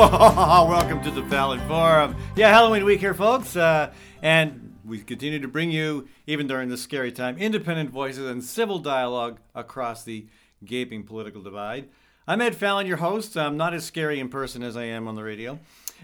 Welcome 0.10 1.02
to 1.02 1.10
the 1.10 1.22
Fallon 1.24 1.60
Forum. 1.68 2.16
Yeah, 2.34 2.48
Halloween 2.48 2.86
week 2.86 3.00
here, 3.00 3.12
folks. 3.12 3.54
Uh, 3.54 3.92
and 4.22 4.78
we 4.82 5.00
continue 5.00 5.38
to 5.40 5.46
bring 5.46 5.70
you, 5.70 6.08
even 6.26 6.46
during 6.46 6.70
this 6.70 6.80
scary 6.80 7.12
time, 7.12 7.36
independent 7.36 7.90
voices 7.90 8.30
and 8.30 8.42
civil 8.42 8.78
dialogue 8.78 9.40
across 9.54 10.02
the 10.02 10.24
gaping 10.64 11.02
political 11.02 11.42
divide. 11.42 11.90
I'm 12.26 12.40
Ed 12.40 12.56
Fallon, 12.56 12.86
your 12.86 12.96
host. 12.96 13.36
I'm 13.36 13.58
not 13.58 13.74
as 13.74 13.84
scary 13.84 14.20
in 14.20 14.30
person 14.30 14.62
as 14.62 14.74
I 14.74 14.84
am 14.84 15.06
on 15.06 15.16
the 15.16 15.22
radio. 15.22 15.58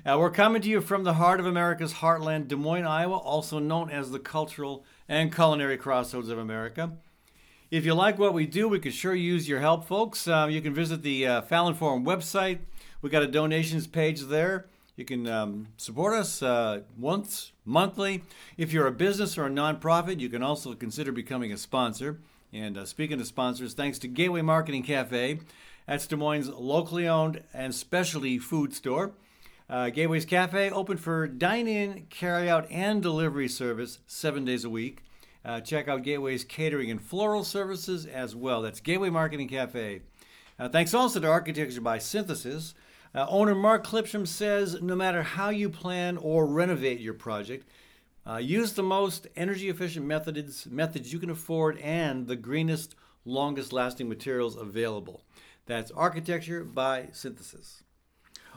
Uh, 0.04 0.18
we're 0.18 0.30
coming 0.30 0.60
to 0.60 0.68
you 0.68 0.82
from 0.82 1.04
the 1.04 1.14
heart 1.14 1.40
of 1.40 1.46
America's 1.46 1.94
heartland, 1.94 2.48
Des 2.48 2.56
Moines, 2.56 2.84
Iowa, 2.84 3.16
also 3.16 3.58
known 3.58 3.88
as 3.88 4.10
the 4.10 4.18
cultural 4.18 4.85
and 5.08 5.35
culinary 5.35 5.79
crossroads 5.79 6.29
of 6.29 6.36
America. 6.36 6.93
If 7.71 7.86
you 7.86 7.94
like 7.94 8.18
what 8.18 8.35
we 8.35 8.44
do, 8.44 8.68
we 8.68 8.79
could 8.79 8.93
sure 8.93 9.14
use 9.14 9.49
your 9.49 9.60
help, 9.60 9.86
folks. 9.86 10.29
Uh, 10.29 10.49
you 10.50 10.60
can 10.60 10.74
visit 10.74 11.02
the 11.02 11.26
uh, 11.26 11.40
Fallon 11.40 11.72
Forum 11.72 12.04
website. 12.04 12.58
We 13.06 13.10
got 13.10 13.22
a 13.22 13.28
donations 13.28 13.86
page 13.86 14.22
there. 14.22 14.66
You 14.96 15.04
can 15.04 15.28
um, 15.28 15.68
support 15.76 16.14
us 16.14 16.42
uh, 16.42 16.80
once 16.98 17.52
monthly. 17.64 18.24
If 18.56 18.72
you're 18.72 18.88
a 18.88 18.90
business 18.90 19.38
or 19.38 19.46
a 19.46 19.48
nonprofit, 19.48 20.18
you 20.18 20.29
can 20.29 20.42
also 20.42 20.74
consider 20.74 21.12
becoming 21.12 21.52
a 21.52 21.56
sponsor. 21.56 22.18
And 22.52 22.76
uh, 22.76 22.84
speaking 22.84 23.20
of 23.20 23.26
sponsors, 23.29 23.74
thanks 23.74 24.00
to 24.00 24.08
Gateway 24.08 24.42
Market 24.42 24.74
and 24.74 24.84
Cafe, 24.84 25.38
that's 25.86 26.08
Des 26.08 26.16
Moines' 26.16 26.48
locally 26.48 27.06
owned 27.06 27.44
and 27.54 27.72
specialty 27.72 28.40
food 28.40 28.74
store. 28.74 29.12
Uh, 29.70 29.90
Gateway's 29.90 30.24
Cafe 30.24 30.70
open 30.70 30.96
for 30.96 31.29
dine-in, 31.29 32.06
carry-out, 32.10 32.68
and 32.72 33.00
delivery 33.00 33.46
service 33.46 34.00
seven 34.08 34.44
days 34.44 34.64
a 34.64 34.68
week. 34.68 35.04
Uh, 35.44 35.60
check 35.60 35.86
out 35.86 36.02
Gateway's 36.02 36.42
catering 36.42 36.91
and 36.91 37.00
floral 37.00 37.44
services 37.44 38.04
as 38.04 38.34
well. 38.34 38.62
That's 38.62 38.80
Gateway 38.80 39.10
Market 39.10 39.38
and 39.38 39.48
Cafe. 39.48 40.00
Uh, 40.58 40.68
thanks 40.68 40.92
also 40.92 41.20
to 41.20 41.28
Architecture 41.28 41.80
by 41.80 41.98
Synthesis. 41.98 42.74
Uh, 43.17 43.25
owner 43.31 43.55
Mark 43.55 43.86
Clipsham 43.86 44.27
says 44.27 44.83
no 44.83 44.95
matter 44.95 45.22
how 45.22 45.48
you 45.48 45.70
plan 45.70 46.19
or 46.19 46.45
renovate 46.45 47.00
your 47.00 47.14
project, 47.14 47.67
uh, 48.27 48.36
use 48.36 48.75
the 48.75 48.83
most 48.83 49.27
energy 49.34 49.70
efficient 49.70 50.05
methods, 50.05 50.67
methods 50.67 51.14
you 51.14 51.19
can 51.19 51.31
afford 51.31 51.78
and 51.78 52.27
the 52.27 52.37
greenest, 52.37 52.94
longest 53.25 53.72
lasting 53.72 54.06
materials 54.06 54.55
available. 54.55 55.22
That's 55.64 55.91
Architecture 55.92 56.62
by 56.62 57.09
Synthesis. 57.12 57.83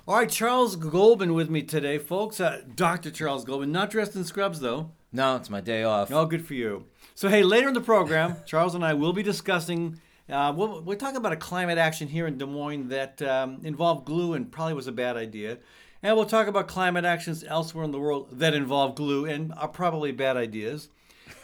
All 0.06 0.18
right, 0.18 0.30
Charles 0.30 0.76
Goldman 0.76 1.34
with 1.34 1.50
me 1.50 1.64
today, 1.64 1.98
folks. 1.98 2.42
Uh, 2.42 2.62
Dr. 2.76 3.12
Charles 3.12 3.46
Goldman, 3.46 3.72
not 3.72 3.90
dressed 3.90 4.16
in 4.16 4.26
scrubs 4.26 4.60
though. 4.60 4.92
No, 5.14 5.38
it's 5.38 5.50
my 5.50 5.62
day 5.62 5.84
off. 5.84 6.12
Oh, 6.12 6.26
good 6.26 6.46
for 6.46 6.54
you. 6.54 6.86
So, 7.16 7.30
hey, 7.30 7.44
later 7.44 7.70
in 7.70 7.74
the 7.74 7.82
program, 7.82 8.36
Charles 8.46 8.76
and 8.76 8.84
I 8.84 8.94
will 8.94 9.14
be 9.14 9.24
discussing. 9.24 10.02
Uh, 10.30 10.54
we'll, 10.56 10.82
we're 10.82 10.96
talking 10.96 11.18
about 11.18 11.32
a 11.32 11.38
climate 11.38 11.78
action 11.78 12.08
here 12.08 12.28
in 12.28 12.38
Des 12.38 12.46
Moines 12.46 12.90
that 12.90 13.22
um, 13.22 13.62
involved 13.64 14.06
glue 14.06 14.34
and 14.34 14.52
probably 14.52 14.76
was 14.76 14.88
a 14.88 14.92
bad 14.92 15.18
idea. 15.18 15.58
And 16.04 16.16
we'll 16.16 16.26
talk 16.26 16.48
about 16.48 16.68
climate 16.68 17.04
actions 17.04 17.44
elsewhere 17.44 17.84
in 17.84 17.92
the 17.92 18.00
world 18.00 18.40
that 18.40 18.54
involve 18.54 18.96
glue 18.96 19.26
and 19.26 19.54
are 19.54 19.68
probably 19.68 20.12
bad 20.12 20.38
ideas. 20.38 20.90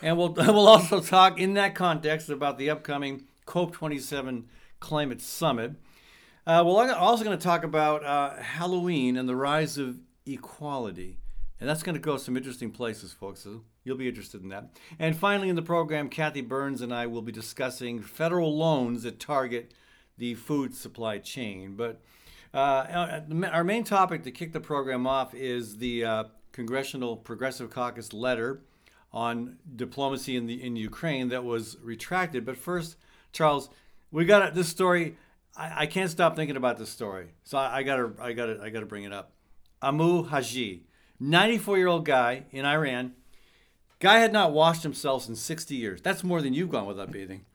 And 0.02 0.17
we'll, 0.17 0.33
we'll 0.38 0.67
also 0.67 1.02
talk 1.02 1.39
in 1.39 1.56
that 1.56 1.73
context 1.73 2.30
about 2.30 2.58
the 2.58 2.69
upcoming 2.69 3.25
COP27 3.47 4.44
climate 4.80 5.22
summit. 5.22 5.72
Uh, 6.45 6.63
we're 6.66 6.94
also 6.94 7.23
going 7.23 7.38
to 7.38 7.44
talk 7.44 7.63
about 7.63 8.03
uh, 8.06 8.36
Halloween 8.36 9.17
and 9.17 9.28
the 9.28 9.36
rise 9.36 9.80
of 9.80 9.97
equality. 10.28 11.17
And 11.59 11.67
that's 11.67 11.81
going 11.81 11.95
to 11.95 12.02
go 12.02 12.17
some 12.17 12.38
interesting 12.38 12.69
places, 12.69 13.13
folks. 13.13 13.47
You'll 13.86 13.97
be 13.97 14.09
interested 14.09 14.41
in 14.41 14.50
that. 14.50 14.72
And 14.97 15.16
finally, 15.16 15.47
in 15.47 15.55
the 15.55 15.61
program, 15.61 16.09
Kathy 16.09 16.41
Byrnes 16.41 16.81
and 16.81 16.94
I 16.94 17.05
will 17.05 17.22
be 17.22 17.31
discussing 17.31 18.02
federal 18.02 18.58
loans 18.58 19.03
that 19.03 19.19
target 19.19 19.73
the 20.18 20.34
food 20.34 20.75
supply 20.75 21.19
chain. 21.19 21.75
But 21.75 22.01
uh, 22.51 23.22
our 23.51 23.63
main 23.63 23.84
topic 23.84 24.24
to 24.24 24.31
kick 24.31 24.53
the 24.53 24.59
program 24.59 25.06
off 25.06 25.35
is 25.35 25.78
the 25.78 26.03
uh, 26.03 26.24
Congressional 26.51 27.16
Progressive 27.16 27.69
Caucus 27.69 28.12
letter 28.12 28.62
on 29.13 29.57
diplomacy 29.75 30.35
in 30.35 30.47
the 30.47 30.62
in 30.62 30.75
Ukraine 30.75 31.29
that 31.29 31.44
was 31.44 31.78
retracted. 31.84 32.44
But 32.44 32.57
first, 32.57 32.97
Charles, 33.31 33.69
we 34.12 34.25
got 34.25 34.56
this 34.56 34.68
story. 34.68 35.16
I, 35.56 35.84
I 35.84 35.85
can't 35.85 36.09
stop 36.09 36.35
thinking 36.35 36.57
about 36.57 36.78
this 36.78 36.90
story, 36.90 37.28
so 37.44 37.57
I, 37.57 37.78
I 37.78 37.84
gotta, 37.84 38.12
I 38.19 38.34
gotta, 38.34 38.59
I 38.63 38.69
gotta 38.69 38.85
bring 38.88 39.03
it 39.03 39.13
up. 39.13 39.31
Amou 39.84 40.28
Haji 40.28 40.85
94 41.19 41.78
year 41.78 41.88
old 41.88 42.06
guy 42.06 42.45
in 42.51 42.66
Iran. 42.66 43.13
Guy 44.00 44.19
had 44.19 44.33
not 44.33 44.51
washed 44.51 44.83
himself 44.83 45.28
in 45.28 45.35
60 45.35 45.75
years. 45.75 46.01
That's 46.01 46.23
more 46.23 46.41
than 46.41 46.53
you've 46.53 46.69
gone 46.69 46.85
without 46.85 47.11
bathing. 47.11 47.45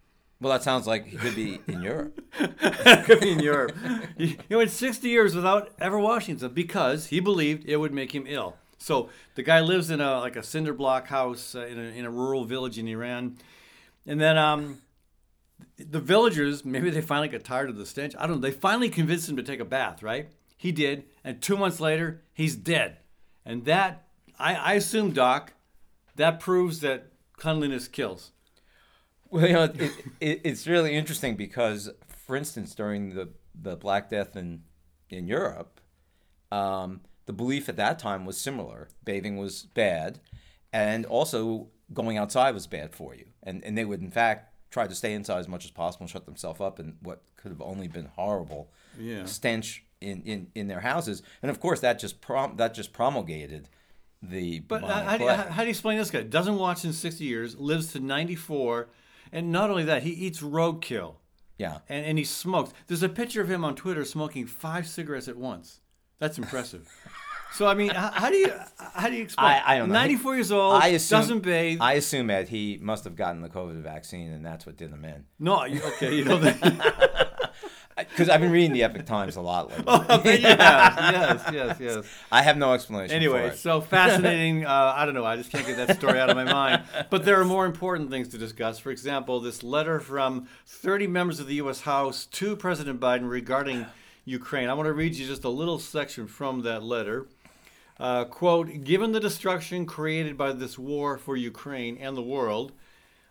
Well, 0.41 0.53
that 0.53 0.63
sounds 0.63 0.87
like 0.87 1.07
he 1.07 1.19
could 1.19 1.37
be 1.37 1.61
in 1.67 1.83
Europe. 1.83 2.19
could 3.05 3.21
be 3.21 3.33
in 3.33 3.41
Europe. 3.41 3.77
He, 4.17 4.39
he 4.49 4.57
went 4.57 4.71
60 4.71 5.07
years 5.07 5.35
without 5.35 5.71
ever 5.79 5.99
washing 5.99 6.35
himself 6.35 6.55
because 6.55 7.07
he 7.07 7.21
believed 7.21 7.69
it 7.69 7.77
would 7.77 7.93
make 7.93 8.15
him 8.15 8.25
ill. 8.27 8.57
So 8.79 9.11
the 9.35 9.43
guy 9.43 9.61
lives 9.61 9.91
in 9.91 10.01
a 10.01 10.19
like 10.21 10.37
a 10.37 10.43
cinder 10.43 10.73
block 10.73 11.09
house 11.09 11.55
uh, 11.55 11.67
in, 11.67 11.79
a, 11.79 11.83
in 11.83 12.07
a 12.07 12.11
rural 12.11 12.45
village 12.45 12.79
in 12.79 12.89
Iran, 12.89 13.37
and 14.07 14.19
then 14.19 14.39
um, 14.39 14.79
the 15.77 16.01
villagers 16.01 16.65
maybe 16.65 16.89
they 16.89 17.03
finally 17.03 17.29
got 17.29 17.45
tired 17.45 17.69
of 17.69 17.77
the 17.77 17.85
stench. 17.85 18.15
I 18.19 18.27
don't 18.27 18.37
know. 18.37 18.49
They 18.49 18.51
finally 18.51 18.89
convinced 18.89 19.29
him 19.29 19.37
to 19.37 19.43
take 19.43 19.61
a 19.61 19.67
bath. 19.67 20.03
Right? 20.03 20.31
He 20.57 20.73
did, 20.73 21.05
and 21.23 21.43
two 21.43 21.59
months 21.59 21.81
later 21.81 22.23
he's 22.33 22.57
dead. 22.57 22.97
And 23.45 23.67
that, 23.67 24.07
I, 24.39 24.55
I 24.55 24.73
assume, 24.75 25.13
Doc, 25.13 25.53
that 26.21 26.39
proves 26.39 26.81
that 26.81 27.13
cleanliness 27.37 27.89
kills. 27.89 28.33
Well, 29.31 29.47
you 29.47 29.53
know, 29.55 29.65
it, 29.65 29.93
it, 30.21 30.41
it's 30.45 30.67
really 30.67 30.95
interesting 30.95 31.35
because, 31.37 31.91
for 32.07 32.37
instance, 32.37 32.75
during 32.75 33.15
the, 33.15 33.31
the 33.55 33.77
Black 33.77 34.11
Death 34.11 34.37
in, 34.37 34.63
in 35.09 35.27
Europe, 35.27 35.81
um, 36.53 37.01
the 37.27 37.33
belief 37.33 37.69
at 37.69 37.77
that 37.77 37.99
time 37.99 38.27
was 38.27 38.39
similar. 38.39 38.89
Bathing 39.05 39.37
was 39.39 39.63
bad, 39.63 40.21
and 40.73 41.07
also 41.07 41.69
going 41.93 42.19
outside 42.19 42.53
was 42.55 42.67
bad 42.67 42.95
for 42.95 43.15
you. 43.15 43.27
And, 43.43 43.65
and 43.65 43.79
they 43.79 43.85
would, 43.85 44.03
in 44.03 44.11
fact, 44.11 44.53
try 44.71 44.87
to 44.87 44.95
stay 44.95 45.15
inside 45.15 45.39
as 45.39 45.49
much 45.49 45.65
as 45.65 45.71
possible 45.71 46.05
and 46.05 46.11
shut 46.11 46.27
themselves 46.27 46.61
up 46.61 46.79
in 46.79 46.97
what 47.01 47.23
could 47.37 47.51
have 47.51 47.63
only 47.63 47.89
been 47.89 48.07
horrible 48.17 48.71
yeah. 48.99 49.25
stench 49.25 49.85
in, 50.01 50.23
in, 50.23 50.49
in 50.55 50.69
their 50.69 50.81
houses, 50.81 51.23
and 51.43 51.51
of 51.51 51.61
course 51.61 51.81
that 51.81 51.99
just 51.99 52.21
prom- 52.21 52.57
that 52.57 52.75
just 52.75 52.93
promulgated 52.93 53.69
the. 54.23 54.61
But 54.61 54.85
uh, 54.85 55.05
how 55.05 55.17
do, 55.17 55.25
you, 55.25 55.31
how 55.31 55.63
do 55.63 55.65
you 55.65 55.71
explain 55.71 55.99
this 55.99 56.11
guy? 56.11 56.23
Doesn't 56.23 56.57
watch 56.57 56.85
in 56.85 56.93
sixty 56.93 57.25
years, 57.25 57.57
lives 57.59 57.93
to 57.93 58.01
ninety 58.01 58.37
four, 58.37 58.89
and 59.33 59.53
not 59.53 59.71
only 59.71 59.85
that, 59.85 60.03
he 60.03 60.11
eats 60.11 60.41
roadkill. 60.41 61.17
Yeah, 61.59 61.79
and 61.89 62.07
and 62.07 62.19
he 62.19 62.25
smokes. 62.25 62.73
There's 62.87 63.03
a 63.03 63.09
picture 63.09 63.41
of 63.41 63.51
him 63.51 63.65
on 63.65 63.75
Twitter 63.75 64.05
smoking 64.05 64.47
five 64.47 64.87
cigarettes 64.87 65.29
at 65.29 65.37
once. 65.37 65.81
That's 66.19 66.39
impressive. 66.39 66.89
So 67.53 67.67
I 67.67 67.75
mean, 67.75 67.91
how, 67.91 68.11
how, 68.13 68.31
do 68.31 68.37
you 68.37 68.53
how 68.79 69.09
do 69.09 69.17
you 69.17 69.23
explain? 69.23 69.47
I, 69.49 69.75
I 69.75 69.79
don't 69.79 69.89
know. 69.89 69.95
Ninety 69.95 70.17
four 70.17 70.35
years 70.35 70.53
old. 70.53 70.81
I 70.81 70.89
assume, 70.89 71.19
doesn't 71.19 71.41
bathe. 71.41 71.79
I 71.81 71.95
assume 71.95 72.29
that 72.29 72.49
he 72.49 72.79
must 72.81 73.05
have 73.05 73.17
gotten 73.17 73.43
the 73.43 73.49
COVID 73.49 73.83
vaccine, 73.83 74.31
and 74.31 74.45
that's 74.45 74.67
what 74.67 74.77
did 74.77 74.91
him 74.91 75.05
in. 75.05 75.25
No, 75.39 75.65
okay, 75.65 76.15
you 76.15 76.25
know 76.25 76.39
that. 76.39 77.10
Because 78.21 78.35
I've 78.35 78.43
been 78.43 78.53
reading 78.53 78.75
the 78.75 78.83
Epoch 78.83 79.07
Times 79.07 79.37
a 79.37 79.41
lot 79.41 79.71
lately. 79.71 79.85
oh, 79.89 80.21
yes, 80.27 81.51
yes, 81.51 81.81
yes. 81.81 82.05
I 82.31 82.43
have 82.43 82.59
no 82.59 82.75
explanation. 82.75 83.17
Anyway, 83.17 83.57
so 83.57 83.81
fascinating. 83.97 84.67
Uh, 84.67 84.93
I 84.95 85.07
don't 85.07 85.15
know. 85.15 85.25
I 85.25 85.37
just 85.37 85.51
can't 85.51 85.67
get 85.67 85.79
that 85.79 85.97
story 85.97 86.21
out 86.21 86.29
of 86.29 86.37
my 86.37 86.45
mind. 86.45 86.83
But 87.09 87.25
there 87.25 87.41
are 87.41 87.47
more 87.47 87.65
important 87.65 88.11
things 88.11 88.29
to 88.29 88.37
discuss. 88.37 88.79
For 88.79 88.91
example, 88.91 89.41
this 89.41 89.63
letter 89.63 90.01
from 90.01 90.49
30 90.67 91.07
members 91.07 91.41
of 91.41 91.47
the 91.47 91.55
U.S. 91.55 91.81
House 91.81 92.27
to 92.27 92.57
President 92.57 93.01
Biden 93.01 93.27
regarding 93.27 93.87
Ukraine. 94.27 94.69
I 94.69 94.75
want 94.75 94.89
to 94.89 94.93
read 94.93 95.15
you 95.15 95.27
just 95.27 95.45
a 95.45 95.49
little 95.49 95.79
section 95.79 96.27
from 96.27 96.61
that 96.61 96.83
letter. 96.83 97.27
Uh, 97.99 98.27
quote, 98.27 98.85
given 98.85 99.13
the 99.13 99.21
destruction 99.21 99.87
created 99.87 100.37
by 100.37 100.53
this 100.53 100.79
war 100.79 101.17
for 101.17 101.39
Ukraine 101.39 101.97
and 101.97 102.19
the 102.19 102.23
world, 102.23 102.73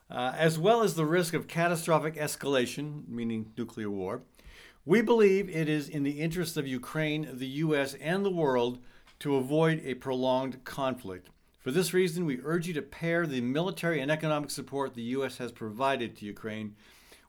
uh, 0.10 0.34
as 0.36 0.58
well 0.58 0.82
as 0.82 0.96
the 0.96 1.06
risk 1.06 1.36
of 1.36 1.48
catastrophic 1.48 2.16
escalation, 2.16 3.08
meaning 3.08 3.52
nuclear 3.56 3.92
war, 3.92 4.24
we 4.86 5.02
believe 5.02 5.50
it 5.50 5.68
is 5.70 5.90
in 5.90 6.04
the 6.04 6.20
interest 6.20 6.58
of 6.58 6.68
Ukraine, 6.68 7.30
the 7.34 7.48
U.S., 7.48 7.96
and 7.96 8.26
the 8.26 8.32
world 8.32 8.80
to 9.20 9.36
avoid 9.36 9.82
a 9.84 9.96
prolonged 9.96 10.64
conflict. 10.64 11.30
For 11.60 11.72
this 11.72 11.94
reason, 11.94 12.26
we 12.26 12.40
urge 12.44 12.68
you 12.68 12.74
to 12.76 12.82
pair 12.82 13.28
the 13.28 13.42
military 13.42 14.00
and 14.00 14.10
economic 14.10 14.50
support 14.50 14.94
the 14.94 15.02
U.S. 15.04 15.38
has 15.38 15.52
provided 15.52 16.16
to 16.16 16.26
Ukraine 16.26 16.76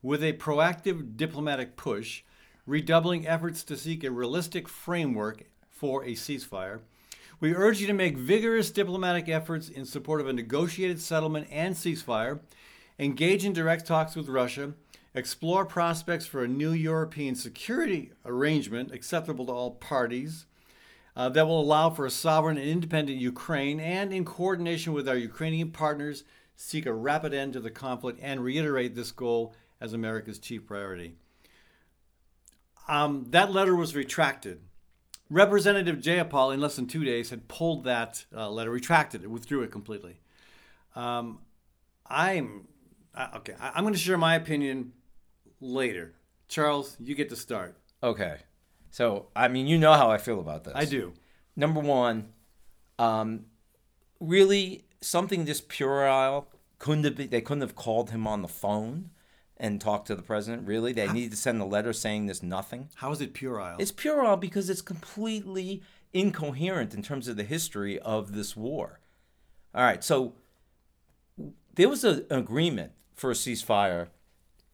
with 0.03 0.23
a 0.23 0.33
proactive 0.35 1.17
diplomatic 1.17 1.77
push, 1.77 2.23
redoubling 2.67 3.27
efforts 3.27 3.65
to 3.65 3.77
seek 3.77 4.05
a 4.05 4.11
realistic 4.11 4.69
framework 4.69 5.45
for 5.69 6.05
a 6.05 6.13
ceasefire. 6.13 6.81
We 7.41 7.55
urge 7.55 7.81
you 7.81 7.87
to 7.89 7.93
make 7.93 8.17
vigorous 8.17 8.71
diplomatic 8.71 9.29
efforts 9.29 9.69
in 9.69 9.85
support 9.85 10.21
of 10.21 10.29
a 10.29 10.33
negotiated 10.33 11.01
settlement 11.01 11.49
and 11.51 11.75
ceasefire, 11.75 12.41
engage 12.99 13.45
in 13.45 13.53
direct 13.53 13.87
talks 13.87 14.15
with 14.15 14.29
Russia, 14.29 14.75
explore 15.15 15.65
prospects 15.65 16.27
for 16.27 16.45
a 16.45 16.49
new 16.49 16.73
European 16.73 17.35
security 17.35 18.13
arrangement 18.25 18.93
acceptable 18.93 19.47
to 19.47 19.53
all 19.53 19.73
parties 19.73 20.47
uh, 21.17 21.29
that 21.29 21.47
will 21.47 21.61
allow 21.61 21.91
for 21.91 22.07
a 22.07 22.11
sovereign 22.11 22.57
and 22.57 22.69
independent 22.69 23.19
Ukraine, 23.19 23.81
and 23.81 24.13
in 24.13 24.25
coordination 24.25 24.93
with 24.93 25.09
our 25.09 25.17
Ukrainian 25.17 25.71
partners, 25.71 26.25
seek 26.55 26.87
a 26.87 26.93
rapid 26.93 27.35
end 27.35 27.53
to 27.55 27.61
the 27.61 27.71
conflict 27.71 28.21
and 28.23 28.45
reiterate 28.45 28.95
this 28.95 29.11
goal 29.11 29.55
as 29.81 29.93
America's 29.93 30.39
chief 30.39 30.67
priority. 30.67 31.15
Um, 32.89 33.27
that 33.31 33.53
letter 33.53 33.75
was 33.75 33.95
retracted. 33.95 34.61
Representative 35.29 35.99
Jayapal, 35.99 36.53
in 36.53 36.61
less 36.61 36.77
than 36.77 36.87
two 36.87 37.05
days, 37.05 37.31
had 37.31 37.49
pulled 37.49 37.85
that 37.85 38.25
uh, 38.35 38.51
letter, 38.51 38.71
retracted 38.71 39.23
it, 39.23 39.31
withdrew 39.31 39.63
it 39.63 39.71
completely. 39.71 40.21
Um, 40.95 41.41
I'm 42.07 42.67
uh, 43.15 43.29
okay. 43.37 43.55
I, 43.61 43.73
I'm 43.75 43.85
going 43.85 43.95
to 43.95 44.01
share 44.01 44.19
my 44.19 44.35
opinion 44.35 44.93
later. 45.61 46.15
Charles, 46.49 46.97
you 46.99 47.15
get 47.15 47.29
to 47.31 47.37
start. 47.37 47.77
Okay. 48.03 48.39
So, 48.91 49.29
I 49.37 49.49
mean, 49.49 49.67
you 49.67 49.79
know 49.79 49.93
how 49.93 50.11
I 50.11 50.19
feel 50.19 50.41
about 50.41 50.65
this. 50.65 50.75
I 50.75 50.85
do. 50.85 51.13
Number 51.55 51.81
one, 51.81 52.33
um, 52.99 53.47
really 54.19 54.85
something 55.01 55.45
this 55.45 55.61
puerile 55.61 56.49
couldn't 56.79 57.05
have 57.05 57.17
been, 57.17 57.31
they 57.31 57.41
couldn't 57.41 57.63
have 57.63 57.75
called 57.75 58.11
him 58.11 58.27
on 58.27 58.43
the 58.43 58.49
phone 58.49 59.11
and 59.57 59.81
talked 59.81 60.07
to 60.09 60.17
the 60.17 60.23
president. 60.23 60.67
Really, 60.67 60.93
they 60.93 61.07
needed 61.13 61.33
to 61.33 61.37
send 61.37 61.61
a 61.61 61.65
letter 61.65 61.93
saying 61.93 62.27
this 62.27 62.43
nothing. 62.43 62.89
How 62.97 63.13
is 63.13 63.21
it 63.21 63.35
puerile? 63.35 63.77
It's 63.79 63.93
puerile 63.93 64.37
because 64.37 64.71
it's 64.71 64.83
completely 64.83 65.83
incoherent 66.13 66.95
in 66.95 67.03
terms 67.03 67.29
of 67.29 67.37
the 67.37 67.45
history 67.45 67.99
of 68.01 68.33
this 68.33 68.57
war. 68.57 69.01
All 69.75 69.85
right, 69.85 70.03
so 70.03 70.35
there 71.75 71.89
was 71.89 72.03
a, 72.05 72.25
an 72.31 72.39
agreement 72.39 72.93
for 73.15 73.31
a 73.31 73.35
ceasefire 73.35 74.09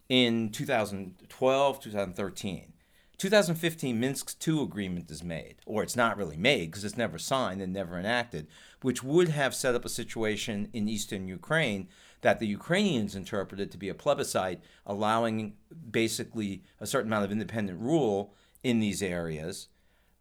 in 0.08 0.50
2012, 0.50 1.80
2013. 1.80 2.72
2015 3.18 3.98
Minsk 3.98 4.46
II 4.46 4.62
agreement 4.62 5.10
is 5.10 5.24
made, 5.24 5.56
or 5.64 5.82
it's 5.82 5.96
not 5.96 6.18
really 6.18 6.36
made 6.36 6.66
because 6.70 6.84
it's 6.84 6.98
never 6.98 7.18
signed 7.18 7.62
and 7.62 7.72
never 7.72 7.98
enacted, 7.98 8.46
which 8.82 9.02
would 9.02 9.28
have 9.28 9.54
set 9.54 9.74
up 9.74 9.86
a 9.86 9.88
situation 9.88 10.68
in 10.74 10.86
eastern 10.86 11.26
Ukraine 11.26 11.88
that 12.20 12.40
the 12.40 12.46
Ukrainians 12.46 13.14
interpreted 13.16 13.70
to 13.70 13.78
be 13.78 13.88
a 13.88 13.94
plebiscite, 13.94 14.60
allowing 14.84 15.54
basically 15.90 16.62
a 16.78 16.86
certain 16.86 17.08
amount 17.08 17.24
of 17.24 17.32
independent 17.32 17.80
rule 17.80 18.34
in 18.62 18.80
these 18.80 19.02
areas 19.02 19.68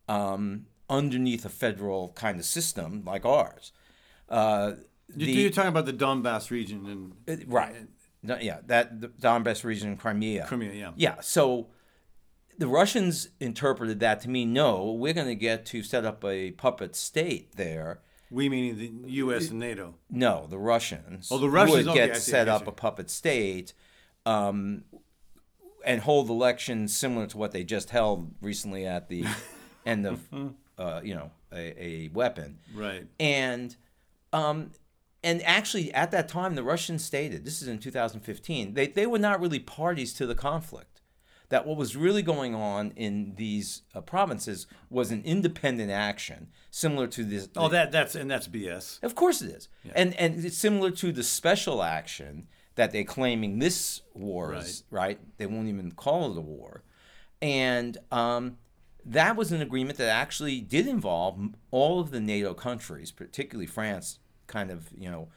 um, 0.08 0.68
underneath 0.90 1.44
a 1.44 1.50
federal 1.50 2.10
kind 2.10 2.40
of 2.40 2.46
system 2.46 3.04
like 3.06 3.26
ours. 3.26 3.74
Uh, 4.30 4.74
You- 5.16 5.28
You're 5.28 5.50
talking 5.52 5.70
about 5.70 5.86
the 5.86 5.94
Donbass 5.94 6.50
region 6.50 6.86
in 6.88 7.14
it- 7.42 7.48
right. 7.48 7.76
No, 8.26 8.38
yeah, 8.40 8.60
that 8.68 9.02
the 9.02 9.08
Donbass 9.10 9.64
region, 9.64 9.92
in 9.92 9.98
Crimea. 9.98 10.46
Crimea, 10.48 10.74
yeah. 10.74 10.92
Yeah, 10.96 11.22
so 11.22 11.68
the 12.58 12.68
Russians 12.68 13.30
interpreted 13.40 14.00
that 14.00 14.22
to 14.22 14.30
mean 14.30 14.54
no, 14.54 14.92
we're 14.92 15.14
going 15.14 15.28
to 15.28 15.36
get 15.36 15.66
to 15.68 15.84
set 15.84 16.06
up 16.06 16.24
a 16.24 16.52
puppet 16.52 16.96
state 16.96 17.56
there. 17.56 18.00
We 18.32 18.50
meaning 18.50 18.78
the 18.78 19.12
U.S. 19.12 19.50
and 19.50 19.60
NATO. 19.60 19.96
No, 20.10 20.48
the 20.50 20.58
Russians. 20.58 21.30
Oh, 21.32 21.38
the 21.38 21.50
Russians, 21.50 21.86
would 21.86 21.96
okay, 21.96 22.08
get 22.08 22.18
see, 22.18 22.32
set 22.32 22.48
up 22.48 22.68
a 22.68 22.72
puppet 22.72 23.10
state, 23.10 23.74
um, 24.26 24.84
and 25.86 26.02
hold 26.02 26.30
elections 26.30 26.96
similar 26.96 27.28
to 27.28 27.38
what 27.38 27.52
they 27.52 27.64
just 27.64 27.92
held 27.92 28.34
recently 28.42 28.86
at 28.86 29.10
the 29.10 29.26
end 29.86 30.08
of, 30.08 30.28
uh, 30.78 31.02
you 31.04 31.14
know, 31.14 31.32
a, 31.54 31.84
a 31.84 32.10
weapon. 32.14 32.58
Right. 32.74 33.08
And 33.20 33.76
um, 34.34 34.72
and 35.26 35.42
actually, 35.44 35.92
at 35.92 36.12
that 36.12 36.30
time, 36.30 36.54
the 36.54 36.64
Russians 36.64 37.04
stated 37.04 37.46
this 37.46 37.60
is 37.60 37.68
in 37.68 37.80
2015. 37.80 38.76
They 38.76 38.88
they 38.88 39.08
were 39.08 39.18
not 39.18 39.42
really 39.42 39.60
parties 39.60 40.14
to 40.14 40.28
the 40.28 40.36
conflict. 40.36 41.02
That 41.50 41.66
what 41.66 41.78
was 41.78 41.96
really 41.96 42.22
going 42.22 42.54
on 42.54 42.92
in 42.96 43.34
these 43.36 43.82
uh, 43.94 44.02
provinces 44.02 44.68
was 44.90 45.12
an 45.12 45.24
independent 45.26 45.92
action, 45.92 46.50
similar 46.70 47.08
to 47.08 47.24
this. 47.24 47.50
Oh, 47.56 47.70
that 47.70 47.92
that's 47.92 48.14
and 48.14 48.30
that's 48.30 48.48
BS. 48.48 49.02
Of 49.02 49.16
course 49.16 49.42
it 49.42 49.50
is. 49.50 49.68
And 49.96 50.14
and 50.16 50.46
it's 50.46 50.58
similar 50.58 50.92
to 50.92 51.12
the 51.12 51.24
special 51.24 51.82
action 51.82 52.48
that 52.76 52.92
they're 52.92 53.04
claiming 53.04 53.58
this 53.58 54.02
war 54.14 54.54
is, 54.54 54.84
right? 54.92 55.20
They 55.38 55.48
won't 55.48 55.70
even 55.70 55.92
call 55.92 56.32
it 56.32 56.38
a 56.38 56.42
war. 56.42 56.84
And 57.42 57.98
um, 58.12 58.58
that 59.04 59.36
was 59.36 59.52
an 59.52 59.62
agreement 59.62 59.98
that 59.98 60.10
actually 60.10 60.62
did 60.62 60.88
involve 60.88 61.40
all 61.72 62.00
of 62.00 62.12
the 62.12 62.20
NATO 62.20 62.54
countries, 62.54 63.12
particularly 63.12 63.66
France, 63.66 64.20
kind 64.48 64.72
of, 64.72 64.90
you 64.98 65.10
know, 65.10 65.28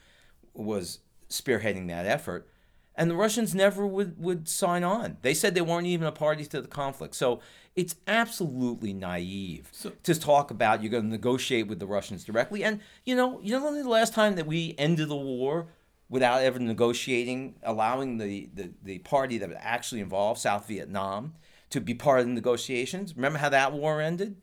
was 0.55 1.01
spearheading 1.29 1.89
that 1.89 2.07
effort. 2.07 2.49
And 2.95 3.09
the 3.09 3.15
Russians 3.17 3.55
never 3.55 3.87
would, 3.87 4.19
would 4.21 4.49
sign 4.49 4.83
on. 4.83 5.19
They 5.23 5.33
said 5.35 5.55
they 5.55 5.61
weren't 5.61 5.87
even 5.87 6.07
a 6.07 6.13
party 6.13 6.45
to 6.47 6.61
the 6.61 6.67
conflict. 6.67 7.15
So 7.15 7.41
it's 7.77 7.95
absolutely 8.09 8.93
naive 8.93 9.71
to 10.03 10.19
talk 10.19 10.51
about 10.51 10.83
you're 10.83 10.91
going 10.91 11.05
to 11.05 11.09
negotiate 11.11 11.69
with 11.69 11.79
the 11.79 11.87
Russians 11.87 12.25
directly. 12.25 12.65
And 12.65 12.81
you 13.05 13.15
know, 13.15 13.39
you 13.41 13.53
know, 13.53 13.73
the 13.83 13.89
last 13.89 14.15
time 14.15 14.35
that 14.35 14.47
we 14.49 14.75
ended 14.79 15.09
the 15.11 15.17
war 15.17 15.69
without 16.09 16.43
ever 16.43 16.59
negotiating, 16.59 17.55
allowing 17.63 18.19
the, 18.19 18.49
the, 18.53 18.71
the 18.83 18.99
party 19.01 19.39
that 19.39 19.49
was 19.49 19.59
actually 19.61 20.01
involved, 20.01 20.41
South 20.41 20.67
Vietnam, 20.67 21.35
to 21.71 21.81
be 21.81 21.95
part 21.95 22.21
of 22.21 22.27
the 22.27 22.33
negotiations. 22.33 23.15
Remember 23.15 23.39
how 23.39 23.51
that 23.51 23.73
war 23.73 24.01
ended? 24.01 24.37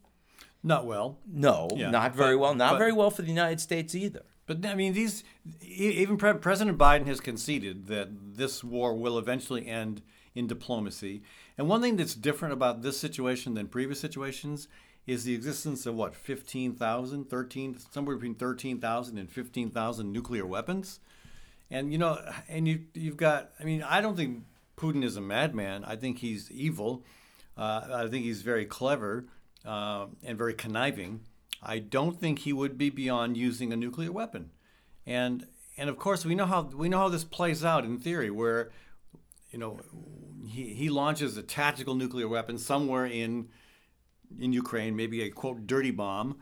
Not 0.64 0.86
well. 0.86 1.18
No, 1.28 1.68
Yeah, 1.76 1.90
not 1.90 2.16
very 2.16 2.36
but- 2.36 2.40
well. 2.40 2.56
Not 2.56 2.74
but- 2.74 2.78
very 2.80 2.94
well 2.94 3.10
for 3.12 3.22
the 3.24 3.28
United 3.30 3.60
States 3.60 3.94
either. 3.96 4.24
But 4.46 4.66
I 4.66 4.76
mean, 4.76 4.94
these 4.94 5.24
even 5.62 6.18
Pre- 6.18 6.34
President 6.34 6.78
Biden 6.78 7.08
has 7.08 7.20
conceded 7.20 7.88
that 7.88 8.10
this 8.38 8.64
war 8.64 8.94
will 8.96 9.18
eventually 9.18 9.68
end 9.68 10.02
in 10.36 10.48
diplomacy. 10.48 11.24
And 11.58 11.68
one 11.68 11.82
thing 11.82 11.96
that's 11.96 12.14
different 12.14 12.54
about 12.54 12.82
this 12.82 13.00
situation 13.00 13.54
than 13.54 13.68
previous 13.68 14.00
situations 14.00 14.68
is 15.08 15.24
the 15.24 15.34
existence 15.34 15.86
of 15.86 15.96
what 15.96 16.16
15,000, 16.16 17.30
13, 17.30 17.78
somewhere 17.92 18.16
between 18.16 18.36
13,000 18.36 19.18
and 19.18 19.30
15,000 19.32 20.12
nuclear 20.12 20.46
weapons. 20.46 21.00
And 21.72 21.92
you 21.92 21.98
know, 21.98 22.20
and 22.48 22.68
you 22.68 22.82
you've 22.94 23.18
got. 23.18 23.50
I 23.60 23.64
mean, 23.64 23.82
I 23.82 24.00
don't 24.00 24.16
think 24.16 24.44
Putin 24.78 25.04
is 25.04 25.18
a 25.18 25.22
madman. 25.22 25.84
I 25.84 25.96
think 25.96 26.20
he's 26.20 26.52
evil. 26.52 27.04
Uh, 27.58 27.88
I 27.92 28.08
think 28.08 28.26
he's 28.26 28.44
very 28.44 28.66
clever 28.66 29.26
uh, 29.66 30.06
and 30.24 30.38
very 30.38 30.54
conniving. 30.54 31.22
I 31.62 31.80
don't 31.80 32.20
think 32.20 32.40
he 32.40 32.54
would 32.54 32.78
be 32.78 32.90
beyond 32.90 33.38
using 33.38 33.74
a 33.74 33.76
nuclear 33.76 34.12
weapon. 34.12 34.52
And 35.06 35.48
and 35.78 35.90
of 35.90 35.98
course, 35.98 36.26
we 36.26 36.36
know 36.36 36.46
how 36.46 36.62
we 36.64 36.90
know 36.90 37.00
how 37.00 37.10
this 37.10 37.24
plays 37.24 37.64
out 37.64 37.84
in 37.86 38.00
theory, 38.00 38.30
where 38.30 38.72
you 39.52 39.60
know 39.60 39.80
he, 40.48 40.74
he 40.74 40.90
launches 40.90 41.38
a 41.38 41.44
tactical 41.44 41.96
nuclear 41.96 42.28
weapon 42.28 42.58
somewhere 42.58 43.06
in 43.06 43.50
in 44.40 44.54
Ukraine, 44.54 44.96
maybe 44.96 45.22
a 45.22 45.30
quote 45.30 45.68
dirty 45.68 45.92
bomb. 45.92 46.38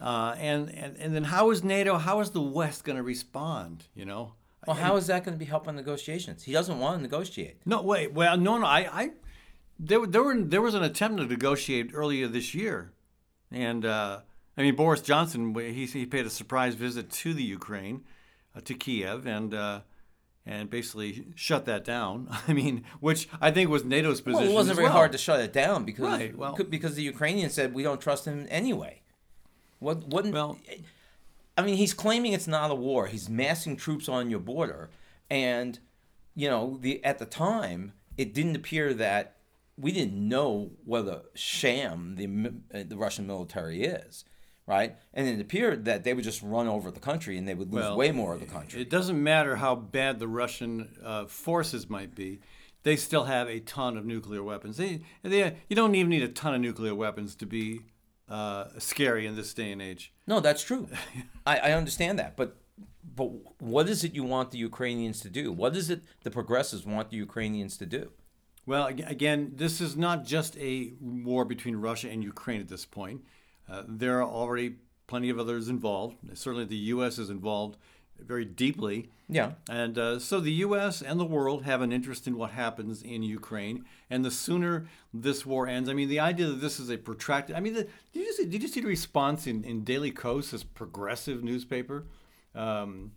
Uh, 0.00 0.34
and, 0.38 0.68
and 0.70 0.96
and 0.96 1.14
then 1.14 1.24
how 1.24 1.50
is 1.50 1.62
NATO? 1.62 1.96
How 1.96 2.20
is 2.20 2.30
the 2.30 2.40
West 2.40 2.84
going 2.84 2.96
to 2.96 3.04
respond? 3.04 3.84
You 3.94 4.04
know, 4.04 4.34
Well, 4.66 4.76
how 4.76 4.96
is 4.96 5.06
that 5.06 5.24
going 5.24 5.34
to 5.34 5.38
be 5.38 5.44
helping 5.44 5.76
negotiations? 5.76 6.42
He 6.42 6.52
doesn't 6.52 6.78
want 6.80 6.96
to 6.98 7.02
negotiate. 7.02 7.58
No, 7.64 7.82
wait. 7.82 8.12
Well, 8.12 8.36
no, 8.36 8.58
no. 8.58 8.66
I, 8.66 9.02
I 9.02 9.10
there, 9.78 10.04
there 10.06 10.22
were 10.22 10.36
there 10.36 10.60
was 10.60 10.74
an 10.74 10.82
attempt 10.82 11.18
to 11.18 11.26
negotiate 11.26 11.92
earlier 11.94 12.26
this 12.26 12.52
year, 12.52 12.92
and 13.52 13.84
uh, 13.84 14.20
I 14.56 14.62
mean 14.62 14.76
Boris 14.76 15.00
Johnson 15.00 15.54
he 15.54 15.86
he 15.86 16.06
paid 16.06 16.26
a 16.26 16.30
surprise 16.30 16.74
visit 16.74 17.10
to 17.10 17.32
the 17.34 17.42
Ukraine, 17.42 18.02
uh, 18.56 18.60
to 18.62 18.74
Kiev, 18.74 19.26
and 19.26 19.54
uh, 19.54 19.80
and 20.44 20.68
basically 20.68 21.26
shut 21.34 21.64
that 21.66 21.84
down. 21.84 22.28
I 22.48 22.52
mean, 22.52 22.84
which 23.00 23.28
I 23.40 23.50
think 23.50 23.70
was 23.70 23.84
NATO's 23.84 24.20
position. 24.20 24.44
Well, 24.44 24.52
it 24.52 24.54
wasn't 24.54 24.72
as 24.72 24.76
very 24.76 24.86
well. 24.88 24.96
hard 24.96 25.12
to 25.12 25.18
shut 25.18 25.40
it 25.40 25.52
down 25.52 25.84
because 25.84 26.04
Right, 26.04 26.36
well- 26.36 26.56
because 26.68 26.94
the 26.96 27.02
Ukrainians 27.02 27.54
said 27.54 27.72
we 27.74 27.82
don't 27.82 28.00
trust 28.00 28.26
him 28.26 28.46
anyway. 28.50 29.00
What 29.78 30.08
wouldn't 30.08 30.34
Well- 30.34 30.58
I 31.56 31.62
mean, 31.62 31.76
he's 31.76 31.92
claiming 31.92 32.32
it's 32.32 32.46
not 32.48 32.70
a 32.70 32.74
war. 32.74 33.08
He's 33.08 33.28
massing 33.28 33.76
troops 33.76 34.08
on 34.08 34.30
your 34.30 34.40
border, 34.40 34.88
and 35.30 35.78
you 36.34 36.48
know, 36.48 36.78
the 36.80 37.04
at 37.04 37.18
the 37.18 37.26
time, 37.26 37.92
it 38.16 38.32
didn't 38.32 38.56
appear 38.56 38.94
that 38.94 39.36
we 39.76 39.92
didn't 39.92 40.14
know 40.28 40.70
what 40.84 41.06
a 41.06 41.22
sham 41.34 42.16
the 42.16 42.26
uh, 42.74 42.84
the 42.86 42.96
Russian 42.96 43.26
military 43.26 43.82
is, 43.84 44.24
right? 44.66 44.96
And 45.12 45.26
it 45.28 45.40
appeared 45.40 45.84
that 45.86 46.04
they 46.04 46.14
would 46.14 46.24
just 46.24 46.42
run 46.42 46.68
over 46.68 46.90
the 46.90 47.00
country 47.00 47.36
and 47.36 47.46
they 47.46 47.54
would 47.54 47.72
lose 47.72 47.82
Well, 47.82 47.96
way 47.96 48.12
more 48.12 48.34
of 48.34 48.40
the 48.40 48.46
country. 48.46 48.80
It 48.80 48.90
doesn't 48.90 49.22
matter 49.22 49.56
how 49.56 49.74
bad 49.74 50.18
the 50.18 50.28
Russian 50.28 50.96
uh, 51.04 51.26
forces 51.26 51.90
might 51.90 52.14
be; 52.14 52.40
they 52.82 52.96
still 52.96 53.24
have 53.24 53.48
a 53.48 53.60
ton 53.60 53.96
of 53.96 54.04
nuclear 54.04 54.42
weapons. 54.42 54.76
They, 54.76 55.00
they, 55.22 55.56
you 55.68 55.76
don't 55.76 55.94
even 55.94 56.10
need 56.10 56.22
a 56.22 56.28
ton 56.28 56.54
of 56.54 56.60
nuclear 56.60 56.94
weapons 56.94 57.34
to 57.36 57.46
be 57.46 57.80
uh, 58.28 58.66
scary 58.78 59.26
in 59.26 59.36
this 59.36 59.52
day 59.52 59.72
and 59.72 59.82
age. 59.82 60.12
No, 60.26 60.40
that's 60.40 60.62
true. 60.62 60.88
I, 61.46 61.58
I 61.58 61.72
understand 61.72 62.18
that, 62.18 62.36
but 62.36 62.56
but 63.14 63.30
what 63.60 63.88
is 63.88 64.04
it 64.04 64.14
you 64.14 64.24
want 64.24 64.52
the 64.52 64.58
Ukrainians 64.58 65.20
to 65.20 65.30
do? 65.30 65.52
What 65.52 65.76
is 65.76 65.90
it 65.90 66.02
the 66.22 66.30
progressives 66.30 66.86
want 66.86 67.10
the 67.10 67.16
Ukrainians 67.16 67.76
to 67.78 67.86
do? 67.86 68.12
Well, 68.64 68.86
again, 68.86 69.52
this 69.56 69.80
is 69.80 69.96
not 69.96 70.24
just 70.24 70.56
a 70.56 70.92
war 71.00 71.44
between 71.44 71.76
Russia 71.76 72.08
and 72.08 72.22
Ukraine 72.22 72.60
at 72.60 72.68
this 72.68 72.86
point. 72.86 73.22
Uh, 73.68 73.82
there 73.86 74.18
are 74.20 74.28
already 74.28 74.76
plenty 75.06 75.30
of 75.30 75.38
others 75.38 75.68
involved. 75.68 76.16
Certainly, 76.34 76.66
the 76.66 76.76
U.S. 76.76 77.18
is 77.18 77.30
involved 77.30 77.76
very 78.18 78.44
deeply. 78.44 79.10
Yeah. 79.28 79.52
And 79.68 79.98
uh, 79.98 80.18
so 80.18 80.40
the 80.40 80.52
U.S. 80.52 81.02
and 81.02 81.18
the 81.18 81.24
world 81.24 81.64
have 81.64 81.80
an 81.80 81.92
interest 81.92 82.26
in 82.26 82.36
what 82.36 82.50
happens 82.50 83.02
in 83.02 83.22
Ukraine. 83.22 83.84
And 84.10 84.24
the 84.24 84.30
sooner 84.30 84.86
this 85.12 85.46
war 85.46 85.66
ends, 85.66 85.88
I 85.88 85.94
mean, 85.94 86.08
the 86.08 86.20
idea 86.20 86.46
that 86.46 86.60
this 86.60 86.78
is 86.78 86.90
a 86.90 86.96
protracted. 86.96 87.56
I 87.56 87.60
mean, 87.60 87.74
the, 87.74 87.88
did, 88.12 88.20
you 88.26 88.32
see, 88.32 88.46
did 88.46 88.62
you 88.62 88.68
see 88.68 88.80
the 88.80 88.88
response 88.88 89.46
in, 89.46 89.64
in 89.64 89.84
Daily 89.84 90.10
Kos, 90.10 90.50
this 90.50 90.64
progressive 90.64 91.42
newspaper? 91.42 92.06
Um, 92.54 93.12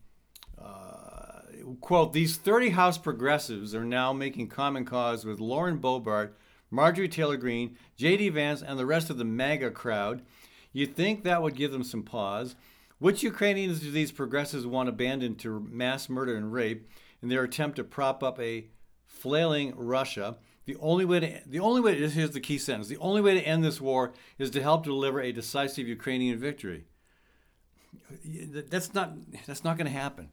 uh, 0.58 1.42
quote, 1.82 2.14
these 2.14 2.38
30 2.38 2.70
House 2.70 2.98
progressives 2.98 3.76
are 3.76 3.86
now 3.86 4.14
making 4.14 4.48
common 4.48 4.86
cause 4.86 5.26
with 5.26 5.40
Lauren 5.40 5.80
Boebert, 5.80 6.32
Marjorie 6.76 7.08
Taylor 7.08 7.38
Greene, 7.38 7.78
J.D. 7.96 8.30
Vance, 8.30 8.62
and 8.62 8.78
the 8.78 8.86
rest 8.86 9.10
of 9.10 9.18
the 9.18 9.24
MAGA 9.24 9.72
crowd. 9.72 10.22
You'd 10.74 10.94
think 10.94 11.24
that 11.24 11.42
would 11.42 11.56
give 11.56 11.72
them 11.72 11.86
some 11.86 12.04
pause. 12.04 12.58
Which 13.00 13.24
Ukrainians 13.24 13.80
do 13.80 13.92
these 13.92 14.12
progressives 14.12 14.66
want 14.66 14.90
abandoned 14.90 15.40
to 15.40 15.66
mass 15.72 16.10
murder 16.10 16.36
and 16.36 16.52
rape 16.52 16.90
in 17.22 17.30
their 17.30 17.44
attempt 17.44 17.78
to 17.78 17.84
prop 17.86 18.22
up 18.22 18.40
a 18.42 18.68
flailing 19.06 19.74
Russia? 19.78 20.36
The 20.66 20.76
only 20.82 21.06
way 21.06 21.20
to 21.22 21.42
the 21.46 21.60
only 21.60 21.80
way 21.80 21.96
here's 21.96 22.32
the 22.32 22.40
key 22.42 22.58
sentence. 22.58 22.90
The 22.90 22.98
only 22.98 23.22
way 23.22 23.36
to 23.36 23.42
end 23.42 23.64
this 23.64 23.80
war 23.80 24.12
is 24.38 24.50
to 24.52 24.62
help 24.62 24.84
deliver 24.84 25.22
a 25.22 25.32
decisive 25.32 25.88
Ukrainian 25.88 26.38
victory. 26.40 26.86
That's 28.26 28.94
not 28.94 29.14
that's 29.46 29.64
not 29.64 29.78
going 29.78 29.88
to 29.88 29.98
happen. 29.98 30.32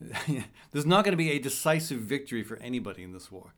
There's 0.70 0.86
not 0.86 1.04
going 1.04 1.12
to 1.12 1.16
be 1.16 1.32
a 1.32 1.38
decisive 1.38 2.00
victory 2.00 2.42
for 2.42 2.56
anybody 2.58 3.02
in 3.02 3.12
this 3.12 3.30
war, 3.30 3.54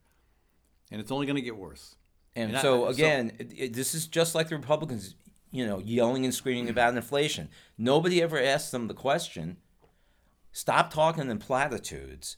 and 0.90 1.00
it's 1.00 1.12
only 1.12 1.26
going 1.26 1.36
to 1.36 1.42
get 1.42 1.56
worse. 1.56 1.96
And, 2.38 2.50
And 2.50 2.56
I- 2.58 2.62
so 2.62 2.84
so- 2.84 2.88
again, 2.88 3.32
it, 3.38 3.52
it- 3.56 3.72
this 3.74 3.94
is 3.94 4.06
just 4.06 4.34
like 4.34 4.48
the 4.48 4.56
Republicans, 4.56 5.14
you 5.50 5.64
know, 5.66 5.78
yelling 5.80 6.24
and 6.24 6.34
screaming 6.34 6.68
about 6.68 6.94
inflation. 6.96 7.48
Nobody 7.76 8.22
ever 8.22 8.38
asks 8.40 8.70
them 8.70 8.86
the 8.88 8.94
question. 8.94 9.56
Stop 10.52 10.92
talking 10.92 11.30
in 11.30 11.38
platitudes. 11.38 12.36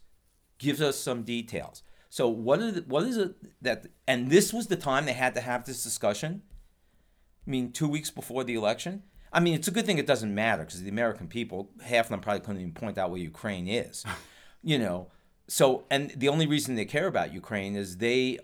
Give 0.59 0.81
us 0.81 0.99
some 0.99 1.23
details. 1.23 1.83
So 2.09 2.29
what 2.29 2.61
is 2.61 2.83
what 2.87 3.05
is 3.05 3.17
it 3.17 3.35
that 3.63 3.87
and 4.07 4.31
this 4.31 4.53
was 4.53 4.67
the 4.67 4.77
time 4.77 5.07
they 5.07 5.13
had 5.13 5.35
to 5.37 5.41
have 5.41 5.65
this 5.65 5.83
discussion? 5.85 6.43
I 7.47 7.51
mean, 7.51 7.73
two 7.73 7.89
weeks 7.89 8.11
before 8.11 8.43
the 8.45 8.55
election. 8.55 9.05
I 9.33 9.39
mean, 9.41 9.55
it's 9.55 9.69
a 9.69 9.71
good 9.71 9.87
thing 9.87 9.99
it 9.99 10.07
doesn't 10.09 10.35
matter 10.35 10.65
because 10.65 10.83
the 10.83 10.89
American 10.91 11.29
people, 11.29 11.71
half 11.85 12.07
of 12.07 12.11
them 12.11 12.21
probably 12.21 12.41
couldn't 12.41 12.61
even 12.61 12.73
point 12.75 12.99
out 12.99 13.11
where 13.11 13.21
Ukraine 13.21 13.69
is. 13.69 14.05
you 14.63 14.79
know, 14.79 14.99
so 15.47 15.85
and 15.91 16.11
the 16.17 16.29
only 16.29 16.47
reason 16.47 16.75
they 16.75 16.85
care 16.85 17.07
about 17.07 17.33
Ukraine 17.33 17.77
is 17.77 17.99
they 17.99 18.39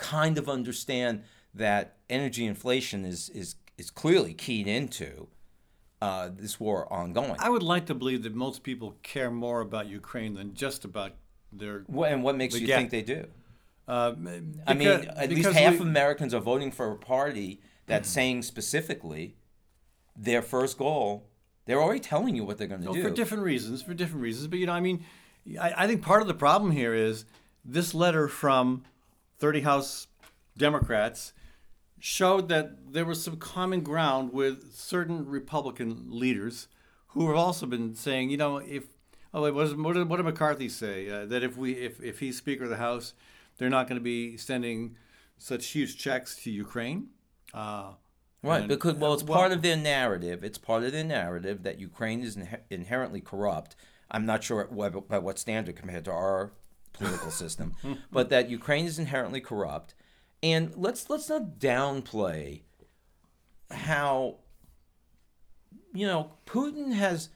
kind 0.00 0.38
of 0.38 0.48
understand 0.48 1.22
that 1.54 1.96
energy 2.08 2.44
inflation 2.46 3.04
is 3.04 3.28
is 3.30 3.56
is 3.78 3.90
clearly 3.90 4.34
keyed 4.34 4.66
into 4.66 5.28
uh, 6.02 6.30
this 6.34 6.58
war 6.58 6.90
ongoing. 6.92 7.36
I 7.38 7.50
would 7.50 7.62
like 7.62 7.86
to 7.86 7.94
believe 7.94 8.22
that 8.24 8.34
most 8.34 8.62
people 8.62 8.96
care 9.02 9.30
more 9.30 9.60
about 9.60 9.86
Ukraine 9.86 10.34
than 10.34 10.54
just 10.54 10.84
about 10.84 11.12
their. 11.52 11.84
Wha- 11.88 12.06
and 12.06 12.22
what 12.22 12.36
makes 12.36 12.58
you 12.58 12.66
gap. 12.66 12.78
think 12.78 12.90
they 12.90 13.02
do? 13.02 13.26
Uh, 13.88 14.14
I 14.66 14.74
mean, 14.74 14.88
at 15.16 15.30
least 15.30 15.50
half 15.52 15.74
of 15.74 15.80
Americans 15.80 16.32
are 16.32 16.40
voting 16.40 16.70
for 16.70 16.90
a 16.92 16.96
party 16.96 17.60
that's 17.86 18.08
saying 18.08 18.42
specifically 18.42 19.34
their 20.16 20.42
first 20.42 20.78
goal. 20.78 21.26
They're 21.66 21.82
already 21.82 22.00
telling 22.00 22.34
you 22.36 22.44
what 22.44 22.56
they're 22.58 22.68
going 22.68 22.80
to 22.82 22.86
No, 22.86 22.94
do. 22.94 23.02
for 23.02 23.10
different 23.10 23.42
reasons, 23.42 23.82
for 23.82 23.94
different 23.94 24.22
reasons. 24.22 24.46
But 24.46 24.58
you 24.60 24.66
know, 24.66 24.72
I 24.72 24.80
mean, 24.80 25.04
I, 25.60 25.72
I 25.84 25.86
think 25.86 26.02
part 26.02 26.22
of 26.22 26.28
the 26.28 26.34
problem 26.34 26.70
here 26.72 26.94
is 26.94 27.24
this 27.64 27.92
letter 27.94 28.28
from 28.28 28.84
30 29.40 29.62
House 29.62 30.06
Democrats 30.56 31.32
showed 31.98 32.48
that 32.48 32.92
there 32.92 33.04
was 33.04 33.22
some 33.22 33.36
common 33.36 33.80
ground 33.80 34.32
with 34.32 34.72
certain 34.74 35.26
Republican 35.26 36.06
leaders 36.08 36.68
who 37.08 37.26
have 37.26 37.36
also 37.36 37.66
been 37.66 37.94
saying, 37.94 38.30
you 38.30 38.36
know, 38.36 38.58
if 38.58 38.84
oh, 39.34 39.42
wait, 39.42 39.52
what, 39.52 39.66
is, 39.66 39.74
what, 39.74 39.94
did, 39.94 40.08
what 40.08 40.16
did 40.18 40.24
McCarthy 40.24 40.68
say? 40.68 41.08
Uh, 41.10 41.26
that 41.26 41.42
if 41.42 41.56
we 41.56 41.72
if, 41.72 42.00
if 42.02 42.20
he's 42.20 42.36
Speaker 42.38 42.64
of 42.64 42.70
the 42.70 42.76
House, 42.76 43.14
they're 43.58 43.68
not 43.68 43.88
going 43.88 43.98
to 43.98 44.04
be 44.04 44.36
sending 44.36 44.96
such 45.38 45.66
huge 45.68 45.96
checks 45.98 46.36
to 46.44 46.50
Ukraine. 46.50 47.08
Uh, 47.52 47.94
Right, 48.42 48.60
And- 48.60 48.68
because 48.68 48.94
well, 48.94 49.12
it's 49.12 49.22
well- 49.22 49.38
part 49.38 49.52
of 49.52 49.60
their 49.60 49.76
narrative. 49.76 50.42
It's 50.42 50.56
part 50.56 50.82
of 50.84 50.92
their 50.92 51.04
narrative 51.04 51.62
that 51.64 51.78
Ukraine 51.78 52.22
is 52.22 52.36
inhe- 52.36 52.60
inherently 52.70 53.20
corrupt. 53.20 53.76
I'm 54.10 54.24
not 54.24 54.42
sure 54.42 54.66
what, 54.70 55.08
by 55.08 55.18
what 55.18 55.38
standard 55.38 55.76
compared 55.76 56.06
to 56.06 56.12
our 56.12 56.52
political 57.00 57.30
system, 57.30 57.74
but 58.12 58.28
that 58.30 58.50
Ukraine 58.50 58.84
is 58.84 58.98
inherently 58.98 59.40
corrupt. 59.40 59.94
And 60.42 60.72
let's 60.76 61.10
let's 61.10 61.28
not 61.28 61.58
downplay 61.58 62.62
how 63.70 64.36
you 65.92 66.06
know 66.06 66.32
Putin 66.46 66.92
has 66.92 67.28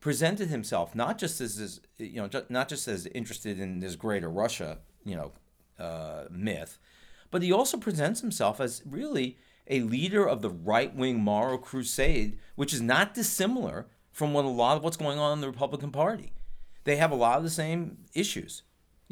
presented 0.00 0.48
himself 0.48 0.94
not 0.94 1.18
just 1.18 1.40
as 1.40 1.56
this, 1.56 1.80
you 1.98 2.16
know 2.20 2.28
not 2.48 2.68
just 2.68 2.88
as 2.88 3.06
interested 3.06 3.58
in 3.58 3.80
this 3.80 3.94
greater 3.96 4.28
Russia 4.28 4.78
you 5.04 5.16
know 5.16 5.32
uh, 5.78 6.24
myth, 6.30 6.78
but 7.30 7.42
he 7.42 7.52
also 7.52 7.76
presents 7.76 8.20
himself 8.20 8.60
as 8.60 8.82
really 8.84 9.36
a 9.68 9.80
leader 9.80 10.26
of 10.26 10.42
the 10.42 10.50
right 10.50 10.94
wing 10.94 11.20
moral 11.20 11.58
crusade, 11.58 12.38
which 12.56 12.74
is 12.74 12.80
not 12.80 13.14
dissimilar 13.14 13.86
from 14.10 14.32
what 14.32 14.44
a 14.44 14.48
lot 14.48 14.76
of 14.76 14.84
what's 14.84 14.96
going 14.96 15.18
on 15.18 15.32
in 15.32 15.40
the 15.40 15.48
Republican 15.48 15.90
Party. 15.90 16.32
They 16.84 16.96
have 16.96 17.10
a 17.10 17.16
lot 17.16 17.38
of 17.38 17.44
the 17.44 17.50
same 17.50 17.98
issues. 18.14 18.62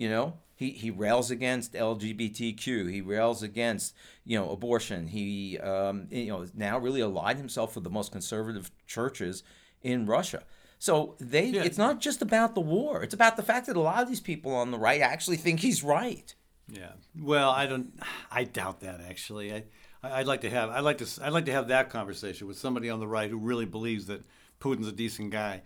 You 0.00 0.08
know, 0.08 0.38
he, 0.56 0.70
he 0.70 0.90
rails 0.90 1.30
against 1.30 1.74
LGBTQ. 1.74 2.90
He 2.90 3.02
rails 3.02 3.42
against 3.42 3.94
you 4.24 4.38
know 4.38 4.50
abortion. 4.50 5.06
He 5.08 5.58
um, 5.58 6.06
you 6.10 6.28
know 6.28 6.46
now 6.54 6.78
really 6.78 7.02
allied 7.02 7.36
himself 7.36 7.74
with 7.74 7.84
the 7.84 7.90
most 7.90 8.10
conservative 8.10 8.70
churches 8.86 9.42
in 9.82 10.06
Russia. 10.06 10.42
So 10.78 11.16
they 11.20 11.46
Yeah. 11.46 11.64
it's 11.64 11.76
not 11.76 12.00
just 12.00 12.22
about 12.22 12.54
the 12.54 12.62
war. 12.62 13.02
It's 13.02 13.12
about 13.12 13.36
the 13.36 13.42
fact 13.42 13.66
that 13.66 13.76
a 13.76 13.80
lot 13.80 14.02
of 14.02 14.08
these 14.08 14.20
people 14.20 14.52
on 14.54 14.70
the 14.70 14.78
right 14.78 15.02
actually 15.02 15.36
think 15.36 15.60
he's 15.60 15.82
right. 15.84 16.34
Yeah. 16.66 16.92
Well, 17.18 17.50
I 17.50 17.66
don't. 17.66 17.92
I 18.30 18.44
doubt 18.44 18.80
that 18.80 19.00
actually. 19.06 19.52
I, 19.52 19.64
I'd 20.02 20.26
like 20.26 20.40
to 20.42 20.50
have. 20.50 20.70
I'd 20.70 20.80
like 20.80 20.98
to. 20.98 21.06
I'd 21.22 21.34
like 21.34 21.44
to 21.44 21.52
have 21.52 21.68
that 21.68 21.90
conversation 21.90 22.46
with 22.46 22.56
somebody 22.58 22.88
on 22.88 23.00
the 23.00 23.06
right 23.08 23.28
who 23.28 23.36
really 23.36 23.66
believes 23.66 24.06
that 24.06 24.22
Putin's 24.60 24.88
a 24.88 24.92
decent 24.92 25.30
guy. 25.30 25.60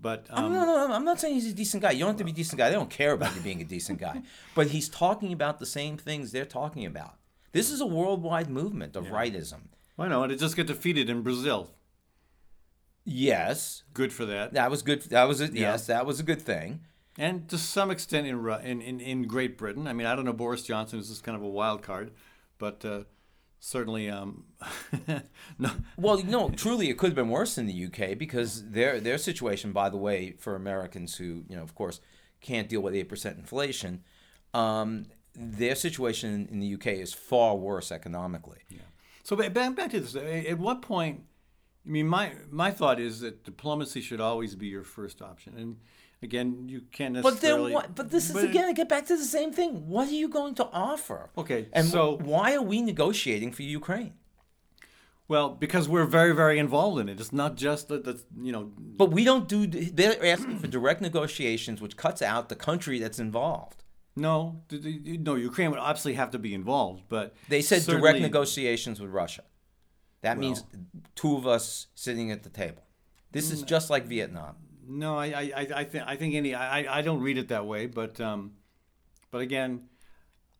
But 0.00 0.26
um, 0.30 0.52
no, 0.52 0.64
no, 0.66 0.88
no, 0.88 0.94
I'm 0.94 1.04
not 1.04 1.20
saying 1.20 1.34
he's 1.34 1.50
a 1.50 1.54
decent 1.54 1.82
guy. 1.82 1.92
You 1.92 2.00
don't 2.00 2.08
have 2.08 2.16
to 2.18 2.24
be 2.24 2.30
a 2.30 2.34
decent 2.34 2.58
guy. 2.58 2.68
They 2.68 2.74
don't 2.74 2.90
care 2.90 3.12
about 3.12 3.34
you 3.34 3.40
being 3.40 3.60
a 3.62 3.64
decent 3.64 3.98
guy. 3.98 4.22
But 4.54 4.68
he's 4.68 4.88
talking 4.88 5.32
about 5.32 5.58
the 5.58 5.66
same 5.66 5.96
things 5.96 6.30
they're 6.30 6.44
talking 6.44 6.84
about. 6.84 7.14
This 7.52 7.70
is 7.70 7.80
a 7.80 7.86
worldwide 7.86 8.50
movement 8.50 8.96
of 8.96 9.06
rightism. 9.06 9.68
I 9.98 10.08
know, 10.08 10.24
and 10.24 10.32
it 10.32 10.40
just 10.40 10.56
got 10.56 10.66
defeated 10.66 11.08
in 11.08 11.22
Brazil. 11.22 11.70
Yes, 13.04 13.82
Good 13.92 14.12
for 14.12 14.24
that. 14.24 14.54
that 14.54 14.70
was 14.70 14.82
good. 14.82 15.02
That 15.02 15.24
was 15.24 15.40
a, 15.40 15.48
yes, 15.52 15.86
that 15.86 16.06
was 16.06 16.20
a 16.20 16.22
good 16.22 16.40
thing. 16.40 16.80
And 17.18 17.48
to 17.48 17.58
some 17.58 17.90
extent 17.90 18.26
in, 18.26 18.44
in 18.64 18.80
in 18.82 19.00
in 19.00 19.22
Great 19.24 19.56
Britain. 19.56 19.86
I 19.86 19.92
mean, 19.92 20.06
I 20.06 20.16
don't 20.16 20.24
know. 20.24 20.32
Boris 20.32 20.62
Johnson 20.62 20.98
is 20.98 21.08
just 21.08 21.22
kind 21.22 21.36
of 21.36 21.42
a 21.42 21.48
wild 21.48 21.82
card, 21.82 22.10
but 22.58 22.84
uh, 22.84 23.04
certainly, 23.64 24.10
um, 24.10 24.44
no. 25.58 25.70
Well, 25.96 26.22
no, 26.22 26.50
truly, 26.50 26.90
it 26.90 26.98
could 26.98 27.08
have 27.08 27.14
been 27.16 27.30
worse 27.30 27.56
in 27.56 27.66
the 27.66 27.86
UK 27.86 28.18
because 28.18 28.70
their 28.70 29.00
their 29.00 29.16
situation, 29.16 29.72
by 29.72 29.88
the 29.88 29.96
way, 29.96 30.34
for 30.38 30.54
Americans 30.54 31.16
who, 31.16 31.44
you 31.48 31.56
know, 31.56 31.62
of 31.62 31.74
course, 31.74 32.00
can't 32.40 32.68
deal 32.68 32.82
with 32.82 32.94
eight 32.94 33.08
percent 33.08 33.38
inflation, 33.38 34.04
um, 34.52 35.06
their 35.34 35.74
situation 35.74 36.46
in 36.50 36.60
the 36.60 36.74
UK 36.74 36.88
is 36.88 37.14
far 37.14 37.56
worse 37.56 37.90
economically. 37.90 38.60
yeah 38.68 38.82
So 39.22 39.34
back 39.34 39.54
back 39.74 39.90
to 39.90 40.00
this. 40.00 40.14
At 40.14 40.58
what 40.58 40.82
point? 40.82 41.22
I 41.86 41.90
mean, 41.90 42.06
my 42.06 42.32
my 42.50 42.70
thought 42.70 43.00
is 43.00 43.20
that 43.20 43.44
diplomacy 43.44 44.02
should 44.02 44.20
always 44.20 44.54
be 44.54 44.66
your 44.66 44.84
first 44.84 45.22
option. 45.22 45.54
And 45.56 45.76
again, 46.24 46.68
you 46.68 46.80
can't 46.90 47.14
necessarily. 47.14 47.36
But 47.36 47.40
then 47.42 47.72
what? 47.72 47.94
But 47.94 48.10
this 48.10 48.26
is 48.28 48.32
but- 48.32 48.44
again. 48.44 48.64
I 48.64 48.72
get 48.72 48.88
back 48.88 49.06
to 49.06 49.16
the 49.16 49.24
same 49.24 49.52
thing. 49.52 49.86
What 49.88 50.08
are 50.08 50.18
you 50.22 50.28
going 50.28 50.54
to 50.56 50.64
offer? 50.72 51.30
Okay, 51.38 51.68
And 51.72 51.86
so- 51.86 52.16
why 52.16 52.54
are 52.54 52.62
we 52.62 52.82
negotiating 52.82 53.52
for 53.52 53.62
Ukraine? 53.62 54.14
Well, 55.26 55.48
because 55.50 55.88
we're 55.88 56.04
very, 56.04 56.34
very 56.34 56.58
involved 56.58 57.00
in 57.00 57.08
it. 57.08 57.18
It's 57.18 57.32
not 57.32 57.56
just 57.56 57.88
that, 57.88 58.04
that's, 58.04 58.24
you 58.36 58.52
know, 58.52 58.64
But 58.76 59.10
we 59.10 59.24
don't 59.24 59.48
do. 59.48 59.66
They're 59.66 60.22
asking 60.24 60.58
for 60.58 60.66
direct 60.66 61.00
negotiations, 61.00 61.80
which 61.80 61.96
cuts 61.96 62.20
out 62.20 62.50
the 62.50 62.56
country 62.56 62.98
that's 62.98 63.18
involved. 63.18 63.84
no, 64.16 64.62
no, 64.70 65.34
Ukraine 65.34 65.70
would 65.70 65.80
obviously 65.80 66.14
have 66.14 66.30
to 66.32 66.38
be 66.38 66.52
involved, 66.54 67.04
but 67.08 67.34
They 67.48 67.62
said 67.62 67.82
direct 67.84 68.20
negotiations 68.20 69.00
with 69.00 69.10
Russia. 69.10 69.44
That 70.20 70.38
means 70.38 70.64
two 71.14 71.36
of 71.36 71.46
us 71.46 71.88
sitting 71.94 72.30
at 72.30 72.42
the 72.42 72.50
table. 72.50 72.82
This 73.32 73.50
is 73.50 73.62
just 73.62 73.90
like 73.90 74.04
Vietnam. 74.06 74.54
No, 74.86 75.16
I, 75.18 75.26
I, 75.26 75.66
I- 75.76 75.84
think, 75.84 76.04
I 76.06 76.16
think 76.16 76.34
any, 76.34 76.54
I, 76.54 76.98
I 76.98 77.02
don't 77.02 77.20
read 77.20 77.38
it 77.38 77.48
that 77.48 77.66
way, 77.66 77.86
but, 77.86 78.20
um, 78.20 78.52
but 79.30 79.40
again, 79.40 79.88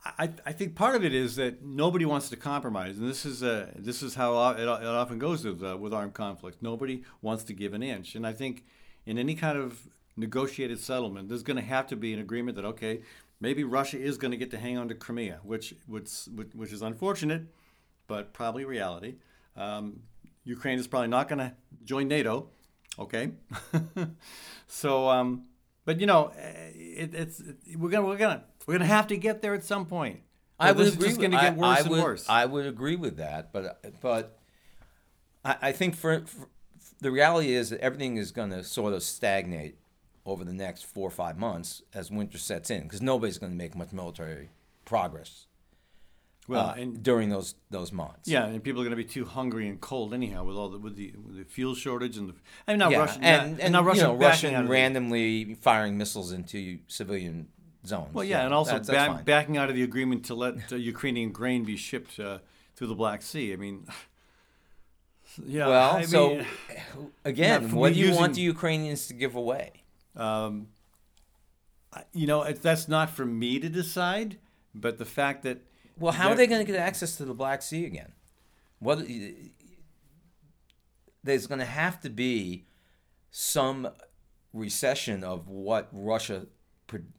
I, 0.04 0.30
I 0.44 0.52
think 0.52 0.74
part 0.74 0.94
of 0.96 1.04
it 1.04 1.14
is 1.14 1.36
that 1.36 1.64
nobody 1.64 2.04
wants 2.04 2.28
to 2.30 2.36
compromise, 2.36 2.98
and 2.98 3.08
this 3.08 3.24
is, 3.24 3.42
uh, 3.42 3.70
this 3.76 4.02
is 4.02 4.14
how 4.14 4.50
it, 4.50 4.60
it 4.60 4.68
often 4.68 5.18
goes 5.18 5.44
with, 5.44 5.62
uh, 5.62 5.76
with 5.78 5.94
armed 5.94 6.14
conflict. 6.14 6.62
Nobody 6.62 7.04
wants 7.22 7.44
to 7.44 7.52
give 7.54 7.72
an 7.72 7.82
inch, 7.82 8.14
and 8.14 8.26
I 8.26 8.32
think 8.32 8.64
in 9.06 9.18
any 9.18 9.34
kind 9.34 9.56
of 9.58 9.88
negotiated 10.16 10.78
settlement, 10.78 11.28
there's 11.28 11.42
going 11.42 11.56
to 11.56 11.62
have 11.62 11.86
to 11.88 11.96
be 11.96 12.12
an 12.12 12.20
agreement 12.20 12.56
that 12.56 12.64
okay, 12.64 13.00
maybe 13.40 13.64
Russia 13.64 13.98
is 13.98 14.16
going 14.18 14.30
to 14.30 14.36
get 14.36 14.50
to 14.50 14.58
hang 14.58 14.78
on 14.78 14.88
to 14.88 14.94
Crimea, 14.94 15.40
which, 15.42 15.74
which, 15.86 16.10
which 16.54 16.72
is 16.72 16.82
unfortunate, 16.82 17.42
but 18.06 18.32
probably 18.32 18.64
reality. 18.64 19.16
Um, 19.56 20.00
Ukraine 20.44 20.78
is 20.78 20.86
probably 20.86 21.08
not 21.08 21.28
going 21.28 21.38
to 21.38 21.54
join 21.84 22.08
NATO. 22.08 22.50
Okay, 22.98 23.32
so 24.66 25.08
um, 25.08 25.44
but 25.84 26.00
you 26.00 26.06
know, 26.06 26.32
eh, 26.38 26.70
it, 26.74 27.14
it's 27.14 27.40
it, 27.40 27.56
we're 27.76 27.90
gonna 27.90 28.06
we're 28.06 28.16
gonna 28.16 28.44
we're 28.66 28.74
gonna 28.74 28.86
have 28.86 29.08
to 29.08 29.16
get 29.16 29.42
there 29.42 29.54
at 29.54 29.64
some 29.64 29.86
point. 29.86 30.20
I 30.58 30.70
would 30.70 30.86
agree. 30.86 31.08
just 31.08 31.18
with, 31.18 31.30
to 31.32 31.36
get 31.36 31.58
I- 31.60 31.66
I 31.66 31.78
and 31.80 31.90
would, 31.90 32.02
worse. 32.02 32.26
I 32.28 32.44
would 32.46 32.66
agree 32.66 32.96
with 32.96 33.16
that, 33.16 33.52
but 33.52 33.80
but 34.00 34.38
I, 35.44 35.56
I 35.60 35.72
think 35.72 35.96
for, 35.96 36.20
for 36.20 36.48
the 37.00 37.10
reality 37.10 37.52
is 37.54 37.70
that 37.70 37.80
everything 37.80 38.16
is 38.16 38.30
going 38.30 38.50
to 38.50 38.62
sort 38.62 38.94
of 38.94 39.02
stagnate 39.02 39.76
over 40.24 40.44
the 40.44 40.52
next 40.52 40.86
four 40.86 41.06
or 41.06 41.10
five 41.10 41.36
months 41.36 41.82
as 41.92 42.10
winter 42.10 42.38
sets 42.38 42.70
in, 42.70 42.84
because 42.84 43.02
nobody's 43.02 43.38
going 43.38 43.52
to 43.52 43.58
make 43.58 43.74
much 43.74 43.92
military 43.92 44.50
progress. 44.84 45.46
Well, 46.46 46.70
uh, 46.70 46.74
and- 46.74 47.02
during 47.02 47.30
those 47.30 47.54
those 47.70 47.90
months. 47.92 48.28
Yeah, 48.28 48.44
and 48.46 48.62
people 48.62 48.80
are 48.82 48.84
going 48.84 48.96
to 48.98 49.02
be 49.02 49.04
too 49.04 49.24
hungry 49.24 49.68
and 49.68 49.80
cold 49.80 50.12
anyhow 50.12 50.44
with 50.44 50.56
all 50.56 50.68
the 50.68 50.78
with 50.78 50.96
the, 50.96 51.12
with 51.24 51.36
the 51.38 51.44
fuel 51.44 51.74
shortage 51.74 52.16
and 52.18 52.28
the. 52.28 52.34
I 52.68 52.72
mean, 52.72 52.78
now 52.80 52.90
Yeah, 52.90 52.98
Russia 52.98 53.18
and, 53.22 53.52
not, 53.52 53.60
and 53.60 53.72
now 53.72 53.82
Russia 53.82 54.00
you 54.00 54.06
know, 54.08 54.14
Russian 54.14 54.54
out 54.54 54.64
the- 54.64 54.70
randomly 54.70 55.54
firing 55.54 55.96
missiles 55.96 56.32
into 56.32 56.78
civilian 56.88 57.48
zones. 57.86 58.12
Well, 58.12 58.24
yeah, 58.24 58.44
and 58.44 58.52
also 58.52 58.72
that's, 58.72 58.88
that's 58.88 59.12
back, 59.14 59.24
backing 59.24 59.56
out 59.56 59.68
of 59.70 59.74
the 59.74 59.82
agreement 59.82 60.26
to 60.26 60.34
let 60.34 60.72
uh, 60.72 60.76
Ukrainian 60.76 61.32
grain 61.32 61.64
be 61.64 61.76
shipped 61.76 62.18
uh, 62.20 62.38
through 62.76 62.88
the 62.88 62.94
Black 62.94 63.22
Sea. 63.22 63.52
I 63.52 63.56
mean, 63.56 63.86
yeah. 65.46 65.66
well, 65.66 65.96
I 65.96 66.02
so 66.02 66.28
mean, 66.36 66.46
again, 67.24 67.70
what 67.72 67.94
do 67.94 67.98
you 68.00 68.14
want 68.14 68.34
the 68.34 68.42
Ukrainians 68.42 69.06
to 69.08 69.14
give 69.14 69.34
away? 69.34 69.72
um, 70.16 70.68
you 72.12 72.26
know, 72.26 72.42
it, 72.42 72.60
that's 72.62 72.88
not 72.88 73.10
for 73.10 73.24
me 73.24 73.58
to 73.60 73.68
decide, 73.68 74.38
but 74.74 74.98
the 74.98 75.04
fact 75.04 75.42
that 75.44 75.58
Well, 75.98 76.12
how 76.12 76.30
are 76.30 76.34
They're- 76.34 76.46
going 76.46 76.64
to 76.64 76.70
get 76.72 76.78
access 76.78 77.16
to 77.16 77.24
the 77.24 77.34
Black 77.34 77.62
Sea 77.62 77.84
again? 77.86 78.12
What 78.80 79.06
there's 81.22 81.46
going 81.46 81.60
to 81.60 81.64
have 81.64 82.00
to 82.00 82.10
be 82.10 82.66
some 83.30 83.88
recession 84.52 85.24
of 85.24 85.48
what 85.48 85.88
Russia, 85.92 86.46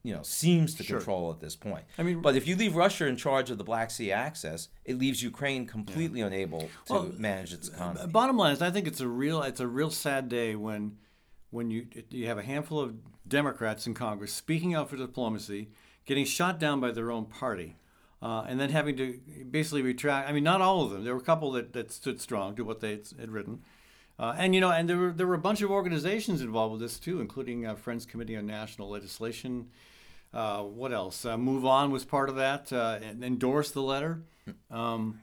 you 0.03 0.13
know, 0.13 0.21
seems 0.23 0.75
to 0.75 0.83
Sure. 0.83 0.97
control 0.99 1.31
at 1.31 1.39
this 1.39 1.55
point. 1.55 1.85
I 1.97 2.03
mean- 2.03 2.21
but 2.21 2.35
if 2.35 2.47
you 2.47 2.55
leave 2.55 2.75
Russia 2.75 3.07
in 3.07 3.17
charge 3.17 3.49
of 3.49 3.57
the 3.57 3.63
Black 3.63 3.89
Sea 3.91 4.11
access, 4.11 4.69
it 4.85 4.97
leaves 4.97 5.23
Ukraine 5.23 5.65
completely 5.65 6.21
unable 6.21 6.69
to 6.85 6.93
Well, 6.93 7.03
manage 7.17 7.51
its 7.51 7.67
economy. 7.67 8.07
Bottom 8.11 8.37
line 8.37 8.53
is, 8.53 8.61
I 8.61 8.69
think 8.71 8.87
it's 8.87 9.01
a 9.01 9.07
real 9.07 9.41
it's 9.41 9.59
a 9.59 9.67
real 9.67 9.89
sad 9.91 10.29
day 10.29 10.55
when 10.55 10.97
when 11.49 11.71
you 11.71 11.87
you 12.09 12.27
have 12.27 12.37
a 12.37 12.43
handful 12.43 12.79
of 12.79 12.95
Democrats 13.27 13.87
in 13.87 13.93
Congress 13.93 14.33
speaking 14.33 14.73
out 14.75 14.89
for 14.89 14.97
diplomacy, 14.97 15.71
getting 16.05 16.25
shot 16.25 16.59
down 16.59 16.79
by 16.79 16.91
their 16.91 17.11
own 17.11 17.25
party, 17.25 17.75
uh, 18.25 18.43
and 18.47 18.59
then 18.59 18.71
having 18.71 18.97
to 18.97 19.19
basically 19.51 19.83
retract. 19.83 20.27
I 20.27 20.31
mean, 20.33 20.43
not 20.43 20.59
all 20.59 20.81
of 20.81 20.89
them. 20.89 21.03
There 21.03 21.13
were 21.13 21.21
a 21.21 21.23
couple 21.23 21.51
that, 21.51 21.73
that 21.73 21.91
stood 21.91 22.19
strong 22.19 22.55
to 22.55 22.63
what 22.63 22.79
they 22.79 22.99
had 23.19 23.29
written. 23.29 23.61
Uh, 24.17 24.33
and 24.35 24.55
you 24.55 24.61
know, 24.61 24.71
and 24.71 24.89
there 24.89 24.97
were 24.97 25.11
there 25.11 25.27
were 25.27 25.35
a 25.35 25.45
bunch 25.49 25.61
of 25.61 25.69
organizations 25.69 26.41
involved 26.41 26.71
with 26.71 26.81
this 26.81 26.97
too, 26.99 27.21
including 27.21 27.67
uh, 27.67 27.75
Friends 27.75 28.03
Committee 28.05 28.35
on 28.35 28.47
National 28.47 28.89
Legislation. 28.89 29.67
Uh, 30.33 30.63
what 30.63 30.91
else? 30.91 31.23
Uh, 31.23 31.37
Move 31.37 31.65
On 31.65 31.91
was 31.91 32.03
part 32.03 32.29
of 32.29 32.35
that 32.37 32.73
uh, 32.73 32.97
and 33.03 33.23
endorsed 33.23 33.75
the 33.75 33.83
letter. 33.83 34.23
Um, 34.71 35.19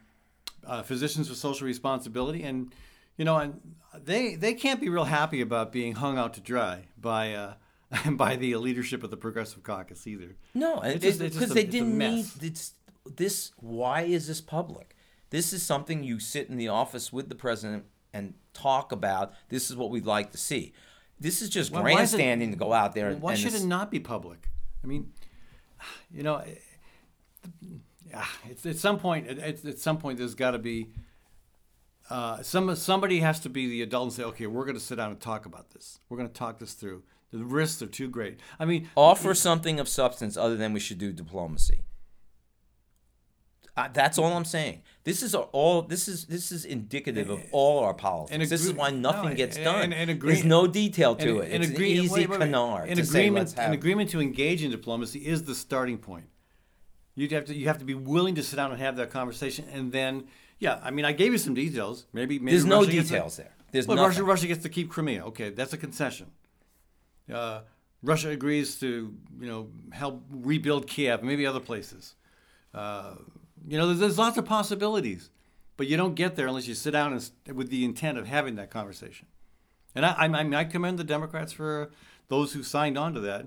uh, 0.65 0.83
Physicians 0.83 1.29
with 1.29 1.39
Social 1.39 1.67
Responsibility, 1.67 2.45
and 2.45 2.73
you 3.17 3.25
know, 3.25 3.37
and 3.39 3.61
they 4.05 4.37
they 4.37 4.55
can't 4.55 4.81
be 4.81 4.89
real 4.89 5.05
happy 5.05 5.41
about 5.41 5.73
being 5.73 5.95
hung 5.97 6.19
out 6.19 6.35
to 6.35 6.41
dry 6.41 6.85
by 6.97 7.35
uh, 7.35 7.55
by 8.13 8.37
the 8.37 8.55
leadership 8.57 9.03
of 9.03 9.11
the 9.11 9.17
Progressive 9.17 9.65
Caucus 9.65 10.07
either. 10.07 10.37
No, 10.55 10.81
because 10.81 11.01
just- 11.01 11.21
it's 11.21 11.37
just 11.37 11.51
a- 11.51 11.55
they 11.55 11.65
didn't 11.65 11.99
need 11.99 12.27
it's, 12.41 12.75
this. 13.07 13.53
Why 13.57 14.03
is 14.03 14.27
this 14.27 14.41
public? 14.41 14.97
This 15.31 15.53
is 15.53 15.63
something 15.63 16.05
you 16.05 16.19
sit 16.21 16.49
in 16.49 16.57
the 16.57 16.69
office 16.69 17.13
with 17.13 17.29
the 17.29 17.35
president 17.35 17.85
and 18.13 18.35
talk 18.53 18.93
about. 18.93 19.33
This 19.49 19.71
is 19.71 19.77
what 19.77 19.91
we'd 19.91 20.07
like 20.07 20.33
to 20.33 20.39
see. 20.39 20.73
This 21.19 21.41
is 21.41 21.49
just 21.49 21.73
Why- 21.73 21.81
why 21.81 21.89
is 22.03 22.13
it- 22.13 22.17
grandstanding 22.17 22.51
to 22.51 22.57
go 22.57 22.73
out 22.73 22.95
there. 22.95 23.09
and 23.09 23.23
Why 23.23 23.33
and 23.33 23.41
should 23.41 23.55
it 23.55 23.65
not 23.65 23.91
be 23.91 24.01
public? 24.01 24.49
I 24.83 24.87
mean, 24.87 25.13
you 26.11 26.23
know, 26.23 26.37
eh, 26.37 26.55
it's, 28.49 28.67
at 28.67 28.77
some 28.77 28.99
point, 28.99 29.27
at, 29.29 29.39
at 29.39 29.65
at 29.65 29.79
some 29.79 29.99
point, 29.99 30.19
there's 30.19 30.35
got 30.35 30.51
to 30.51 30.59
be 30.59 30.91
uh, 32.11 32.43
some 32.43 32.75
somebody 32.77 33.21
has 33.21 33.41
to 33.41 33.49
be 33.49 33.69
the 33.69 33.83
adult 33.83 34.05
and 34.05 34.13
say, 34.13 34.23
okay, 34.25 34.47
we're 34.47 34.65
going 34.65 34.77
to 34.77 34.81
sit 34.81 34.97
down 34.97 35.11
and 35.11 35.21
talk 35.21 35.47
about 35.47 35.71
this. 35.71 35.99
We're 36.09 36.19
going 36.19 36.29
to 36.29 36.35
talk 36.35 36.59
this 36.59 36.75
through. 36.75 37.05
The 37.33 37.39
risks 37.45 37.81
are 37.81 37.87
too 37.87 38.09
great. 38.11 38.41
I 38.59 38.67
mean, 38.67 38.91
offer 38.97 39.35
something 39.35 39.81
of 39.81 39.89
substance 39.89 40.37
other 40.37 40.57
than 40.57 40.75
we 40.75 40.81
should 40.81 40.99
do 40.99 41.13
diplomacy. 41.13 41.81
Uh, 43.75 43.89
that's 43.93 44.19
all 44.19 44.33
I'm 44.37 44.45
saying. 44.45 44.83
This 45.05 45.23
is 45.23 45.35
all. 45.35 45.83
This 45.83 46.07
is 46.07 46.27
this 46.27 46.53
is 46.53 46.67
indicative 46.67 47.31
of 47.31 47.41
all 47.53 47.79
our 47.85 47.95
politics. 47.95 48.33
And 48.33 48.43
this 48.43 48.65
is 48.67 48.73
why 48.75 48.91
nothing 48.91 49.31
no, 49.31 49.35
gets 49.35 49.57
and- 49.57 49.65
done. 49.65 49.83
and- 49.85 49.95
and 49.95 50.11
agree- 50.11 50.35
There's 50.35 50.45
no 50.45 50.67
detail 50.67 51.17
to 51.17 51.39
it. 51.41 51.53
an 51.53 51.63
it's 51.63 51.71
agree- 51.73 51.97
an 51.99 52.05
easy 52.05 52.13
wait, 52.13 52.29
wait, 52.29 52.39
wait. 52.41 52.47
canard 52.47 52.89
An 52.91 52.97
to 52.99 53.07
say, 53.07 53.21
agreement, 53.21 53.47
"Let's 53.47 53.53
have 53.55 53.69
an 53.69 53.73
agreement 53.75 54.11
to 54.11 54.21
engage 54.21 54.63
in 54.63 54.71
diplomacy 54.71 55.21
is 55.27 55.45
the 55.45 55.55
starting 55.55 55.97
point. 55.97 56.27
You 57.15 57.29
have 57.31 57.47
to 57.47 57.55
you 57.55 57.67
have 57.67 57.79
to 57.79 57.85
be 57.87 57.95
willing 57.95 58.35
to 58.35 58.43
sit 58.43 58.57
down 58.57 58.73
and 58.73 58.81
have 58.81 58.97
that 58.97 59.11
conversation, 59.11 59.65
and 59.73 59.91
then 59.91 60.25
yeah, 60.59 60.79
I 60.83 60.91
mean, 60.91 61.05
I 61.07 61.13
gave 61.13 61.33
you 61.33 61.39
some 61.39 61.55
details. 61.55 62.07
Maybe, 62.13 62.39
maybe 62.39 62.53
There's 62.53 62.65
no 62.67 62.81
Russia 62.81 62.91
to- 62.91 63.03
details 63.03 63.37
there. 63.39 63.55
There's 63.73 63.87
well, 63.87 63.97
nothing. 63.97 64.09
Russia, 64.11 64.25
Russia 64.25 64.47
gets 64.49 64.63
to 64.65 64.69
keep 64.69 64.91
Crimea. 64.91 65.25
Okay, 65.29 65.49
that's 65.49 65.73
a 65.73 65.79
concession. 65.79 66.31
Uh, 67.33 67.63
Russia 68.03 68.29
agrees 68.29 68.79
to 68.81 69.17
you 69.41 69.47
know 69.47 69.71
help 69.93 70.23
rebuild 70.31 70.87
Kiev, 70.87 71.23
maybe 71.23 71.47
other 71.47 71.61
places. 71.61 72.15
Uh, 72.75 73.15
you 73.67 73.79
know, 73.79 73.87
there's, 73.87 73.99
there's 73.99 74.19
lots 74.19 74.37
of 74.39 74.45
possibilities, 74.45 75.31
but 75.77 75.87
you 75.87 75.97
don't 75.97 76.15
get 76.15 76.37
there 76.37 76.47
unless 76.47 76.67
you 76.67 76.75
sit 76.75 76.93
down 76.93 77.13
and, 77.13 77.57
with 77.57 77.71
the 77.71 77.85
intent 77.85 78.19
of 78.19 78.27
having 78.27 78.57
that 78.57 78.71
conversation. 78.71 79.27
And 79.95 80.07
I, 80.07 80.13
I, 80.13 80.25
I 80.25 80.43
mean, 80.43 80.55
I 80.55 80.65
commend 80.65 80.99
the 80.99 81.05
Democrats 81.05 81.53
for 81.53 81.91
those 82.29 82.53
who 82.55 82.63
signed 82.63 82.97
on 82.97 83.15
to 83.15 83.21
that. 83.21 83.47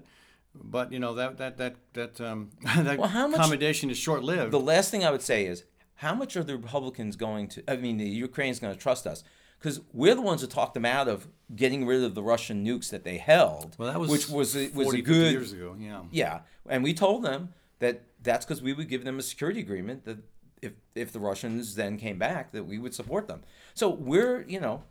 But 0.53 0.93
you 0.93 0.99
know 0.99 1.13
that 1.15 1.37
that 1.37 1.57
that 1.57 1.75
that 1.93 2.21
um, 2.21 2.51
that 2.77 2.97
Well, 2.97 3.09
how 3.09 3.27
much- 3.27 3.41
commendation 3.41 3.89
is 3.89 3.97
short 3.97 4.23
lived. 4.23 4.51
The 4.51 4.59
last 4.59 4.89
thing 4.89 5.03
I 5.03 5.11
would 5.11 5.21
say 5.21 5.45
is, 5.45 5.65
how 5.95 6.13
much 6.15 6.37
are 6.37 6.43
the 6.43 6.55
Republicans 6.55 7.15
going 7.17 7.49
to? 7.49 7.63
I 7.69 7.75
mean, 7.75 7.97
the 7.97 8.07
Ukrainians 8.07 8.59
going 8.59 8.73
to 8.73 8.79
trust 8.79 9.05
us? 9.05 9.23
Because 9.59 9.81
we're 9.93 10.15
the 10.15 10.21
ones 10.21 10.41
who 10.41 10.47
talked 10.47 10.73
them 10.73 10.85
out 10.85 11.07
of 11.07 11.27
getting 11.55 11.85
rid 11.85 12.03
of 12.03 12.13
the 12.13 12.21
Russian 12.23 12.65
nukes 12.65 12.89
that 12.91 13.03
they 13.03 13.17
held, 13.17 13.75
well, 13.77 13.91
that 13.91 13.99
was 13.99 14.09
which 14.11 14.29
was 14.29 14.55
a, 14.55 14.69
was 14.69 14.85
40, 14.85 14.99
a 14.99 15.01
good 15.01 15.31
years 15.31 15.51
ago. 15.53 15.75
Yeah. 15.79 16.03
Yeah, 16.11 16.39
and 16.69 16.83
we 16.83 16.93
told 16.93 17.23
them 17.23 17.53
that 17.79 18.03
that's 18.25 18.45
because 18.45 18.61
we 18.61 18.73
would 18.73 18.89
give 18.89 19.05
them 19.05 19.17
a 19.17 19.21
security 19.21 19.61
agreement 19.61 20.03
that 20.05 20.17
if 20.61 20.73
if 20.93 21.11
the 21.13 21.19
Russians 21.19 21.75
then 21.75 21.97
came 21.97 22.17
back, 22.19 22.51
that 22.51 22.65
we 22.65 22.77
would 22.77 22.93
support 22.93 23.27
them. 23.27 23.43
So 23.73 23.89
we're 23.89 24.41
you 24.47 24.59
know, 24.59 24.83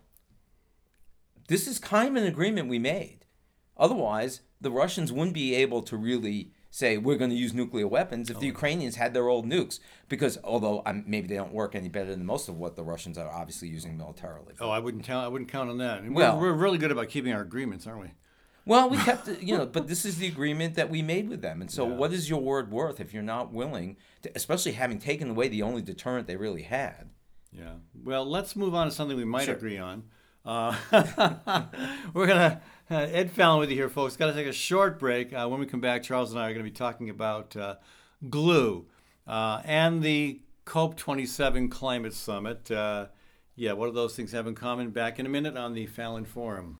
this 1.47 1.67
is 1.67 1.77
kind 1.79 2.17
of 2.17 2.23
an 2.23 2.27
agreement 2.27 2.69
we 2.69 2.79
made. 2.79 3.19
Otherwise, 3.77 4.41
the 4.61 4.71
Russians 4.71 5.11
wouldn't 5.11 5.33
be 5.33 5.53
able 5.55 5.81
to 5.83 5.97
really 5.97 6.51
say 6.71 6.97
we're 6.97 7.17
going 7.17 7.29
to 7.29 7.35
use 7.35 7.53
nuclear 7.53 7.87
weapons 7.87 8.29
if 8.29 8.39
the 8.39 8.47
Ukrainians 8.47 8.95
had 8.97 9.13
their 9.13 9.27
old 9.29 9.45
nukes. 9.45 9.79
Because 10.09 10.37
although 10.43 10.81
um, 10.85 11.03
maybe 11.07 11.27
they 11.27 11.35
don't 11.35 11.53
work 11.53 11.73
any 11.75 11.87
better 11.89 12.11
than 12.11 12.25
most 12.25 12.49
of 12.49 12.57
what 12.57 12.75
the 12.75 12.83
Russians 12.83 13.17
are 13.17 13.29
obviously 13.29 13.67
using 13.69 13.97
militarily. 13.97 14.55
Oh, 14.59 14.69
I 14.69 14.79
wouldn't 14.79 15.03
count. 15.05 15.25
I 15.25 15.27
wouldn't 15.29 15.49
count 15.49 15.69
on 15.69 15.77
that. 15.79 16.09
Well- 16.09 16.39
we're, 16.39 16.51
we're 16.51 16.57
really 16.57 16.77
good 16.77 16.91
about 16.91 17.09
keeping 17.09 17.33
our 17.33 17.41
agreements, 17.41 17.85
aren't 17.87 18.01
we? 18.01 18.11
Well, 18.65 18.89
we 18.89 18.97
kept, 18.97 19.27
it, 19.27 19.41
you 19.41 19.57
know, 19.57 19.65
but 19.65 19.87
this 19.87 20.05
is 20.05 20.17
the 20.17 20.27
agreement 20.27 20.75
that 20.75 20.89
we 20.89 21.01
made 21.01 21.29
with 21.29 21.41
them. 21.41 21.61
And 21.61 21.69
so, 21.69 21.85
what 21.85 22.11
is 22.13 22.29
your 22.29 22.41
word 22.41 22.71
worth 22.71 22.99
if 22.99 23.13
you're 23.13 23.23
not 23.23 23.53
willing, 23.53 23.97
to, 24.23 24.31
especially 24.35 24.73
having 24.73 24.99
taken 24.99 25.29
away 25.29 25.47
the 25.47 25.61
only 25.61 25.81
deterrent 25.81 26.27
they 26.27 26.35
really 26.35 26.63
had? 26.63 27.09
Yeah. 27.51 27.73
Well, 28.03 28.25
let's 28.25 28.55
move 28.55 28.73
on 28.75 28.87
to 28.87 28.91
something 28.91 29.15
we 29.15 29.25
might 29.25 29.45
Sure. 29.45 29.55
agree 29.55 29.77
on. 29.77 30.03
Uh, 30.43 30.75
we're 32.13 32.27
gonna 32.27 32.61
uh, 32.91 32.95
Ed 32.95 33.31
Fallon 33.31 33.59
with 33.59 33.69
you 33.71 33.75
here, 33.75 33.89
folks. 33.89 34.15
Got 34.15 34.27
to 34.27 34.33
take 34.33 34.45
a 34.47 34.53
short 34.53 34.99
break. 34.99 35.33
Uh, 35.33 35.47
when 35.47 35.59
we 35.59 35.65
come 35.65 35.81
back, 35.81 36.03
Charles 36.03 36.31
and 36.31 36.39
I 36.39 36.49
are 36.49 36.53
going 36.53 36.63
to 36.63 36.69
be 36.71 36.75
talking 36.75 37.09
about 37.09 37.55
uh, 37.55 37.75
glue 38.29 38.85
uh, 39.25 39.61
and 39.65 40.03
the 40.03 40.41
COP27 40.67 41.71
climate 41.71 42.13
summit. 42.13 42.69
Uh, 42.69 43.07
yeah, 43.55 43.71
what 43.73 43.87
do 43.87 43.93
those 43.93 44.15
things 44.15 44.33
have 44.33 44.45
in 44.47 44.53
common? 44.53 44.91
Back 44.91 45.17
in 45.17 45.25
a 45.25 45.29
minute 45.29 45.57
on 45.57 45.73
the 45.73 45.87
Fallon 45.87 46.25
Forum. 46.25 46.77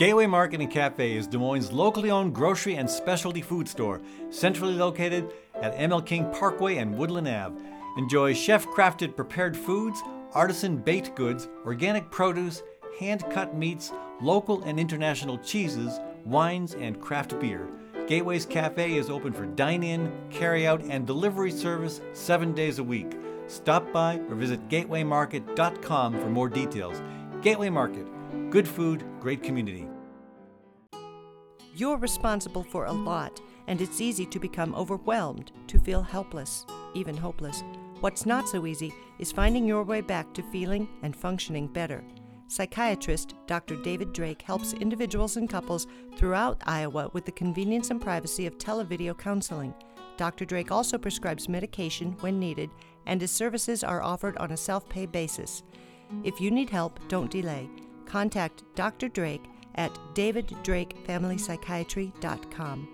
Gateway 0.00 0.26
Market 0.26 0.62
and 0.62 0.70
Cafe 0.70 1.14
is 1.14 1.26
Des 1.26 1.36
Moines' 1.36 1.72
locally 1.72 2.10
owned 2.10 2.34
grocery 2.34 2.76
and 2.76 2.88
specialty 2.88 3.42
food 3.42 3.68
store, 3.68 4.00
centrally 4.30 4.72
located 4.72 5.30
at 5.60 5.76
ML 5.76 6.06
King 6.06 6.24
Parkway 6.32 6.78
and 6.78 6.96
Woodland 6.96 7.28
Ave. 7.28 7.60
Enjoy 7.98 8.32
chef 8.32 8.66
crafted 8.68 9.14
prepared 9.14 9.54
foods, 9.54 10.00
artisan 10.32 10.78
baked 10.78 11.14
goods, 11.14 11.50
organic 11.66 12.10
produce, 12.10 12.62
hand 12.98 13.22
cut 13.30 13.54
meats, 13.54 13.92
local 14.22 14.62
and 14.62 14.80
international 14.80 15.36
cheeses, 15.36 16.00
wines, 16.24 16.72
and 16.76 16.98
craft 16.98 17.38
beer. 17.38 17.68
Gateway's 18.06 18.46
Cafe 18.46 18.94
is 18.96 19.10
open 19.10 19.34
for 19.34 19.44
dine 19.44 19.82
in, 19.82 20.10
carry 20.30 20.66
out, 20.66 20.82
and 20.84 21.06
delivery 21.06 21.50
service 21.50 22.00
seven 22.14 22.54
days 22.54 22.78
a 22.78 22.82
week. 22.82 23.18
Stop 23.48 23.92
by 23.92 24.16
or 24.30 24.34
visit 24.34 24.66
gatewaymarket.com 24.70 26.18
for 26.18 26.30
more 26.30 26.48
details. 26.48 27.02
Gateway 27.42 27.68
Market, 27.68 28.06
good 28.50 28.66
food, 28.66 29.04
great 29.20 29.42
community. 29.42 29.86
You're 31.74 31.98
responsible 31.98 32.64
for 32.64 32.86
a 32.86 32.92
lot, 32.92 33.40
and 33.68 33.80
it's 33.80 34.00
easy 34.00 34.26
to 34.26 34.40
become 34.40 34.74
overwhelmed, 34.74 35.52
to 35.68 35.78
feel 35.78 36.02
helpless, 36.02 36.66
even 36.94 37.16
hopeless. 37.16 37.62
What's 38.00 38.26
not 38.26 38.48
so 38.48 38.66
easy 38.66 38.92
is 39.18 39.30
finding 39.30 39.66
your 39.66 39.84
way 39.84 40.00
back 40.00 40.32
to 40.34 40.42
feeling 40.50 40.88
and 41.02 41.14
functioning 41.14 41.68
better. 41.68 42.02
Psychiatrist 42.48 43.34
Dr. 43.46 43.76
David 43.76 44.12
Drake 44.12 44.42
helps 44.42 44.72
individuals 44.72 45.36
and 45.36 45.48
couples 45.48 45.86
throughout 46.16 46.60
Iowa 46.66 47.08
with 47.12 47.24
the 47.24 47.32
convenience 47.32 47.90
and 47.90 48.00
privacy 48.00 48.46
of 48.46 48.58
televideo 48.58 49.16
counseling. 49.16 49.72
Dr. 50.16 50.44
Drake 50.44 50.72
also 50.72 50.98
prescribes 50.98 51.48
medication 51.48 52.16
when 52.20 52.40
needed, 52.40 52.70
and 53.06 53.20
his 53.20 53.30
services 53.30 53.84
are 53.84 54.02
offered 54.02 54.36
on 54.38 54.50
a 54.50 54.56
self 54.56 54.88
pay 54.88 55.06
basis. 55.06 55.62
If 56.24 56.40
you 56.40 56.50
need 56.50 56.70
help, 56.70 56.98
don't 57.08 57.30
delay. 57.30 57.70
Contact 58.10 58.64
Dr. 58.74 59.08
Drake 59.08 59.44
at 59.76 59.96
daviddrakefamilypsychiatry.com. 60.14 62.88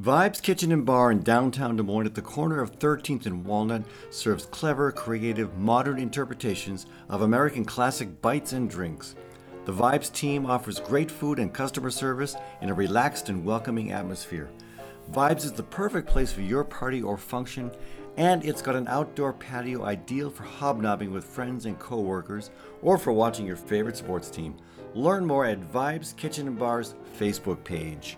Vibes 0.00 0.42
Kitchen 0.42 0.72
and 0.72 0.86
Bar 0.86 1.12
in 1.12 1.22
downtown 1.22 1.76
Des 1.76 1.82
Moines 1.82 2.06
at 2.06 2.14
the 2.14 2.22
corner 2.22 2.60
of 2.60 2.78
13th 2.78 3.26
and 3.26 3.44
Walnut 3.44 3.82
serves 4.08 4.46
clever, 4.46 4.90
creative, 4.92 5.58
modern 5.58 5.98
interpretations 5.98 6.86
of 7.10 7.20
American 7.20 7.66
classic 7.66 8.22
bites 8.22 8.52
and 8.52 8.70
drinks. 8.70 9.14
The 9.66 9.72
Vibes 9.72 10.10
team 10.12 10.46
offers 10.46 10.80
great 10.80 11.10
food 11.10 11.38
and 11.38 11.52
customer 11.52 11.90
service 11.90 12.34
in 12.62 12.70
a 12.70 12.74
relaxed 12.74 13.28
and 13.28 13.44
welcoming 13.44 13.92
atmosphere. 13.92 14.48
Vibes 15.12 15.44
is 15.44 15.52
the 15.52 15.62
perfect 15.62 16.08
place 16.08 16.32
for 16.32 16.40
your 16.40 16.64
party 16.64 17.02
or 17.02 17.16
function, 17.16 17.70
and 18.16 18.44
it's 18.44 18.62
got 18.62 18.74
an 18.74 18.88
outdoor 18.88 19.32
patio 19.32 19.84
ideal 19.84 20.30
for 20.30 20.44
hobnobbing 20.44 21.12
with 21.12 21.24
friends 21.24 21.66
and 21.66 21.78
coworkers 21.78 22.50
or 22.82 22.96
for 22.96 23.12
watching 23.12 23.46
your 23.46 23.56
favorite 23.56 23.96
sports 23.96 24.30
team. 24.30 24.56
Learn 24.94 25.26
more 25.26 25.44
at 25.44 25.60
Vibes 25.60 26.16
Kitchen 26.16 26.48
and 26.48 26.58
Bar's 26.58 26.94
Facebook 27.18 27.62
page. 27.62 28.16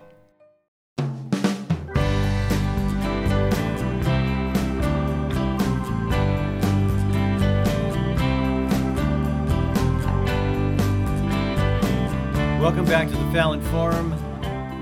Welcome 12.61 12.85
back 12.85 13.09
to 13.09 13.17
the 13.17 13.33
Fallon 13.33 13.63
Forum. 13.73 14.13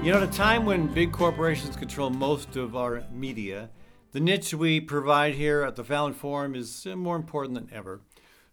You 0.04 0.12
know, 0.12 0.18
at 0.18 0.22
a 0.22 0.32
time 0.32 0.66
when 0.66 0.86
big 0.88 1.12
corporations 1.12 1.76
control 1.76 2.10
most 2.10 2.56
of 2.56 2.76
our 2.76 3.04
media, 3.12 3.70
the 4.16 4.20
niche 4.20 4.54
we 4.54 4.80
provide 4.80 5.34
here 5.34 5.60
at 5.60 5.76
the 5.76 5.84
Fallon 5.84 6.14
Forum 6.14 6.54
is 6.54 6.86
more 6.86 7.16
important 7.16 7.54
than 7.54 7.68
ever. 7.70 8.00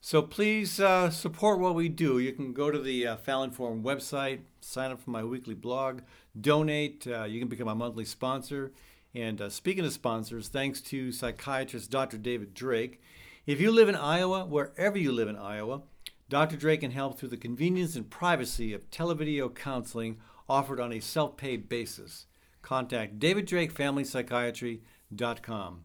So 0.02 0.21
please 0.21 0.78
uh, 0.78 1.10
support 1.10 1.58
what 1.58 1.73
we 1.73 1.88
do. 1.88 2.19
You 2.19 2.34
can 2.34 2.52
go 2.52 2.69
to 2.69 2.80
the 2.80 3.08
uh, 3.08 3.15
Fallon 3.15 3.49
Forum 3.49 3.82
website, 3.82 4.41
sign 4.60 4.91
up 4.91 5.02
for 5.02 5.12
my 5.12 5.23
weekly 5.23 5.54
blog, 5.54 6.02
donate. 6.38 7.08
Uh, 7.08 7.23
you 7.23 7.39
can 7.39 7.47
become 7.47 7.69
a 7.69 7.76
monthly 7.76 8.04
sponsor. 8.04 8.73
And 9.15 9.39
uh, 9.39 9.49
speaking 9.49 9.86
of 9.86 9.93
sponsors, 9.93 10.49
thanks 10.49 10.82
to 10.82 11.13
psychiatrist 11.13 11.89
Dr. 11.89 12.17
David 12.17 12.54
Drake. 12.54 13.02
If 13.45 13.62
you 13.62 13.71
live 13.71 13.88
in 13.88 13.95
Iowa, 13.95 14.43
wherever 14.43 14.97
you 14.97 15.13
live 15.13 15.30
in 15.30 15.38
Iowa, 15.38 15.84
Dr. 16.28 16.58
Drake 16.58 16.82
can 16.82 16.91
help 16.91 17.17
through 17.17 17.30
the 17.30 17.38
convenience 17.38 17.95
and 17.95 18.10
privacy 18.10 18.73
of 18.73 18.91
televideo 18.91 19.56
counseling 19.56 20.17
offered 20.49 20.82
on 20.82 20.91
a 20.91 20.99
self 20.99 21.38
pay 21.38 21.56
basis. 21.56 22.26
Contact 22.62 23.17
daviddrakefamilypsychiatry.com. 25.15 25.84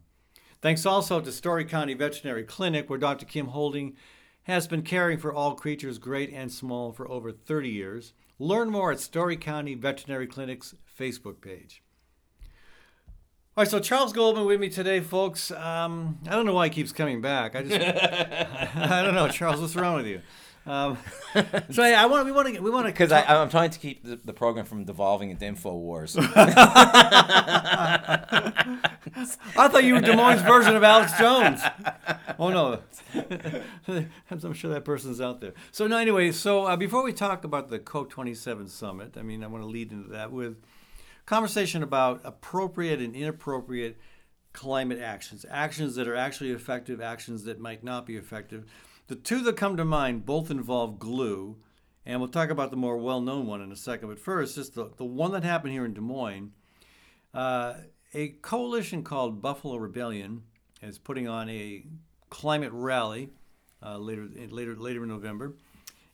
Thanks 0.60 0.84
also 0.84 1.20
to 1.20 1.30
Story 1.30 1.64
County 1.64 1.94
Veterinary 1.94 2.42
Clinic, 2.42 2.90
where 2.90 2.98
Dr. 2.98 3.26
Kim 3.26 3.48
Holding 3.48 3.96
has 4.44 4.66
been 4.66 4.82
caring 4.82 5.18
for 5.18 5.32
all 5.32 5.54
creatures, 5.54 5.98
great 5.98 6.32
and 6.32 6.50
small, 6.50 6.92
for 6.92 7.08
over 7.08 7.30
30 7.30 7.68
years. 7.68 8.12
Learn 8.38 8.70
more 8.70 8.90
at 8.90 8.98
Story 8.98 9.36
County 9.36 9.74
Veterinary 9.74 10.26
Clinic's 10.26 10.74
Facebook 10.98 11.40
page. 11.40 11.82
All 13.56 13.62
right, 13.62 13.70
so 13.70 13.80
Charles 13.80 14.12
Goldman 14.12 14.46
with 14.46 14.60
me 14.60 14.68
today, 14.68 15.00
folks. 15.00 15.50
Um, 15.50 16.18
I 16.26 16.30
don't 16.30 16.46
know 16.46 16.54
why 16.54 16.68
he 16.68 16.74
keeps 16.74 16.92
coming 16.92 17.20
back. 17.20 17.56
I 17.56 17.62
just, 17.62 17.80
I 18.76 19.02
don't 19.02 19.14
know, 19.14 19.28
Charles. 19.28 19.60
What's 19.60 19.76
wrong 19.76 19.96
with 19.96 20.06
you? 20.06 20.22
Um, 20.68 20.98
so 21.70 21.82
hey, 21.82 21.94
I 21.94 22.04
want 22.06 22.26
we 22.26 22.32
want 22.32 22.54
to 22.54 22.60
we 22.60 22.70
want 22.70 22.86
to 22.86 22.92
Because 22.92 23.10
I'm 23.10 23.48
trying 23.48 23.70
to 23.70 23.78
keep 23.78 24.04
the, 24.04 24.16
the 24.16 24.34
program 24.34 24.66
from 24.66 24.84
devolving 24.84 25.30
into 25.30 25.46
info 25.46 25.74
wars. 25.74 26.14
I 26.18 26.24
thought 29.56 29.84
you 29.84 29.94
were 29.94 30.00
Des 30.00 30.14
Moines' 30.14 30.42
version 30.42 30.76
of 30.76 30.84
Alex 30.84 31.16
Jones. 31.18 31.62
Oh 32.38 32.50
no, 32.50 32.80
I'm 34.30 34.52
sure 34.52 34.70
that 34.72 34.84
person's 34.84 35.20
out 35.20 35.40
there. 35.40 35.54
So 35.72 35.86
no, 35.86 35.96
anyway. 35.96 36.32
So 36.32 36.66
uh, 36.66 36.76
before 36.76 37.02
we 37.02 37.14
talk 37.14 37.44
about 37.44 37.70
the 37.70 37.78
COP27 37.78 38.68
summit, 38.68 39.16
I 39.16 39.22
mean, 39.22 39.42
I 39.42 39.46
want 39.46 39.62
to 39.64 39.68
lead 39.68 39.90
into 39.90 40.10
that 40.10 40.30
with 40.30 40.62
conversation 41.24 41.82
about 41.82 42.20
appropriate 42.24 43.00
and 43.00 43.16
inappropriate 43.16 43.98
climate 44.52 44.98
actions, 44.98 45.46
actions 45.50 45.94
that 45.94 46.08
are 46.08 46.16
actually 46.16 46.50
effective, 46.50 47.00
actions 47.00 47.44
that 47.44 47.58
might 47.58 47.82
not 47.82 48.04
be 48.04 48.16
effective. 48.16 48.66
The 49.08 49.16
two 49.16 49.42
that 49.44 49.56
come 49.56 49.78
to 49.78 49.86
mind 49.86 50.26
both 50.26 50.50
involve 50.50 50.98
glue, 50.98 51.56
and 52.04 52.20
we'll 52.20 52.28
talk 52.28 52.50
about 52.50 52.70
the 52.70 52.76
more 52.76 52.98
well-known 52.98 53.46
one 53.46 53.62
in 53.62 53.72
a 53.72 53.76
second. 53.76 54.08
But 54.08 54.18
first, 54.18 54.54
just 54.54 54.74
the, 54.74 54.90
the 54.98 55.04
one 55.04 55.32
that 55.32 55.44
happened 55.44 55.72
here 55.72 55.86
in 55.86 55.94
Des 55.94 56.02
Moines. 56.02 56.52
Uh, 57.32 57.74
a 58.12 58.28
coalition 58.28 59.02
called 59.02 59.40
Buffalo 59.40 59.76
Rebellion 59.76 60.42
is 60.82 60.98
putting 60.98 61.26
on 61.26 61.48
a 61.48 61.84
climate 62.28 62.70
rally 62.72 63.30
uh, 63.82 63.96
later 63.96 64.28
later 64.50 64.76
later 64.76 65.02
in 65.02 65.08
November, 65.08 65.54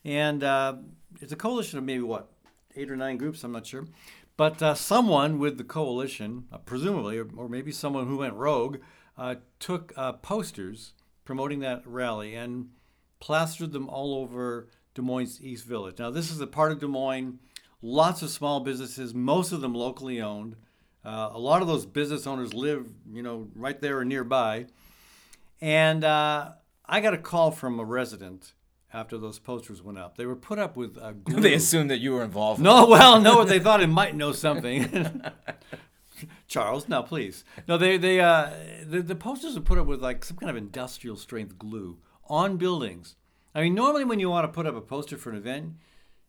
and 0.05 0.45
uh, 0.45 0.77
it's 1.21 1.33
a 1.33 1.37
coalition 1.37 1.79
of 1.79 1.85
maybe 1.85 2.03
what 2.03 2.31
eight 2.77 2.91
or 2.91 2.97
nine 2.97 3.17
groups. 3.17 3.43
I'm 3.43 3.53
not 3.53 3.67
sure, 3.67 3.87
but 4.37 4.63
uh, 4.63 4.75
someone 4.75 5.41
with 5.41 5.59
the 5.59 5.65
coalition, 5.65 6.45
uh, 6.53 6.59
presumably, 6.59 7.19
or, 7.19 7.29
or, 7.37 7.49
maybe 7.49 7.73
someone 7.73 8.07
who 8.07 8.19
went 8.19 8.35
rogue, 8.35 8.79
uh, 9.17 9.37
took 9.59 9.93
uh, 9.97 10.13
posters 10.13 10.93
promoting 11.25 11.61
that 11.61 11.83
rally 11.87 12.35
and 12.35 12.69
plastered 13.25 13.73
them 13.73 13.89
all 13.89 14.17
over 14.17 14.69
Des 14.95 15.01
Moines 15.01 15.41
East 15.41 15.65
Village. 15.65 15.99
Now, 15.99 16.11
this 16.11 16.31
is 16.31 16.43
a 16.43 16.47
part 16.47 16.73
of 16.73 16.81
Des 16.81 16.87
Moines, 16.87 17.39
lots 17.81 18.21
of 18.21 18.29
small 18.29 18.61
businesses, 18.61 19.15
most 19.15 19.51
of 19.51 19.63
them 19.63 19.75
locally 19.75 20.21
owned. 20.21 20.57
Uh, 21.03 21.31
a 21.33 21.39
lot 21.39 21.63
of 21.63 21.67
those 21.67 21.87
business 21.87 22.27
owners 22.27 22.53
live, 22.53 22.87
you 23.11 23.23
know, 23.23 23.49
right 23.57 23.81
there 23.81 23.99
or 23.99 24.05
nearby. 24.05 24.67
And 25.63 26.05
uh, 26.05 26.51
I 26.85 27.01
got 27.01 27.15
a 27.15 27.19
call 27.19 27.51
from 27.51 27.81
a 27.81 27.85
resident 27.85 28.53
after 28.93 29.17
those 29.17 29.39
posters 29.39 29.83
went 29.83 29.97
up. 29.97 30.19
They 30.19 30.27
were 30.27 30.37
put 30.37 30.59
up 30.59 30.77
with 30.77 30.99
uh, 30.99 31.13
glue. 31.25 31.41
they 31.41 31.55
assumed 31.55 31.91
that 31.91 32.01
you 32.01 32.13
were 32.13 32.25
involved. 32.25 32.61
No, 32.61 32.87
well, 32.87 33.23
no, 33.23 33.43
they 33.43 33.59
thought 33.59 33.81
it 33.81 33.87
might 34.03 34.15
know 34.15 34.33
something. 34.33 35.23
Charles, 36.47 36.91
no, 36.91 37.03
please. 37.03 37.43
No, 37.67 37.79
they 37.79 37.97
they 37.97 38.21
uh, 38.21 38.51
the, 38.87 39.01
the 39.01 39.15
posters 39.15 39.55
were 39.55 39.63
put 39.63 39.79
up 39.79 39.87
with 39.87 40.03
like 40.03 40.27
some 40.27 40.37
kind 40.37 40.51
of 40.51 40.57
industrial 40.57 41.17
strength 41.17 41.59
glue 41.59 41.97
on 42.29 42.57
buildings. 42.57 43.17
I 43.55 43.63
mean, 43.63 43.75
normally 43.75 44.05
when 44.05 44.21
you 44.21 44.31
want 44.31 44.45
to 44.45 44.53
put 44.53 44.67
up 44.67 44.75
a 44.75 44.81
poster 44.81 45.17
for 45.17 45.31
an 45.31 45.37
event, 45.37 45.75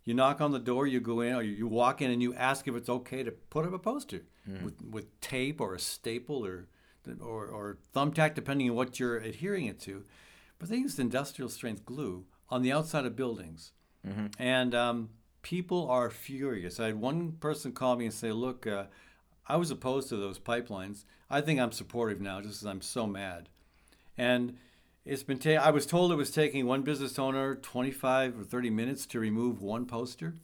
you 0.03 0.13
knock 0.13 0.39
on 0.39 0.51
the 0.51 0.59
door, 0.59 0.85
you 0.85 0.99
go 0.99 1.21
in, 1.21 1.33
or 1.33 1.41
you, 1.41 1.67
walk 1.67 2.01
in 2.01 2.11
and 2.11 2.21
you 2.21 2.33
ask 2.35 2.67
if 2.67 2.75
it's 2.75 2.89
okay 2.89 3.23
to 3.23 3.31
put 3.31 3.65
up 3.65 3.73
a 3.73 3.79
poster 3.79 4.21
mm. 4.47 4.61
with, 4.61 4.75
with 4.83 5.19
tape 5.19 5.59
or 5.59 5.73
a 5.73 5.79
staple 5.79 6.45
or, 6.45 6.67
or, 7.19 7.47
or 7.47 7.77
thumbtack, 7.95 8.35
depending 8.35 8.69
on 8.69 8.75
what 8.75 8.99
you're 8.99 9.17
adhering 9.17 9.65
it 9.65 9.79
to. 9.81 10.03
But 10.59 10.69
they 10.69 10.77
used 10.77 10.99
industrial 10.99 11.49
strength 11.49 11.85
glue 11.85 12.25
on 12.49 12.61
the 12.61 12.71
outside 12.71 13.05
of 13.05 13.15
buildings. 13.15 13.71
Mm-hmm. 14.07 14.27
And 14.37 14.75
um, 14.75 15.09
people 15.41 15.89
are 15.89 16.09
furious. 16.09 16.79
I 16.79 16.87
had 16.87 16.99
one 16.99 17.33
person 17.33 17.71
call 17.71 17.95
me 17.95 18.05
and 18.05 18.13
say, 18.13 18.31
Look, 18.31 18.67
uh, 18.67 18.85
I 19.47 19.57
was 19.57 19.71
opposed 19.71 20.09
to 20.09 20.17
those 20.17 20.39
pipelines. 20.39 21.05
I 21.29 21.41
think 21.41 21.59
I'm 21.59 21.71
supportive 21.71 22.21
now, 22.21 22.41
just 22.41 22.61
as 22.61 22.67
I'm 22.67 22.81
so 22.81 23.07
mad. 23.07 23.49
And 24.17 24.57
it's 25.05 25.23
been. 25.23 25.37
Ta- 25.37 25.61
I 25.61 25.71
was 25.71 25.85
told 25.85 26.11
it 26.11 26.15
was 26.15 26.31
taking 26.31 26.65
one 26.65 26.81
business 26.81 27.17
owner 27.19 27.55
25 27.55 28.39
or 28.39 28.43
30 28.43 28.69
minutes 28.69 29.05
to 29.07 29.19
remove 29.19 29.61
one 29.61 29.85
poster. 29.85 30.35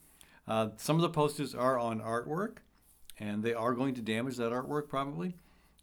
Uh, 0.47 0.69
some 0.77 0.95
of 0.95 1.01
the 1.01 1.09
posters 1.09 1.55
are 1.55 1.79
on 1.79 1.99
artwork, 2.01 2.57
and 3.19 3.43
they 3.43 3.53
are 3.53 3.73
going 3.73 3.95
to 3.95 4.01
damage 4.01 4.37
that 4.37 4.51
artwork 4.51 4.87
probably. 4.87 5.35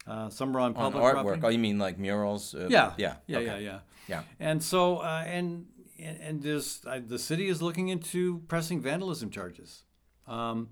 Uh, 0.07 0.29
some 0.29 0.55
are 0.55 0.59
on 0.61 0.73
public 0.73 1.03
on 1.03 1.09
artwork. 1.09 1.23
Property. 1.23 1.41
Oh, 1.43 1.49
you 1.49 1.59
mean 1.59 1.77
like 1.77 1.99
murals? 1.99 2.55
Uh, 2.55 2.67
yeah, 2.69 2.93
yeah, 2.97 3.15
yeah, 3.27 3.37
okay. 3.37 3.45
yeah, 3.45 3.57
yeah, 3.57 3.79
yeah. 4.07 4.21
And 4.39 4.63
so, 4.63 4.97
uh, 4.97 5.23
and 5.25 5.67
and 5.99 6.41
there's 6.41 6.81
uh, 6.87 6.99
the 7.05 7.19
city 7.19 7.47
is 7.47 7.61
looking 7.61 7.89
into 7.89 8.39
pressing 8.47 8.81
vandalism 8.81 9.29
charges. 9.29 9.83
Um, 10.27 10.69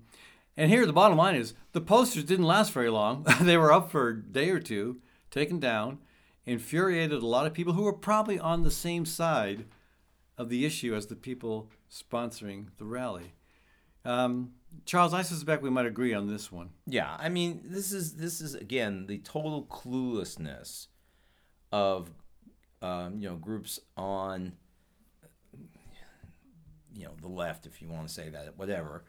and 0.56 0.70
here, 0.70 0.86
the 0.86 0.92
bottom 0.92 1.16
line 1.16 1.36
is 1.36 1.54
the 1.72 1.80
posters 1.80 2.24
didn't 2.24 2.46
last 2.46 2.72
very 2.72 2.90
long. 2.90 3.24
they 3.40 3.56
were 3.56 3.72
up 3.72 3.90
for 3.90 4.08
a 4.08 4.16
day 4.16 4.50
or 4.50 4.58
two, 4.58 5.00
taken 5.30 5.60
down, 5.60 5.98
infuriated 6.48 7.22
a 7.22 7.26
lot 7.26 7.46
of 7.46 7.52
people 7.52 7.74
who 7.74 7.82
were 7.82 7.92
probably 7.92 8.38
on 8.38 8.62
the 8.62 8.70
same 8.70 9.04
side 9.04 9.66
of 10.38 10.48
the 10.48 10.64
issue 10.64 10.94
as 10.94 11.06
the 11.06 11.16
people 11.16 11.70
sponsoring 11.90 12.68
the 12.78 12.84
rally. 12.84 13.34
Um, 14.04 14.52
Charles, 14.86 15.12
I 15.12 15.22
suspect 15.22 15.62
we 15.62 15.70
might 15.70 15.86
agree 15.86 16.14
on 16.14 16.26
this 16.26 16.50
one. 16.50 16.70
Yeah, 16.86 17.16
I 17.18 17.28
mean, 17.28 17.60
this 17.64 17.92
is 17.92 18.14
this 18.14 18.40
is 18.40 18.54
again 18.54 19.06
the 19.06 19.18
total 19.18 19.64
cluelessness 19.64 20.86
of 21.70 22.10
um, 22.80 23.18
you 23.18 23.28
know 23.28 23.36
groups 23.36 23.80
on 23.96 24.52
you 26.94 27.04
know 27.04 27.12
the 27.20 27.28
left, 27.28 27.66
if 27.66 27.82
you 27.82 27.88
want 27.88 28.08
to 28.08 28.14
say 28.14 28.30
that, 28.30 28.56
whatever, 28.56 29.04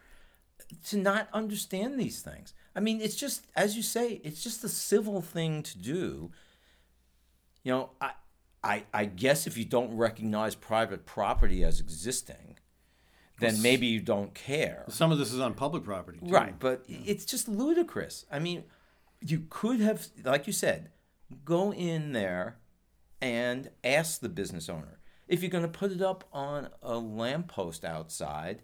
to 0.87 0.97
not 0.97 1.29
understand 1.31 1.99
these 1.99 2.21
things. 2.21 2.53
I 2.75 2.81
mean, 2.81 2.99
it's 2.99 3.15
just 3.15 3.47
as 3.55 3.77
you 3.77 3.83
say, 3.83 4.19
it's 4.23 4.43
just 4.43 4.63
a 4.63 4.69
civil 4.69 5.21
thing 5.21 5.63
to 5.63 5.77
do 5.77 6.31
you 7.69 7.75
know, 7.75 7.91
I, 8.01 8.11
I, 8.63 8.83
I 8.91 9.05
guess 9.05 9.45
if 9.45 9.55
you 9.55 9.63
don't 9.63 9.95
recognize 9.95 10.55
private 10.55 11.05
property 11.05 11.63
as 11.63 11.79
existing, 11.79 12.57
then 13.39 13.61
maybe 13.61 13.85
you 13.85 14.01
don't 14.01 14.33
care. 14.33 14.85
Some 14.87 15.11
of 15.11 15.19
this 15.19 15.31
is 15.31 15.39
on 15.39 15.53
public 15.53 15.83
property, 15.83 16.17
too. 16.17 16.31
right? 16.31 16.59
But 16.59 16.85
yeah. 16.87 16.97
it's 17.05 17.25
just 17.25 17.47
ludicrous. 17.47 18.25
I 18.31 18.39
mean, 18.39 18.63
you 19.21 19.45
could 19.51 19.81
have, 19.81 20.07
like 20.25 20.47
you 20.47 20.53
said, 20.53 20.89
go 21.45 21.71
in 21.71 22.13
there 22.13 22.57
and 23.21 23.69
ask 23.83 24.19
the 24.19 24.29
business 24.29 24.67
owner 24.67 24.97
if 25.27 25.43
you're 25.43 25.51
going 25.51 25.63
to 25.63 25.67
put 25.69 25.91
it 25.91 26.01
up 26.01 26.23
on 26.33 26.69
a 26.81 26.97
lamppost 26.97 27.85
outside. 27.85 28.63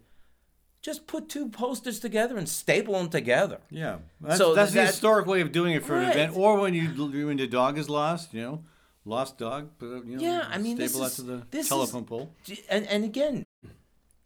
just 0.82 1.06
put 1.06 1.28
two 1.28 1.48
posters 1.48 2.00
together 2.00 2.36
and 2.36 2.48
staple 2.48 2.94
them 2.94 3.08
together. 3.08 3.60
Yeah, 3.70 3.98
that's, 4.20 4.38
So 4.38 4.52
that's 4.52 4.72
the 4.72 4.84
historic 4.84 5.26
way 5.26 5.42
of 5.42 5.52
doing 5.52 5.74
it 5.74 5.84
for 5.84 5.96
an 5.96 6.10
event, 6.10 6.36
or 6.36 6.58
when 6.58 6.74
you 6.74 6.88
when 7.28 7.36
the 7.36 7.46
dog 7.46 7.78
is 7.78 7.88
lost, 7.88 8.34
you 8.34 8.42
know, 8.42 8.64
lost 9.06 9.38
dog. 9.38 9.70
but 9.78 10.04
You 10.06 10.16
know, 10.16 10.22
Yeah, 10.22 10.46
I 10.50 10.58
mean, 10.58 10.76
this 10.76 10.92
that 10.92 11.02
is- 11.04 11.16
to 11.16 11.22
the 11.22 11.46
this 11.50 11.62
is- 11.64 11.68
telephone 11.68 12.04
pole. 12.04 12.34
and 12.68 12.86
and 12.86 13.04
again, 13.04 13.44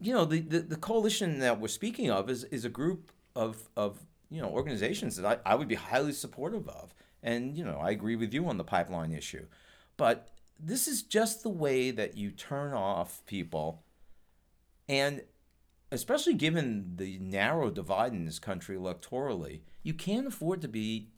you 0.00 0.12
know, 0.14 0.24
the, 0.24 0.40
the, 0.40 0.60
the 0.60 0.76
coalition 0.76 1.38
that 1.40 1.60
we're 1.60 1.68
speaking 1.68 2.10
of 2.10 2.30
is, 2.30 2.44
is 2.44 2.64
a 2.64 2.68
group 2.70 3.12
of, 3.36 3.68
of 3.76 3.98
you 4.30 4.40
know 4.40 4.48
organizations 4.48 5.16
that 5.16 5.40
I, 5.46 5.52
I 5.52 5.54
would 5.54 5.68
be 5.68 5.74
highly 5.76 6.12
supportive 6.12 6.68
of. 6.68 6.94
And 7.22 7.56
you 7.56 7.64
know, 7.64 7.78
I 7.78 7.90
agree 7.90 8.16
with 8.16 8.32
you 8.32 8.46
on 8.48 8.56
the 8.56 8.64
pipeline 8.64 9.12
issue. 9.12 9.46
But 9.98 10.28
this 10.58 10.88
is 10.88 11.02
just 11.02 11.42
the 11.42 11.50
way 11.50 11.90
that 11.90 12.16
you 12.16 12.30
turn 12.30 12.72
off 12.72 13.22
people 13.26 13.82
and 14.88 15.22
especially 15.92 16.34
given 16.34 16.94
the 16.96 17.18
narrow 17.18 17.70
divide 17.70 18.12
in 18.12 18.24
this 18.24 18.38
country 18.38 18.76
electorally, 18.76 19.60
you 19.82 19.92
can't 19.94 20.26
afford 20.26 20.60
to 20.62 20.68
be 20.68 21.08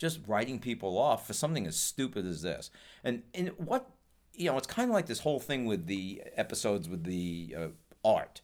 just 0.00 0.18
writing 0.26 0.58
people 0.58 0.96
off 0.98 1.26
for 1.26 1.34
something 1.34 1.66
as 1.66 1.76
stupid 1.76 2.26
as 2.26 2.40
this. 2.42 2.70
And 3.04 3.22
and 3.34 3.50
what 3.58 3.88
you 4.34 4.50
know, 4.50 4.56
it's 4.56 4.66
kind 4.66 4.88
of 4.90 4.94
like 4.94 5.06
this 5.06 5.20
whole 5.20 5.38
thing 5.38 5.66
with 5.66 5.86
the 5.86 6.22
episodes 6.36 6.88
with 6.88 7.04
the 7.04 7.54
uh, 7.56 7.66
art 8.04 8.40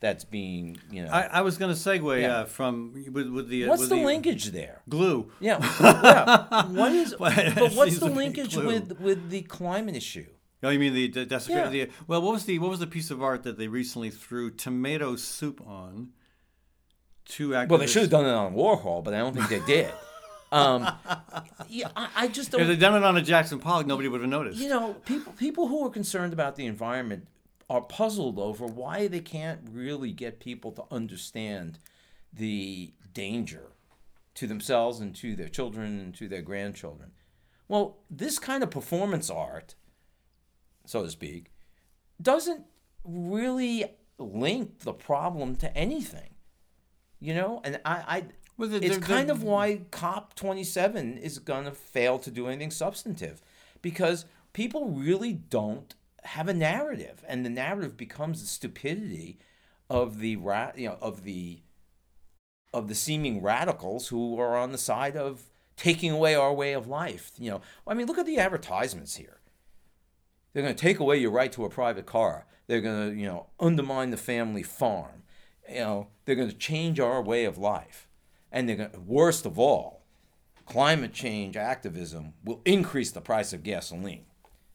that's 0.00 0.24
being 0.24 0.76
you 0.90 1.02
know. 1.04 1.10
I, 1.10 1.22
I 1.22 1.40
was 1.40 1.56
going 1.56 1.74
to 1.74 1.80
segue 1.80 2.20
Yeah. 2.20 2.40
uh, 2.40 2.44
from 2.44 2.92
with, 3.10 3.28
with 3.30 3.48
the 3.48 3.64
uh, 3.64 3.68
what's 3.68 3.80
with 3.80 3.90
the 3.90 3.96
linkage 3.96 4.46
there? 4.52 4.82
glue. 4.88 5.32
Yeah, 5.40 5.58
yeah. 5.80 6.66
What 6.66 6.92
is? 6.92 7.14
But 7.18 7.72
what's 7.72 7.98
the 7.98 8.10
linkage 8.10 8.54
with 8.56 9.00
with 9.00 9.30
the 9.30 9.42
climate 9.42 9.96
issue? 9.96 10.26
Oh, 10.62 10.68
you 10.68 10.78
mean 10.78 10.92
the, 10.92 11.08
the 11.08 11.24
desecration? 11.24 11.72
Yeah. 11.72 11.86
The, 11.86 11.90
well, 12.06 12.20
what 12.20 12.32
was 12.34 12.44
the 12.44 12.58
what 12.58 12.68
was 12.68 12.80
the 12.80 12.86
piece 12.86 13.10
of 13.10 13.22
art 13.22 13.42
that 13.44 13.56
they 13.56 13.68
recently 13.68 14.10
threw 14.10 14.50
tomato 14.50 15.16
soup 15.16 15.66
on? 15.66 16.10
Two 17.24 17.50
activists. 17.50 17.68
Well, 17.70 17.78
they 17.78 17.86
should 17.86 18.02
have 18.02 18.10
done 18.10 18.26
it 18.26 18.32
on 18.32 18.54
Warhol, 18.54 19.02
but 19.02 19.14
I 19.14 19.18
don't 19.18 19.34
think 19.34 19.48
they 19.48 19.60
did. 19.60 19.90
Um, 20.52 20.88
yeah, 21.68 21.88
I, 21.94 22.08
I 22.16 22.28
just 22.28 22.50
don't. 22.50 22.60
If 22.60 22.66
they'd 22.68 22.80
done 22.80 22.96
it 22.96 23.04
on 23.04 23.16
a 23.16 23.22
Jackson 23.22 23.60
Pollock, 23.60 23.86
nobody 23.86 24.08
would 24.08 24.20
have 24.20 24.30
noticed. 24.30 24.58
you 24.58 24.68
know, 24.68 24.94
people 25.04 25.32
people 25.34 25.68
who 25.68 25.84
are 25.86 25.90
concerned 25.90 26.32
about 26.32 26.56
the 26.56 26.66
environment 26.66 27.28
are 27.68 27.80
puzzled 27.80 28.38
over 28.38 28.66
why 28.66 29.06
they 29.06 29.20
can't 29.20 29.60
really 29.70 30.10
get 30.12 30.40
people 30.40 30.72
to 30.72 30.84
understand 30.90 31.78
the 32.32 32.92
danger 33.12 33.68
to 34.34 34.46
themselves 34.46 34.98
and 35.00 35.14
to 35.16 35.36
their 35.36 35.48
children 35.48 36.00
and 36.00 36.14
to 36.16 36.26
their 36.28 36.42
grandchildren. 36.42 37.12
Well, 37.68 37.98
this 38.10 38.40
kind 38.40 38.64
of 38.64 38.70
performance 38.70 39.30
art, 39.30 39.76
so 40.84 41.04
to 41.04 41.10
speak, 41.10 41.52
doesn't 42.20 42.64
really 43.04 43.84
link 44.18 44.80
the 44.80 44.92
problem 44.92 45.54
to 45.56 45.76
anything. 45.76 46.34
You 47.20 47.34
know, 47.34 47.60
and 47.64 47.80
I, 47.84 47.94
I 48.16 48.24
Well, 48.60 48.68
the- 48.68 48.84
it's 48.84 48.96
the- 48.96 49.02
kind 49.02 49.28
the- 49.30 49.32
of 49.32 49.42
why 49.42 49.78
COP 49.90 50.34
27 50.34 51.16
is 51.16 51.38
going 51.38 51.64
to 51.64 51.72
fail 51.72 52.18
to 52.18 52.30
do 52.30 52.46
anything 52.46 52.70
substantive 52.70 53.40
because 53.80 54.26
people 54.52 54.90
really 54.90 55.32
don't 55.32 55.94
have 56.24 56.46
a 56.48 56.52
narrative 56.54 57.24
and 57.26 57.44
the 57.46 57.50
narrative 57.50 57.96
becomes 57.96 58.42
the 58.42 58.46
stupidity 58.46 59.38
of 59.88 60.18
the 60.18 60.36
ra- 60.36 60.72
you 60.76 60.88
know 60.90 60.98
of 61.00 61.24
the 61.24 61.62
of 62.74 62.86
the 62.88 62.94
seeming 62.94 63.40
radicals 63.42 64.08
who 64.08 64.38
are 64.38 64.56
on 64.56 64.70
the 64.72 64.78
side 64.78 65.16
of 65.16 65.44
taking 65.76 66.10
away 66.10 66.34
our 66.34 66.52
way 66.52 66.74
of 66.74 66.86
life 66.86 67.32
you 67.38 67.50
know. 67.50 67.62
I 67.86 67.94
mean 67.94 68.06
look 68.06 68.18
at 68.18 68.26
the 68.26 68.38
advertisements 68.38 69.16
here. 69.16 69.40
They're 70.52 70.62
going 70.62 70.74
to 70.74 70.80
take 70.80 70.98
away 70.98 71.16
your 71.16 71.30
right 71.30 71.50
to 71.52 71.64
a 71.64 71.70
private 71.70 72.04
car. 72.06 72.44
They're 72.66 72.82
going 72.82 73.10
to 73.10 73.16
you 73.18 73.26
know 73.26 73.46
undermine 73.58 74.10
the 74.10 74.18
family 74.18 74.62
farm. 74.62 75.22
You 75.66 75.76
know 75.80 76.08
they're 76.26 76.36
going 76.36 76.50
to 76.50 76.56
change 76.56 77.00
our 77.00 77.22
way 77.22 77.46
of 77.46 77.56
life 77.56 78.06
and 78.52 78.68
they're 78.68 78.76
going 78.76 79.06
worst 79.06 79.46
of 79.46 79.58
all 79.58 80.04
climate 80.66 81.12
change 81.12 81.56
activism 81.56 82.34
will 82.44 82.60
increase 82.64 83.10
the 83.10 83.20
price 83.20 83.52
of 83.52 83.62
gasoline 83.62 84.24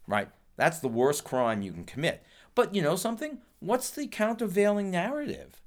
right? 0.08 0.30
That's 0.58 0.80
the 0.80 0.88
worst 0.88 1.24
crime 1.24 1.62
you 1.62 1.72
can 1.72 1.84
commit. 1.84 2.24
But 2.54 2.74
you 2.74 2.82
know 2.82 2.96
something? 2.96 3.40
What's 3.60 3.90
the 3.90 4.08
countervailing 4.08 4.92
narrative 4.92 5.62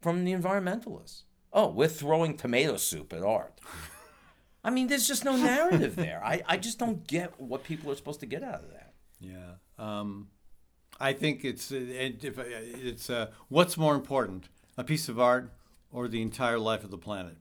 from 0.00 0.24
the 0.24 0.32
environmentalists? 0.32 1.22
Oh 1.52 1.68
we're 1.68 1.88
throwing 1.88 2.36
tomato 2.36 2.76
soup 2.76 3.12
at 3.12 3.22
art. 3.22 3.60
I 4.64 4.70
mean 4.70 4.88
there's 4.88 5.08
just 5.08 5.24
no 5.24 5.36
narrative 5.52 5.96
there. 5.96 6.22
I, 6.24 6.42
I 6.46 6.56
just 6.56 6.78
don't 6.78 7.06
get 7.06 7.38
what 7.40 7.64
people 7.64 7.90
are 7.90 7.96
supposed 7.96 8.20
to 8.20 8.26
get 8.26 8.42
out 8.42 8.62
of 8.64 8.70
that. 8.70 8.94
Yeah. 9.20 9.54
Um, 9.78 10.28
I 10.98 11.12
think 11.12 11.44
it's 11.44 11.70
it, 11.70 12.24
if, 12.24 12.38
uh, 12.38 12.42
it's 12.46 13.10
uh, 13.10 13.30
what's 13.48 13.76
more 13.76 13.94
important, 13.94 14.48
a 14.78 14.84
piece 14.84 15.08
of 15.08 15.20
art 15.20 15.52
or 15.90 16.08
the 16.08 16.22
entire 16.22 16.58
life 16.58 16.84
of 16.84 16.90
the 16.90 16.98
planet. 16.98 17.36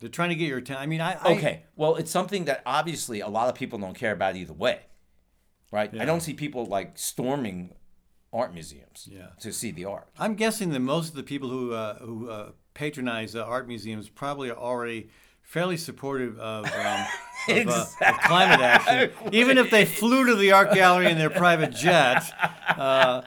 They're 0.00 0.08
trying 0.08 0.30
to 0.30 0.34
get 0.34 0.48
your 0.48 0.58
attention. 0.58 0.82
I 0.82 0.86
mean, 0.86 1.00
I, 1.00 1.12
I 1.14 1.32
Okay. 1.36 1.62
Well, 1.76 1.96
it's 1.96 2.10
something 2.10 2.46
that 2.46 2.62
obviously 2.64 3.20
a 3.20 3.28
lot 3.28 3.48
of 3.48 3.54
people 3.54 3.78
don't 3.78 3.94
care 3.94 4.12
about 4.12 4.34
either 4.36 4.54
way, 4.54 4.80
right? 5.70 5.92
Yeah. 5.92 6.02
I 6.02 6.06
don't 6.06 6.20
see 6.22 6.32
people 6.32 6.64
like 6.64 6.96
storming 6.96 7.74
art 8.32 8.54
museums 8.54 9.08
Yeah. 9.10 9.26
to 9.40 9.52
see 9.52 9.70
the 9.72 9.84
art. 9.84 10.08
I'm 10.18 10.34
guessing 10.36 10.70
that 10.70 10.80
most 10.80 11.10
of 11.10 11.16
the 11.16 11.22
people 11.22 11.50
who 11.50 11.72
uh, 11.74 11.98
who 11.98 12.30
uh, 12.30 12.52
patronize 12.74 13.34
uh, 13.36 13.44
art 13.44 13.68
museums 13.68 14.08
probably 14.08 14.50
are 14.50 14.56
already 14.56 15.10
fairly 15.42 15.76
supportive 15.76 16.38
of, 16.38 16.64
um, 16.66 17.06
of, 17.48 17.68
uh, 17.68 17.84
of 18.06 18.18
climate 18.20 18.60
action, 18.60 19.10
even 19.32 19.58
if 19.58 19.68
they 19.70 19.84
flew 19.84 20.24
to 20.26 20.36
the 20.36 20.52
art 20.52 20.72
gallery 20.72 21.10
in 21.10 21.18
their 21.18 21.28
private 21.30 21.72
jet. 21.74 22.22
Uh, 22.68 23.20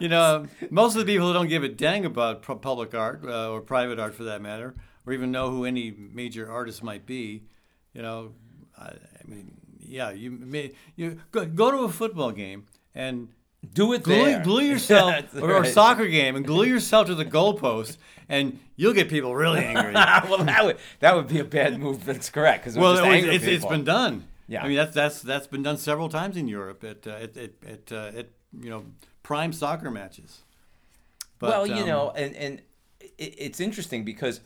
you 0.00 0.08
know, 0.08 0.46
most 0.70 0.94
of 0.96 1.00
the 1.04 1.12
people 1.12 1.26
who 1.28 1.32
don't 1.32 1.48
give 1.48 1.62
a 1.62 1.68
dang 1.68 2.04
about 2.04 2.42
public 2.42 2.94
art 2.94 3.22
uh, 3.24 3.50
or 3.50 3.60
private 3.60 3.98
art, 3.98 4.14
for 4.14 4.24
that 4.24 4.40
matter, 4.40 4.74
or 5.06 5.12
even 5.12 5.30
know 5.30 5.50
who 5.50 5.64
any 5.64 5.90
major 5.90 6.50
artist 6.50 6.82
might 6.82 7.06
be, 7.06 7.44
you 7.92 8.02
know, 8.02 8.32
I, 8.78 8.90
I 8.90 9.26
mean, 9.26 9.56
yeah, 9.80 10.10
you 10.10 10.30
may 10.30 10.72
you 10.96 11.20
go, 11.32 11.44
go 11.46 11.70
to 11.70 11.78
a 11.78 11.88
football 11.88 12.30
game 12.30 12.66
and 12.94 13.28
Do 13.72 13.92
it 13.92 14.02
glue, 14.02 14.24
there. 14.24 14.42
glue 14.42 14.62
yourself 14.72 15.34
or, 15.34 15.50
or 15.52 15.60
right. 15.62 15.72
soccer 15.72 16.06
game 16.06 16.36
and 16.36 16.44
glue 16.46 16.66
yourself 16.66 17.06
to 17.06 17.14
the 17.14 17.24
goalpost 17.24 17.96
and 18.28 18.60
you'll 18.76 18.92
get 18.92 19.08
people 19.08 19.34
really 19.34 19.64
angry. 19.64 19.92
well, 19.94 20.44
that 20.44 20.64
would 20.64 20.76
that 21.00 21.16
would 21.16 21.28
be 21.28 21.38
a 21.40 21.44
bad 21.44 21.78
move. 21.78 22.04
That's 22.04 22.30
correct. 22.30 22.64
Because 22.64 22.76
well, 22.76 22.98
it 22.98 23.24
was- 23.24 23.34
it's, 23.36 23.44
it's 23.44 23.66
been 23.66 23.84
done. 23.84 24.28
Yeah. 24.46 24.62
I 24.62 24.68
mean 24.68 24.76
that's 24.76 24.94
that's 24.94 25.22
that's 25.22 25.46
been 25.46 25.62
done 25.62 25.76
several 25.76 26.08
times 26.08 26.36
in 26.36 26.48
Europe 26.48 26.84
at 26.84 27.06
uh, 27.06 27.10
at 27.10 27.36
at, 27.36 27.50
at, 27.66 27.92
uh, 27.92 28.10
at 28.18 28.28
you 28.58 28.70
know 28.70 28.84
prime 29.28 29.52
soccer 29.52 29.90
matches. 29.90 30.40
But, 31.38 31.50
well, 31.50 31.66
you 31.66 31.82
um, 31.82 31.86
know, 31.86 32.12
and 32.16 32.34
and 32.34 32.62
it's 33.18 33.60
interesting 33.60 34.02
because 34.02 34.40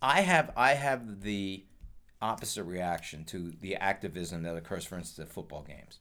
I 0.00 0.20
have 0.20 0.52
I 0.56 0.74
have 0.74 1.22
the 1.22 1.64
opposite 2.22 2.62
reaction 2.62 3.24
to 3.24 3.52
the 3.60 3.74
activism 3.74 4.44
that 4.44 4.56
occurs, 4.56 4.84
for 4.84 4.96
instance, 4.96 5.26
at 5.26 5.34
football 5.34 5.62
games. 5.62 5.98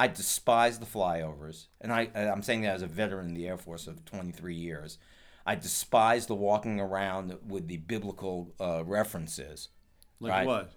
I 0.00 0.08
despise 0.08 0.80
the 0.80 0.86
flyovers, 0.86 1.68
and 1.80 1.92
I 1.92 2.10
I'm 2.12 2.42
saying 2.42 2.62
that 2.62 2.74
as 2.74 2.82
a 2.82 2.88
veteran 2.88 3.28
in 3.28 3.34
the 3.34 3.46
Air 3.46 3.56
Force 3.56 3.86
of 3.86 4.04
23 4.04 4.56
years. 4.56 4.98
I 5.46 5.54
despise 5.54 6.26
the 6.26 6.34
walking 6.34 6.80
around 6.80 7.38
with 7.46 7.68
the 7.68 7.76
biblical 7.76 8.52
uh, 8.60 8.82
references. 8.84 9.68
like 10.18 10.32
right. 10.32 10.46
what? 10.46 10.72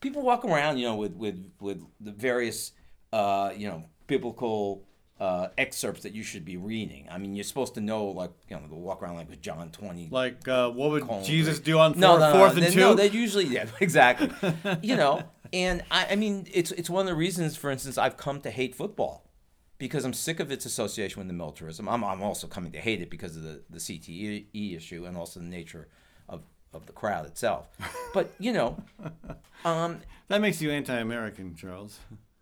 people 0.00 0.22
walk 0.22 0.44
around, 0.46 0.78
you 0.78 0.86
know, 0.86 0.96
with 0.96 1.14
with 1.16 1.52
with 1.60 1.82
the 2.00 2.12
various, 2.12 2.72
uh, 3.12 3.52
you 3.54 3.68
know, 3.68 3.84
biblical 4.06 4.86
uh, 5.22 5.50
excerpts 5.56 6.02
that 6.02 6.12
you 6.12 6.24
should 6.24 6.44
be 6.44 6.56
reading. 6.56 7.06
I 7.08 7.16
mean, 7.16 7.36
you're 7.36 7.44
supposed 7.44 7.74
to 7.74 7.80
know, 7.80 8.06
like, 8.06 8.32
you 8.48 8.56
know, 8.56 8.62
to 8.66 8.74
walk 8.74 9.04
around 9.04 9.14
like 9.14 9.30
with 9.30 9.40
John 9.40 9.70
twenty. 9.70 10.08
Like 10.10 10.48
uh, 10.48 10.68
what 10.70 10.90
would 10.90 11.04
colon 11.04 11.24
Jesus 11.24 11.60
do 11.60 11.78
on 11.78 11.92
four, 11.92 12.00
no, 12.00 12.18
no, 12.18 12.32
fourth 12.32 12.56
they- 12.56 12.64
and 12.64 12.72
two? 12.74 12.80
No, 12.80 12.94
they 12.94 13.08
usually, 13.08 13.44
yeah, 13.44 13.66
exactly. 13.80 14.30
you 14.82 14.96
know, 14.96 15.22
and 15.52 15.84
I, 15.92 16.08
I 16.10 16.16
mean, 16.16 16.48
it's 16.52 16.72
it's 16.72 16.90
one 16.90 17.02
of 17.02 17.06
the 17.06 17.14
reasons, 17.14 17.56
for 17.56 17.70
instance, 17.70 17.96
I've 17.98 18.16
come 18.16 18.40
to 18.40 18.50
hate 18.50 18.74
football 18.74 19.30
because 19.78 20.04
I'm 20.04 20.12
sick 20.12 20.40
of 20.40 20.50
its 20.50 20.66
association 20.66 21.20
with 21.20 21.28
the 21.28 21.34
militarism. 21.34 21.88
I'm, 21.88 22.02
I'm 22.02 22.20
also 22.22 22.48
coming 22.48 22.72
to 22.72 22.80
hate 22.80 23.00
it 23.00 23.08
because 23.08 23.36
of 23.36 23.44
the, 23.44 23.62
the 23.70 23.78
CTE 23.78 24.76
issue 24.76 25.06
and 25.06 25.16
also 25.16 25.38
the 25.38 25.46
nature 25.46 25.86
of, 26.28 26.42
of 26.72 26.86
the 26.86 26.92
crowd 26.92 27.26
itself. 27.26 27.66
But, 28.14 28.32
you 28.38 28.52
know, 28.52 28.80
um, 29.64 30.00
that 30.28 30.40
makes 30.40 30.62
you 30.62 30.70
anti-American, 30.70 31.56
Charles. 31.56 31.98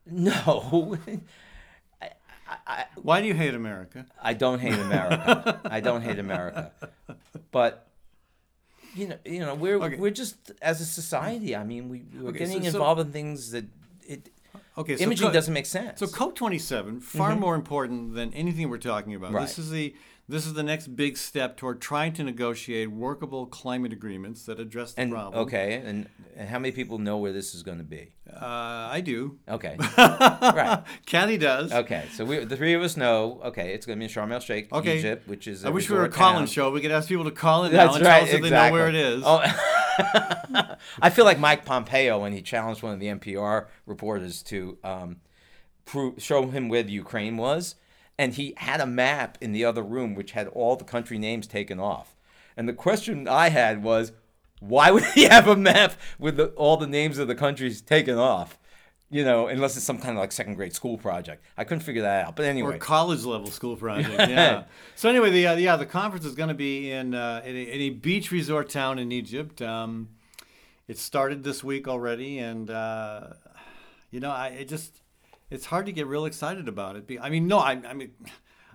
no, 0.07 0.99
Why 3.03 3.21
do 3.21 3.27
you 3.27 3.35
hate 3.35 3.55
America? 3.55 4.07
I 4.23 4.35
don't 4.35 4.59
hate 4.61 4.75
America. 4.79 5.61
I 5.65 5.81
don't 5.81 6.03
hate 6.03 6.19
America. 6.19 6.73
But 7.51 7.87
you 8.95 9.09
know, 9.09 9.19
you 9.25 9.39
know, 9.41 9.55
we're 9.55 9.77
Okay. 9.83 9.97
we're 9.97 10.11
just 10.11 10.53
as 10.63 10.81
a 10.81 10.85
society. 10.85 11.55
I 11.55 11.65
mean, 11.65 11.89
we 11.89 12.03
we're 12.21 12.31
Okay, 12.31 12.39
getting 12.41 12.63
so- 12.63 12.69
involved 12.69 13.01
in 13.01 13.13
things 13.13 13.51
that 13.53 13.65
it 14.07 14.31
Okay, 14.79 14.97
so 14.97 15.03
imaging 15.05 15.29
co- 15.29 15.33
doesn't 15.33 15.53
make 15.55 15.67
sense. 15.67 15.99
So 16.01 16.07
COP27, 16.07 17.03
far 17.03 17.37
more 17.37 17.55
important 17.55 18.15
than 18.15 18.33
anything 18.35 18.69
we're 18.71 18.79
talking 18.79 19.15
about. 19.15 19.29
Mm-hmm. 19.29 19.37
Right. 19.37 19.47
This 19.49 19.59
is 19.59 19.71
the 19.71 19.95
This 20.31 20.47
is 20.47 20.55
the 20.55 20.63
next 20.63 20.95
big 20.95 21.17
step 21.17 21.57
toward 21.57 21.81
trying 21.81 22.13
to 22.13 22.23
negotiate 22.23 22.91
workable 22.93 23.47
climate 23.47 23.93
agreements 23.93 24.45
that 24.47 24.61
address 24.61 24.93
the 24.95 25.01
And 25.01 25.11
problem. 25.11 25.43
okay, 25.43 25.83
and, 25.85 26.09
and 26.37 26.49
how 26.49 26.61
many 26.61 26.71
people 26.71 26.99
know 26.99 27.17
where 27.19 27.33
this 27.33 27.53
is 27.53 27.65
going 27.65 27.79
to 27.79 27.85
be? 27.85 28.13
Uh, 28.33 28.39
I 28.47 29.01
do. 29.01 29.39
Okay, 29.49 29.77
right. 29.99 30.85
Kathy 31.05 31.37
does. 31.37 31.73
Okay, 31.73 32.05
so 32.15 32.25
we, 32.25 32.45
the 32.45 32.57
three 32.57 32.75
of 32.75 32.83
us 32.83 32.97
know. 32.97 33.41
Okay, 33.47 33.75
it's 33.75 33.87
going 33.87 33.99
to 33.99 34.01
be 34.01 34.05
in 34.05 34.11
Sharm 34.11 34.33
el 34.33 34.39
Sheikh, 34.39 34.73
Okay. 34.73 34.99
Egypt, 34.99 35.27
which 35.27 35.49
is. 35.49 35.65
I 35.65 35.71
wish 35.71 35.91
we 35.91 35.97
were 35.97 36.05
a 36.05 36.09
call-in 36.09 36.47
show. 36.47 36.71
We 36.71 36.81
could 36.81 36.93
ask 36.93 37.09
people 37.09 37.25
to 37.25 37.33
call 37.33 37.65
in 37.65 37.73
now 37.73 37.87
That's 37.87 37.97
and 37.97 38.07
right. 38.07 38.15
tell 38.21 38.23
us 38.23 38.29
if 38.31 38.35
exactly. 38.37 38.51
they 38.51 38.69
know 38.69 38.73
where 38.73 38.89
it 38.89 38.95
is. 38.95 39.23
Oh, 39.27 40.77
I 41.03 41.11
feel 41.11 41.25
like 41.25 41.41
Mike 41.41 41.65
Pompeo 41.65 42.21
when 42.21 42.33
he 42.33 42.41
challenged 42.41 42.83
one 42.85 42.93
of 42.93 43.01
the 43.01 43.07
NPR 43.07 43.67
reporters 43.85 44.43
to 44.45 44.79
um, 44.85 45.17
prove, 45.85 46.23
show 46.23 46.47
him 46.47 46.69
where 46.69 46.85
the 46.85 46.93
Ukraine 46.93 47.37
was, 47.37 47.75
and 48.21 48.35
he 48.35 48.53
had 48.59 48.83
a 48.83 48.87
map 48.87 49.39
in 49.41 49.53
the 49.53 49.65
other 49.65 49.83
room 49.83 50.15
which 50.15 50.33
had 50.33 50.47
all 50.49 50.77
the 50.77 50.85
country 50.85 51.17
names 51.17 51.47
taken 51.47 51.81
off. 51.81 52.15
And 52.55 52.69
the 52.69 52.75
question 52.75 53.27
I 53.27 53.49
had 53.49 53.83
was, 53.83 54.13
why 54.61 54.91
would 54.91 55.05
he 55.15 55.23
have 55.31 55.49
a 55.49 55.57
map 55.57 55.95
with 56.19 56.37
the, 56.37 56.49
all 56.49 56.77
the 56.77 56.87
names 56.87 57.17
of 57.17 57.29
the 57.29 57.35
countries 57.35 57.81
taken 57.81 58.19
off? 58.19 58.59
You 59.09 59.25
know, 59.25 59.47
unless 59.47 59.75
it's 59.75 59.87
some 59.87 59.97
kind 59.97 60.11
of 60.11 60.21
like 60.21 60.33
second 60.33 60.57
grade 60.57 60.75
school 60.75 60.99
project. 60.99 61.43
I 61.57 61.65
couldn't 61.65 61.81
figure 61.81 62.03
that 62.03 62.27
out. 62.27 62.37
But 62.37 62.45
anyway, 62.45 62.77
or 62.77 62.79
college 62.79 63.25
level 63.25 63.51
school 63.51 63.75
project. 63.75 64.11
Yeah. 64.31 64.65
so 64.95 65.09
anyway, 65.09 65.31
the 65.31 65.47
uh, 65.49 65.57
yeah 65.57 65.77
the 65.77 65.87
conference 65.87 66.27
is 66.27 66.35
going 66.35 66.51
to 66.51 66.55
be 66.55 66.93
in 66.93 67.15
uh, 67.15 67.43
in, 67.45 67.57
a, 67.57 67.59
in 67.59 67.81
a 67.81 67.91
beach 67.91 68.31
resort 68.31 68.69
town 68.69 68.99
in 69.01 69.11
Egypt. 69.11 69.63
Um, 69.63 70.11
it 70.87 70.97
started 70.97 71.43
this 71.43 71.65
week 71.65 71.89
already, 71.89 72.39
and 72.39 72.71
uh, 72.71 73.29
you 74.13 74.21
know, 74.21 74.31
I 74.31 74.49
it 74.49 74.69
just 74.69 75.00
it's 75.51 75.67
hard 75.67 75.87
to 75.87 75.93
get 75.93 76.07
real 76.07 76.25
excited 76.25 76.69
about 76.69 76.97
it. 76.97 77.19
I 77.21 77.29
mean, 77.29 77.47
no, 77.47 77.59
I, 77.59 77.73
I 77.73 77.93
mean, 77.93 78.13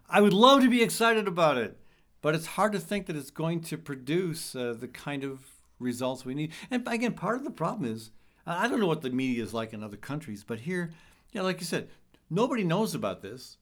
I 0.09 0.21
would 0.21 0.33
love 0.33 0.61
to 0.61 0.69
be 0.69 0.83
excited 0.83 1.27
about 1.27 1.57
it, 1.57 1.77
but 2.21 2.35
it's 2.35 2.45
hard 2.45 2.73
to 2.73 2.79
think 2.79 3.07
that 3.07 3.15
it's 3.15 3.31
going 3.31 3.61
to 3.61 3.77
produce 3.77 4.55
uh, 4.55 4.75
the 4.77 4.87
kind 4.87 5.23
of 5.23 5.39
results 5.79 6.25
we 6.25 6.35
need. 6.35 6.51
And 6.69 6.87
again, 6.87 7.13
part 7.13 7.37
of 7.37 7.43
the 7.43 7.51
problem 7.51 7.91
is 7.91 8.11
I 8.45 8.67
don't 8.67 8.79
know 8.79 8.87
what 8.87 9.01
the 9.01 9.09
media 9.09 9.43
is 9.43 9.53
like 9.53 9.73
in 9.73 9.83
other 9.83 9.97
countries, 9.97 10.43
but 10.43 10.59
here, 10.59 10.91
yeah, 11.31 11.41
like 11.41 11.59
you 11.59 11.65
said, 11.65 11.89
nobody 12.29 12.63
knows 12.63 12.93
about 12.93 13.21
this, 13.21 13.57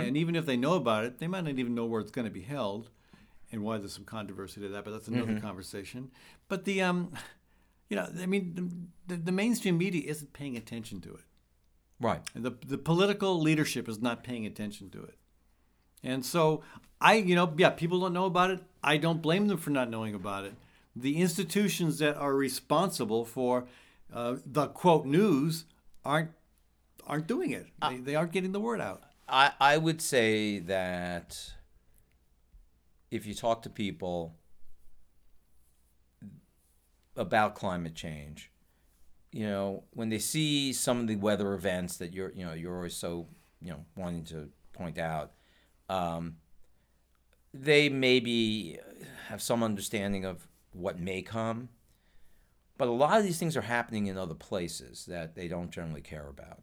and 0.00 0.16
even 0.16 0.34
if 0.34 0.46
they 0.46 0.56
know 0.56 0.74
about 0.74 1.04
it, 1.04 1.18
they 1.18 1.26
might 1.28 1.44
not 1.44 1.58
even 1.58 1.74
know 1.74 1.84
where 1.84 2.00
it's 2.00 2.10
going 2.10 2.26
to 2.26 2.30
be 2.32 2.42
held, 2.42 2.90
and 3.52 3.62
why 3.62 3.78
there's 3.78 3.92
some 3.92 4.04
controversy 4.04 4.60
to 4.62 4.68
that. 4.68 4.84
But 4.84 4.92
that's 4.92 5.08
another 5.08 5.38
conversation. 5.40 6.10
But 6.48 6.64
the 6.64 6.82
um, 6.82 7.12
you 7.88 7.96
know, 7.96 8.08
I 8.20 8.26
mean, 8.26 8.90
the, 9.06 9.16
the 9.16 9.32
mainstream 9.32 9.78
media 9.78 10.02
isn't 10.10 10.32
paying 10.32 10.56
attention 10.56 11.00
to 11.02 11.14
it. 11.14 11.24
Right. 12.00 12.20
And 12.34 12.44
the, 12.44 12.56
the 12.66 12.78
political 12.78 13.40
leadership 13.40 13.88
is 13.88 14.00
not 14.00 14.24
paying 14.24 14.46
attention 14.46 14.90
to 14.90 15.02
it. 15.02 15.16
And 16.02 16.24
so 16.24 16.62
I, 17.00 17.14
you 17.14 17.34
know, 17.34 17.52
yeah, 17.56 17.70
people 17.70 18.00
don't 18.00 18.12
know 18.12 18.26
about 18.26 18.50
it. 18.50 18.60
I 18.82 18.96
don't 18.96 19.22
blame 19.22 19.48
them 19.48 19.58
for 19.58 19.70
not 19.70 19.90
knowing 19.90 20.14
about 20.14 20.44
it. 20.44 20.54
The 20.96 21.20
institutions 21.20 21.98
that 21.98 22.16
are 22.16 22.34
responsible 22.34 23.24
for 23.24 23.66
uh, 24.12 24.36
the 24.46 24.68
quote 24.68 25.06
news 25.06 25.64
aren't 26.04 26.30
aren't 27.06 27.26
doing 27.26 27.50
it. 27.50 27.66
They, 27.86 27.96
they 27.98 28.14
aren't 28.14 28.32
getting 28.32 28.52
the 28.52 28.60
word 28.60 28.80
out. 28.80 29.02
I, 29.28 29.52
I 29.60 29.76
would 29.76 30.00
say 30.00 30.58
that 30.60 31.52
if 33.10 33.26
you 33.26 33.34
talk 33.34 33.62
to 33.62 33.70
people 33.70 34.36
about 37.16 37.54
climate 37.54 37.94
change, 37.94 38.50
you 39.34 39.48
know, 39.48 39.82
when 39.90 40.10
they 40.10 40.20
see 40.20 40.72
some 40.72 41.00
of 41.00 41.08
the 41.08 41.16
weather 41.16 41.54
events 41.54 41.96
that 41.96 42.12
you're, 42.12 42.30
you 42.36 42.46
know, 42.46 42.52
you're 42.52 42.76
always 42.76 42.94
so, 42.94 43.26
you 43.60 43.70
know, 43.70 43.84
wanting 43.96 44.22
to 44.26 44.48
point 44.72 44.96
out, 44.96 45.32
um, 45.88 46.36
they 47.52 47.88
maybe 47.88 48.78
have 49.26 49.42
some 49.42 49.64
understanding 49.64 50.24
of 50.24 50.46
what 50.70 51.00
may 51.00 51.20
come, 51.20 51.68
but 52.78 52.86
a 52.86 52.92
lot 52.92 53.18
of 53.18 53.24
these 53.24 53.40
things 53.40 53.56
are 53.56 53.62
happening 53.62 54.06
in 54.06 54.16
other 54.16 54.36
places 54.36 55.04
that 55.06 55.34
they 55.34 55.48
don't 55.48 55.72
generally 55.72 56.00
care 56.00 56.28
about. 56.28 56.62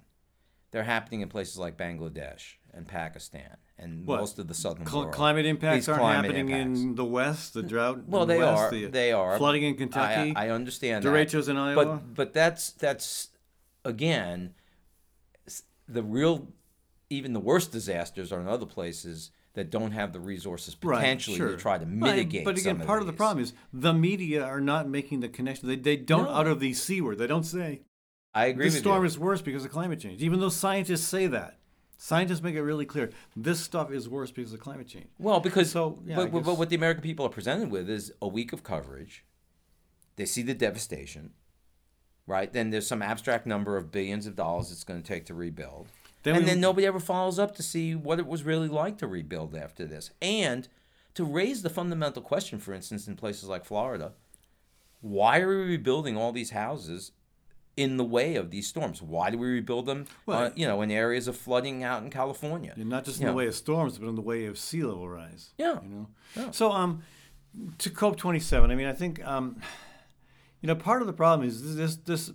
They're 0.71 0.83
happening 0.83 1.19
in 1.19 1.27
places 1.27 1.57
like 1.57 1.75
Bangladesh 1.75 2.53
and 2.73 2.87
Pakistan 2.87 3.57
and 3.77 4.05
What? 4.05 4.19
most 4.21 4.39
of 4.39 4.47
the 4.47 4.53
southern 4.53 4.85
Cl- 4.85 5.01
world. 5.03 5.13
climate 5.13 5.45
impacts 5.45 5.75
These 5.85 5.89
aren't 5.89 6.01
climate 6.01 6.25
happening 6.35 6.49
impacts. 6.49 6.79
in 6.81 6.95
the 6.95 7.05
West. 7.05 7.53
The 7.53 7.63
drought. 7.63 8.07
Well, 8.07 8.25
the 8.25 8.33
they 8.35 8.39
West, 8.39 8.61
are. 8.61 8.69
the 8.71 8.85
They 8.87 9.11
are. 9.11 9.37
flooding 9.37 9.63
in 9.63 9.75
Kentucky. 9.75 10.33
I, 10.35 10.47
I 10.47 10.49
understand 10.49 11.03
derechos 11.05 11.45
that. 11.45 11.51
in 11.51 11.57
Iowa. 11.57 11.85
But 11.85 12.13
but 12.15 12.33
that's 12.33 12.71
that's 12.71 13.29
again 13.83 14.53
the 15.87 16.03
real 16.03 16.47
even 17.09 17.33
the 17.33 17.39
worst 17.39 17.71
disasters 17.71 18.31
are 18.31 18.39
in 18.39 18.47
other 18.47 18.65
places 18.65 19.31
that 19.53 19.69
don't 19.69 19.91
have 19.91 20.13
the 20.13 20.19
resources 20.19 20.75
potentially 20.75 21.35
sure. 21.35 21.49
to 21.49 21.57
try 21.57 21.77
to 21.77 21.85
mitigate. 21.85 22.45
But 22.45 22.57
again, 22.57 22.77
some 22.77 22.87
part 22.87 23.01
of 23.01 23.07
the 23.07 23.11
problem 23.13 23.43
is 23.43 23.51
the 23.73 23.93
media 23.93 24.45
are 24.45 24.61
not 24.61 24.87
making 24.87 25.19
the 25.19 25.27
connection. 25.27 25.67
They, 25.67 25.75
they 25.75 25.97
don't 25.97 26.23
No. 26.23 26.29
utter 26.29 26.55
the 26.55 26.73
c 26.73 27.01
word. 27.01 27.17
They 27.17 27.27
don't 27.27 27.43
say 27.43 27.81
I 28.33 28.45
agree 28.45 28.67
with 28.67 28.77
storm 28.77 29.01
you. 29.01 29.07
is 29.07 29.19
worse 29.19 29.41
because 29.41 29.65
of 29.65 29.71
climate 29.71 29.99
change. 29.99 30.23
Even 30.23 30.39
though 30.39 30.47
scientists 30.47 31.03
say 31.05 31.27
that, 31.27 31.57
scientists 32.01 32.41
make 32.41 32.55
it 32.55 32.63
really 32.63 32.85
clear 32.85 33.11
this 33.35 33.59
stuff 33.59 33.91
is 33.91 34.09
worse 34.09 34.31
because 34.31 34.51
of 34.53 34.59
climate 34.59 34.87
change. 34.87 35.05
Well, 35.19 35.39
because 35.39 35.71
So, 35.71 35.99
yeah, 36.03 36.15
but, 36.15 36.31
but 36.31 36.57
what 36.57 36.69
the 36.69 36.75
American 36.75 37.03
people 37.03 37.27
are 37.27 37.29
presented 37.29 37.69
with 37.69 37.87
is 37.89 38.11
a 38.21 38.27
week 38.27 38.53
of 38.53 38.63
coverage. 38.63 39.23
They 40.15 40.25
see 40.25 40.41
the 40.41 40.55
devastation, 40.55 41.33
right? 42.25 42.51
Then 42.51 42.71
there's 42.71 42.87
some 42.87 43.03
abstract 43.03 43.45
number 43.45 43.77
of 43.77 43.91
billions 43.91 44.25
of 44.25 44.35
dollars 44.35 44.71
it's 44.71 44.83
going 44.83 44.99
to 44.99 45.07
take 45.07 45.25
to 45.27 45.35
rebuild. 45.35 45.89
Then 46.23 46.35
and 46.35 46.43
we- 46.43 46.49
then 46.49 46.59
nobody 46.59 46.87
ever 46.87 46.99
follows 46.99 47.37
up 47.37 47.55
to 47.57 47.63
see 47.63 47.93
what 47.93 48.17
it 48.17 48.25
was 48.25 48.43
really 48.43 48.67
like 48.67 48.97
to 48.97 49.07
rebuild 49.07 49.55
after 49.55 49.85
this. 49.85 50.09
And 50.23 50.67
to 51.13 51.23
raise 51.23 51.61
the 51.61 51.69
fundamental 51.69 52.23
question, 52.23 52.57
for 52.57 52.73
instance, 52.73 53.07
in 53.07 53.15
places 53.15 53.47
like 53.47 53.63
Florida, 53.63 54.13
why 55.01 55.39
are 55.39 55.49
we 55.49 55.63
rebuilding 55.65 56.17
all 56.17 56.31
these 56.31 56.51
houses 56.51 57.11
in 57.77 57.97
the 57.97 58.03
way 58.03 58.35
of 58.35 58.51
these 58.51 58.67
storms? 58.67 59.01
Why 59.01 59.29
do 59.29 59.37
we 59.37 59.47
rebuild 59.47 59.85
them, 59.85 60.05
Well- 60.25 60.45
uh, 60.45 60.51
you 60.55 60.67
know, 60.67 60.81
in 60.81 60.91
areas 60.91 61.27
of 61.27 61.37
flooding 61.37 61.83
out 61.83 62.03
in 62.03 62.09
California? 62.09 62.73
And 62.75 62.89
not 62.89 63.05
just 63.05 63.19
in 63.19 63.25
Yeah. 63.25 63.31
the 63.31 63.37
way 63.37 63.47
of 63.47 63.55
storms, 63.55 63.97
but 63.97 64.07
in 64.07 64.15
the 64.15 64.21
way 64.21 64.45
of 64.45 64.57
sea 64.57 64.83
level 64.83 65.07
rise. 65.07 65.51
Yeah. 65.57 65.81
You 65.81 65.89
know. 65.89 66.07
Yeah. 66.35 66.51
So 66.51 66.71
um, 66.71 67.03
to 67.79 67.89
COP 67.89 68.17
27. 68.17 68.71
I 68.71 68.75
mean, 68.75 68.87
I 68.87 68.93
think 68.93 69.25
um, 69.25 69.61
you 70.61 70.67
know, 70.67 70.75
part 70.75 71.01
of 71.01 71.07
the 71.07 71.13
problem 71.13 71.47
is 71.47 71.75
this 71.75 71.95
this. 71.97 72.31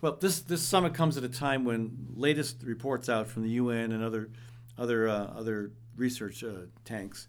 Well, 0.00 0.16
this 0.20 0.40
this 0.40 0.60
summit 0.62 0.92
comes 0.92 1.16
at 1.16 1.24
a 1.24 1.30
time 1.30 1.64
when 1.64 2.08
latest 2.14 2.62
reports 2.62 3.08
out 3.08 3.26
from 3.26 3.42
the 3.42 3.48
UN 3.50 3.90
and 3.90 4.04
other 4.04 4.28
other 4.76 5.08
uh, 5.08 5.28
other 5.34 5.70
research 5.96 6.44
uh, 6.44 6.66
tanks 6.84 7.26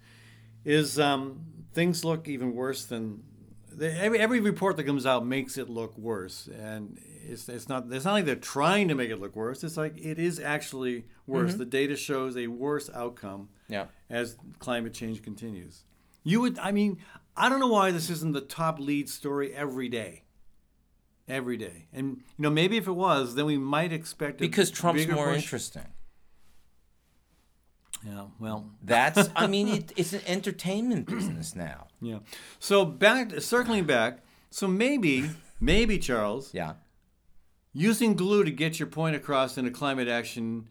is 0.65 0.99
um, 0.99 1.45
things 1.73 2.03
look 2.03 2.27
even 2.27 2.53
worse 2.53 2.83
than 2.83 3.23
the, 3.71 3.95
every 3.97 4.19
every 4.19 4.39
report 4.41 4.75
that 4.75 4.83
comes 4.83 5.05
out 5.05 5.25
makes 5.25 5.57
it 5.57 5.69
look 5.69 5.97
worse, 5.97 6.47
and 6.59 6.99
it's 7.25 7.49
it's 7.49 7.67
not 7.69 7.85
it's 7.91 8.05
not 8.05 8.13
like 8.13 8.25
they're 8.25 8.35
trying 8.35 8.87
to 8.89 8.95
make 8.95 9.09
it 9.09 9.19
look 9.19 9.35
worse. 9.35 9.63
It's 9.63 9.77
like 9.77 9.97
it 9.97 10.17
is 10.19 10.39
actually 10.39 11.05
worse. 11.27 11.51
Mm-hmm. 11.51 11.59
The 11.59 11.65
data 11.65 11.95
shows 11.95 12.37
a 12.37 12.47
worse 12.47 12.89
outcome 12.93 13.49
Yeah. 13.67 13.85
as 14.09 14.37
climate 14.59 14.93
change 14.93 15.21
continues. 15.21 15.83
You 16.23 16.41
would, 16.41 16.57
I 16.59 16.71
mean, 16.71 16.97
I 17.37 17.49
don't 17.49 17.59
know 17.59 17.67
why 17.67 17.91
this 17.91 18.09
isn't 18.09 18.33
the 18.33 18.41
top 18.41 18.79
lead 18.79 19.09
story 19.09 19.53
every 19.53 19.89
day. 19.89 20.23
Every 21.27 21.57
day, 21.57 21.87
and 21.91 22.17
you 22.37 22.43
know, 22.43 22.51
maybe 22.51 22.77
if 22.77 22.87
it 22.87 22.91
was, 22.91 23.33
then 23.33 23.45
we 23.47 23.57
might 23.57 23.91
expect 23.91 24.37
Because 24.39 24.69
Trump's 24.69 25.07
more 25.07 25.25
push. 25.33 25.41
interesting. 25.43 25.87
Yeah, 28.05 28.25
well, 28.39 28.69
That's, 28.83 29.29
I 29.35 29.47
mean, 29.55 29.67
it, 29.67 29.91
it's 29.95 30.13
an 30.13 30.21
entertainment 30.27 31.07
business 31.07 31.55
now. 31.55 31.87
yeah. 32.01 32.19
So 32.59 32.85
back, 32.85 33.41
circling 33.41 33.85
back. 33.85 34.19
So 34.51 34.67
maybe, 34.67 35.29
maybe 35.59 35.97
Charles, 35.97 36.53
Yeah. 36.53 36.73
Using 37.75 38.15
glue 38.15 38.43
to 38.45 38.49
get 38.51 38.79
your 38.79 38.87
point 38.87 39.15
across 39.15 39.57
in 39.57 39.65
a 39.67 39.71
climate 39.71 40.07
action 40.07 40.67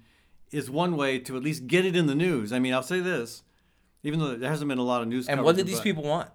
is 0.50 0.70
one 0.70 0.96
way 0.96 1.18
to 1.18 1.36
at 1.36 1.42
least 1.42 1.66
get 1.66 1.84
it 1.84 1.94
in 1.94 2.06
the 2.06 2.14
news. 2.14 2.52
I 2.52 2.58
mean, 2.58 2.72
I'll 2.72 2.82
say 2.82 3.00
this, 3.00 3.42
even 4.02 4.18
though 4.18 4.34
there 4.36 4.50
hasn't 4.50 4.68
been 4.68 4.78
a 4.78 4.82
lot 4.84 5.02
of 5.02 5.08
news. 5.08 5.28
And 5.28 5.42
what 5.42 5.54
did 5.56 5.66
these 5.66 5.74
about- 5.76 5.84
people 5.84 6.02
want? 6.04 6.30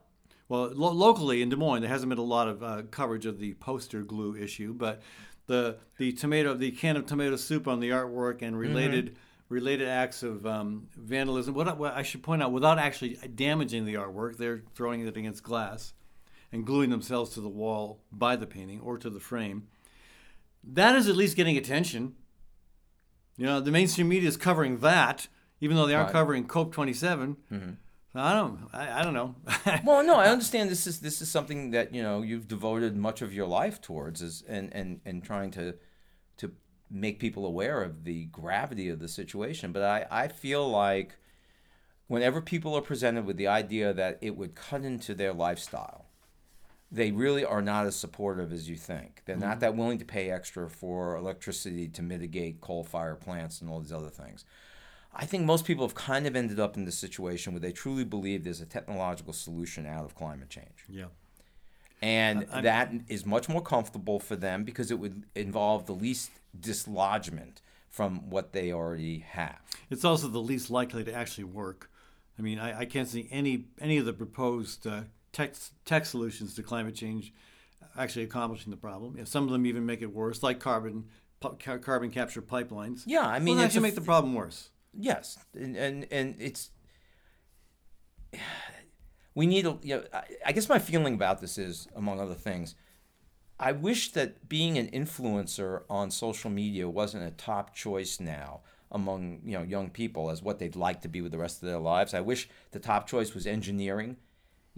Well, 0.47 0.71
lo- 0.73 0.91
locally 0.93 1.41
in 1.41 1.49
Des 1.49 1.55
Moines, 1.55 1.81
there 1.81 1.89
hasn't 1.89 2.09
been 2.09 2.17
a 2.17 2.23
lot 2.23 2.47
of 2.47 2.63
uh, 2.63 2.81
coverage 2.89 3.25
of 3.25 3.39
the 3.39 3.53
poster 3.55 4.01
glue 4.01 4.35
issue, 4.35 4.73
but 4.73 5.01
the 5.47 5.77
the 5.97 6.11
tomato, 6.11 6.53
the 6.53 6.71
can 6.71 6.95
of 6.97 7.05
tomato 7.05 7.35
soup 7.35 7.67
on 7.67 7.79
the 7.79 7.89
artwork 7.89 8.41
and 8.41 8.57
related 8.57 9.15
related 9.49 9.87
acts 9.87 10.21
of 10.23 10.45
um, 10.45 10.87
vandalism. 10.95 11.53
What, 11.55 11.67
I- 11.67 11.73
what 11.73 11.93
I 11.95 12.03
should 12.03 12.21
point 12.23 12.41
out, 12.43 12.51
without 12.51 12.77
actually 12.79 13.15
damaging 13.35 13.85
the 13.85 13.95
artwork, 13.95 14.37
they're 14.37 14.61
throwing 14.75 15.01
it 15.05 15.17
against 15.17 15.41
glass 15.43 15.93
and 16.51 16.65
gluing 16.65 16.89
themselves 16.91 17.31
to 17.31 17.41
the 17.41 17.49
wall 17.49 17.99
by 18.11 18.35
the 18.35 18.45
painting 18.47 18.79
or 18.81 18.97
to 18.99 19.09
the 19.09 19.19
frame. 19.19 19.67
That 20.63 20.95
is 20.95 21.07
at 21.07 21.15
least 21.15 21.35
getting 21.35 21.57
attention. 21.57 22.15
You 23.37 23.45
know, 23.45 23.59
the 23.61 23.71
mainstream 23.71 24.09
media 24.09 24.27
is 24.27 24.37
covering 24.37 24.79
that, 24.79 25.27
even 25.61 25.77
though 25.77 25.85
they 25.87 25.95
aren't 25.95 26.07
Right. 26.07 26.13
covering 26.13 26.45
COP 26.45 26.71
27. 26.73 27.37
Mm-hmm. 27.51 27.69
I 28.15 28.33
don't, 28.33 28.67
I, 28.73 28.99
I 28.99 29.03
don't 29.03 29.13
know. 29.13 29.35
Well, 29.85 30.03
no, 30.03 30.15
I 30.15 30.29
understand 30.29 30.69
this 30.69 30.87
is 30.87 30.99
this 30.99 31.21
is 31.21 31.29
something 31.29 31.71
that 31.71 31.93
you 31.93 32.01
know 32.01 32.21
you've 32.23 32.47
devoted 32.47 32.97
much 32.97 33.21
of 33.21 33.33
your 33.33 33.45
life 33.47 33.79
towards, 33.81 34.21
is 34.21 34.43
and 34.47 34.73
and 34.73 34.99
and 35.05 35.23
trying 35.23 35.51
to 35.51 35.75
to 36.37 36.51
make 36.89 37.19
people 37.19 37.45
aware 37.45 37.83
of 37.83 38.03
the 38.05 38.25
gravity 38.25 38.89
of 38.89 38.99
the 38.99 39.07
situation. 39.07 39.71
But 39.71 39.83
I 39.83 40.07
I 40.09 40.27
feel 40.27 40.67
like 40.67 41.17
whenever 42.07 42.41
people 42.41 42.73
are 42.73 42.81
presented 42.81 43.25
with 43.25 43.37
the 43.37 43.47
idea 43.47 43.93
that 43.93 44.17
it 44.21 44.35
would 44.35 44.55
cut 44.55 44.83
into 44.83 45.13
their 45.13 45.31
lifestyle, 45.31 46.07
they 46.91 47.11
really 47.11 47.45
are 47.45 47.61
not 47.61 47.85
as 47.85 47.95
supportive 47.95 48.51
as 48.51 48.67
you 48.67 48.75
think. 48.75 49.21
They're 49.25 49.35
not 49.35 49.59
that 49.59 49.75
willing 49.75 49.99
to 49.99 50.05
pay 50.05 50.31
extra 50.31 50.69
for 50.69 51.15
electricity 51.15 51.87
to 51.89 52.01
mitigate 52.01 52.61
coal 52.61 52.83
fire 52.83 53.15
plants 53.15 53.61
and 53.61 53.69
all 53.69 53.79
these 53.79 53.93
other 53.93 54.09
things. 54.09 54.43
I 55.13 55.25
think 55.25 55.45
most 55.45 55.65
people 55.65 55.85
have 55.85 55.95
kind 55.95 56.25
of 56.25 56.35
ended 56.35 56.59
up 56.59 56.77
in 56.77 56.85
this 56.85 56.97
situation 56.97 57.53
where 57.53 57.59
they 57.59 57.71
truly 57.71 58.03
believe 58.03 58.43
there's 58.43 58.61
a 58.61 58.65
technological 58.65 59.33
solution 59.33 59.85
out 59.85 60.05
of 60.05 60.15
climate 60.15 60.49
change. 60.49 60.85
Yeah. 60.87 61.05
And 62.01 62.47
that 62.51 62.91
is 63.07 63.25
much 63.25 63.49
more 63.49 63.61
comfortable 63.61 64.19
for 64.19 64.35
them 64.35 64.63
because 64.63 64.89
it 64.89 64.99
would 64.99 65.23
involve 65.35 65.85
the 65.85 65.93
least 65.93 66.31
dislodgement 66.57 67.61
from 67.89 68.29
what 68.29 68.53
they 68.53 68.71
already 68.71 69.19
have. 69.19 69.57
It's 69.89 70.05
also 70.05 70.27
the 70.27 70.39
least 70.39 70.69
likely 70.69 71.03
to 71.03 71.13
actually 71.13 71.43
work. 71.43 71.89
I 72.37 72.41
mean, 72.41 72.57
I, 72.57 72.79
I 72.79 72.85
can't 72.85 73.07
see 73.07 73.27
any 73.31 73.65
any 73.81 73.97
of 73.97 74.05
the 74.05 74.13
proposed 74.13 74.87
uh, 74.87 75.01
tech 75.31 75.53
tech 75.85 76.05
solutions 76.05 76.55
to 76.55 76.63
climate 76.63 76.95
change 76.95 77.33
actually 77.97 78.23
accomplishing 78.23 78.71
the 78.71 78.77
problem. 78.77 79.15
Yeah, 79.17 79.23
some 79.25 79.43
of 79.43 79.51
them 79.51 79.65
even 79.65 79.85
make 79.85 80.01
it 80.01 80.13
worse, 80.13 80.43
like 80.43 80.59
carbon 80.59 81.05
pu- 81.39 81.57
ca- 81.59 81.77
carbon 81.77 82.11
capture 82.11 82.41
pipelines. 82.41 83.03
Yeah, 83.05 83.25
I 83.25 83.39
mean, 83.39 83.57
well, 83.57 83.65
actually 83.65 83.81
make 83.81 83.95
the 83.95 84.01
problem 84.01 84.33
worse. 84.33 84.69
Yes, 84.93 85.37
and 85.53 85.75
and, 85.75 86.07
and 86.11 86.35
it's 86.39 86.71
we 89.35 89.47
need 89.47 89.65
a. 89.65 89.77
You 89.81 89.97
know, 89.97 90.03
I, 90.13 90.23
I 90.47 90.51
guess 90.51 90.69
my 90.69 90.79
feeling 90.79 91.13
about 91.13 91.41
this 91.41 91.57
is, 91.57 91.87
among 91.95 92.19
other 92.19 92.35
things, 92.35 92.75
I 93.59 93.71
wish 93.71 94.11
that 94.13 94.47
being 94.49 94.77
an 94.77 94.87
influencer 94.87 95.83
on 95.89 96.11
social 96.11 96.49
media 96.49 96.89
wasn't 96.89 97.25
a 97.25 97.31
top 97.31 97.75
choice 97.75 98.19
now 98.19 98.61
among 98.91 99.39
you 99.45 99.53
know 99.53 99.63
young 99.63 99.89
people 99.89 100.31
as 100.31 100.41
what 100.41 100.57
they'd 100.57 100.75
like 100.75 101.01
to 101.01 101.07
be 101.07 101.21
with 101.21 101.31
the 101.31 101.37
rest 101.37 101.61
of 101.61 101.67
their 101.67 101.79
lives. 101.79 102.13
I 102.13 102.21
wish 102.21 102.49
the 102.71 102.79
top 102.79 103.07
choice 103.07 103.33
was 103.33 103.45
engineering, 103.45 104.17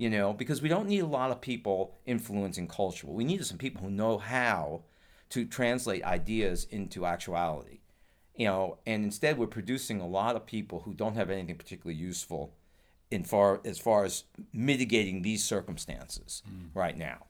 you 0.02 0.10
know, 0.10 0.34
because 0.34 0.62
we 0.62 0.70
don't 0.70 0.88
need 0.88 1.00
a 1.00 1.06
lot 1.06 1.32
of 1.32 1.42
people 1.42 1.96
influencing 2.06 2.68
culture. 2.68 3.08
What 3.08 3.16
we 3.16 3.24
need 3.24 3.42
is 3.42 3.48
some 3.48 3.58
people 3.58 3.82
who 3.82 3.92
know 3.92 4.18
how 4.18 4.84
to 5.30 5.46
translate 5.46 6.04
ideas 6.04 6.66
into 6.70 7.06
actuality 7.06 7.82
you 8.36 8.48
know, 8.48 8.78
and 8.86 9.04
instead 9.04 9.38
we're 9.38 9.48
producing 9.48 10.00
a 10.00 10.08
lot 10.08 10.36
of 10.36 10.46
people 10.46 10.80
who 10.80 10.94
don't 10.94 11.16
have 11.16 11.30
anything 11.30 11.56
particularly 11.56 12.00
useful 12.00 12.56
in 13.10 13.24
far 13.24 13.62
as 13.66 13.78
far 13.78 14.06
as 14.06 14.24
mitigating 14.54 15.22
these 15.22 15.44
circumstances 15.44 16.42
hmm. 16.48 16.68
right 16.74 16.98
now. 16.98 17.26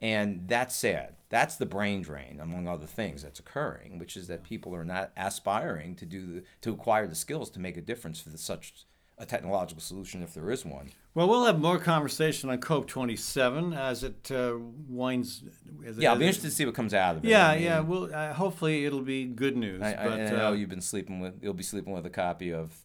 And 0.00 0.48
that's 0.48 0.74
sad. 0.74 1.14
That's 1.28 1.56
the 1.56 1.66
brain 1.66 2.02
drain, 2.02 2.38
among 2.40 2.68
other 2.68 2.86
things, 2.86 3.22
that's 3.22 3.40
occurring, 3.40 3.98
which 3.98 4.16
is 4.16 4.26
that 4.26 4.44
people 4.44 4.74
are 4.74 4.84
not 4.84 5.12
aspiring 5.16 5.94
to 5.96 6.04
do 6.04 6.26
the, 6.26 6.42
to 6.62 6.72
acquire 6.72 7.06
the 7.06 7.14
skills 7.14 7.50
to 7.50 7.60
make 7.60 7.76
a 7.76 7.82
difference 7.82 8.20
for 8.20 8.30
the, 8.30 8.38
such 8.38 8.86
a 9.18 9.24
technological 9.24 9.80
solution, 9.80 10.22
if 10.22 10.34
there 10.34 10.50
is 10.50 10.64
one. 10.64 10.90
Well, 11.14 11.28
we'll 11.28 11.46
have 11.46 11.58
more 11.58 11.78
conversation 11.78 12.50
on 12.50 12.58
COP 12.58 12.86
27 12.86 13.72
as 13.72 14.04
it 14.04 14.30
uh, 14.30 14.56
winds. 14.88 15.42
As, 15.86 15.96
Yeah, 15.96 16.12
I'll 16.12 16.18
be 16.18 16.26
interested 16.26 16.48
to 16.48 16.54
see 16.54 16.66
what 16.66 16.74
comes 16.74 16.92
out 16.92 17.16
of 17.16 17.24
it. 17.24 17.28
Yeah, 17.28 17.48
I 17.48 17.54
mean, 17.54 17.64
yeah. 17.64 17.80
Well, 17.80 18.14
uh, 18.14 18.34
hopefully 18.34 18.84
it'll 18.84 19.00
be 19.00 19.24
good 19.24 19.56
news. 19.56 19.80
I, 19.80 19.92
I, 19.92 20.08
but 20.08 20.20
I 20.20 20.30
know 20.30 20.48
uh, 20.48 20.52
you've 20.52 20.68
been 20.68 20.82
sleeping 20.82 21.20
with. 21.20 21.42
You'll 21.42 21.54
be 21.54 21.62
sleeping 21.62 21.94
with 21.94 22.04
a 22.04 22.10
copy 22.10 22.52
of 22.52 22.76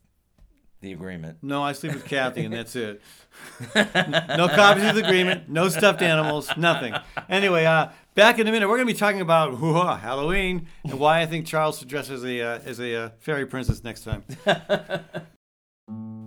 the 0.80 0.94
agreement. 0.94 1.40
no, 1.42 1.62
I 1.62 1.74
sleep 1.74 1.94
with 1.94 2.06
Kathy, 2.06 2.46
and 2.46 2.54
that's 2.54 2.76
it. 2.76 3.02
no 3.76 4.48
copies 4.48 4.86
of 4.86 4.96
the 4.96 5.04
agreement, 5.04 5.50
no 5.50 5.68
stuffed 5.68 6.02
animals, 6.02 6.50
nothing. 6.58 6.96
Anyway, 7.30 7.66
uh, 7.66 7.90
back 8.16 8.40
in 8.40 8.48
a 8.48 8.52
minute, 8.52 8.68
we're 8.68 8.78
going 8.78 8.88
to 8.88 8.94
be 8.94 8.98
talking 8.98 9.22
about 9.22 9.54
Halloween 10.00 10.68
and 10.86 10.98
why 10.98 11.22
I 11.22 11.26
think 11.26 11.46
Charles 11.46 11.78
should 11.78 11.90
dress 11.90 12.10
as 12.10 12.24
a 12.24 12.42
uh, 12.42 12.60
as 12.66 12.80
a 12.80 12.96
uh, 12.96 13.10
fairy 13.20 13.46
princess 13.46 13.84
next 13.84 14.06
time. 14.06 14.24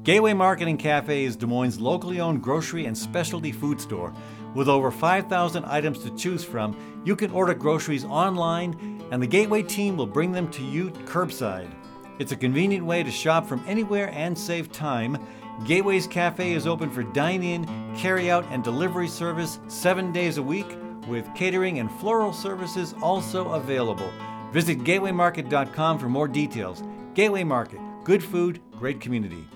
Gateway 0.05 0.35
Market 0.35 0.69
and 0.69 0.79
Cafe 0.79 1.25
is 1.25 1.35
Des 1.35 1.47
Moines' 1.47 1.81
locally 1.81 2.21
owned 2.21 2.43
grocery 2.43 2.85
and 2.85 2.97
specialty 2.97 3.51
food 3.51 3.81
store. 3.81 4.13
With 4.55 4.69
over 4.69 4.91
5,000 4.91 5.65
items 5.65 6.01
to 6.01 6.15
choose 6.15 6.45
from, 6.45 6.77
you 7.07 7.17
can 7.17 7.31
order 7.31 7.55
groceries 7.55 8.05
online, 8.05 9.03
and 9.11 9.23
the 9.23 9.27
Gateway 9.27 9.63
team 9.63 9.97
will 9.97 10.07
bring 10.07 10.31
them 10.31 10.51
to 10.51 10.63
you 10.63 10.91
curbside. 11.07 11.71
It's 12.19 12.33
a 12.33 12.37
convenient 12.37 12.85
way 12.85 13.03
to 13.03 13.11
shop 13.11 13.47
from 13.47 13.65
anywhere 13.67 14.11
and 14.11 14.37
save 14.37 14.71
time. 14.71 15.17
Gateway's 15.65 16.07
Cafe 16.07 16.53
is 16.53 16.67
open 16.67 16.91
for 16.91 17.03
dine 17.03 17.43
in, 17.43 17.97
carry 17.97 18.31
out, 18.31 18.45
and 18.51 18.63
delivery 18.63 19.09
service 19.09 19.59
seven 19.69 20.13
days 20.13 20.37
a 20.37 20.43
week, 20.43 20.77
with 21.09 21.35
catering 21.35 21.79
and 21.79 21.91
floral 21.93 22.35
services 22.35 22.95
also 23.01 23.53
available. 23.53 24.13
Visit 24.53 24.81
gatewaymarket.com 24.81 25.99
for 25.99 26.11
more 26.11 26.29
details. 26.29 26.83
Gateway 27.15 27.43
Market, 27.43 27.81
good 28.05 28.23
food, 28.23 28.61
great 28.79 29.01
community. 29.01 29.47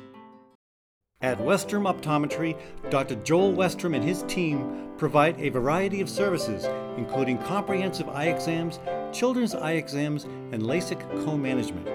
At 1.21 1.41
Western 1.41 1.83
Optometry, 1.83 2.57
Dr. 2.91 3.17
Joel 3.17 3.53
Westrom 3.53 3.97
and 3.97 4.05
his 4.05 4.23
team 4.29 4.89
provide 4.99 5.35
a 5.41 5.49
variety 5.49 6.01
of 6.01 6.09
services, 6.09 6.65
including 6.97 7.39
comprehensive 7.39 8.09
eye 8.09 8.27
exams, 8.27 8.79
children's 9.13 9.53
eye 9.53 9.73
exams, 9.73 10.27
and 10.53 10.63
LASIK 10.63 11.01
co 11.25 11.37
management. 11.37 11.89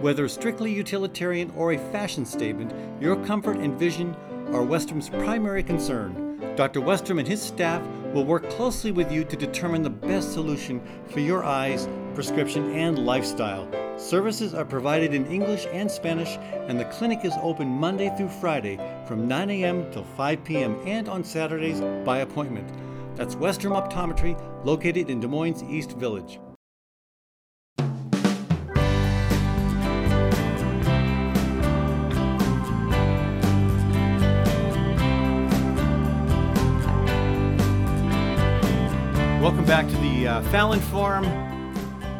Whether 0.00 0.28
strictly 0.28 0.72
utilitarian 0.72 1.50
or 1.56 1.72
a 1.72 1.90
fashion 1.90 2.24
statement, 2.24 2.72
your 3.02 3.16
comfort 3.24 3.56
and 3.56 3.76
vision 3.76 4.14
are 4.52 4.62
Westrom's 4.62 5.08
primary 5.08 5.64
concern. 5.64 6.27
Dr. 6.56 6.80
Westrom 6.80 7.18
and 7.18 7.26
his 7.26 7.42
staff 7.42 7.82
will 8.14 8.24
work 8.24 8.48
closely 8.50 8.92
with 8.92 9.10
you 9.10 9.24
to 9.24 9.36
determine 9.36 9.82
the 9.82 9.90
best 9.90 10.32
solution 10.32 10.80
for 11.08 11.20
your 11.20 11.44
eyes, 11.44 11.88
prescription, 12.14 12.72
and 12.72 13.04
lifestyle. 13.04 13.68
Services 13.98 14.54
are 14.54 14.64
provided 14.64 15.14
in 15.14 15.26
English 15.26 15.66
and 15.72 15.90
Spanish, 15.90 16.36
and 16.68 16.78
the 16.78 16.84
clinic 16.86 17.24
is 17.24 17.34
open 17.42 17.68
Monday 17.68 18.14
through 18.16 18.28
Friday 18.28 18.78
from 19.06 19.26
9 19.26 19.50
a.m. 19.50 19.90
till 19.90 20.04
5 20.04 20.44
p.m. 20.44 20.78
and 20.86 21.08
on 21.08 21.24
Saturdays 21.24 21.80
by 22.04 22.18
appointment. 22.18 22.72
That's 23.16 23.34
Western 23.34 23.72
Optometry, 23.72 24.40
located 24.64 25.10
in 25.10 25.18
Des 25.18 25.26
Moines 25.26 25.64
East 25.64 25.92
Village. 25.92 26.38
Welcome 39.48 39.64
back 39.64 39.88
to 39.88 39.96
the 39.96 40.28
uh, 40.28 40.42
Fallon 40.50 40.78
Forum. 40.78 41.24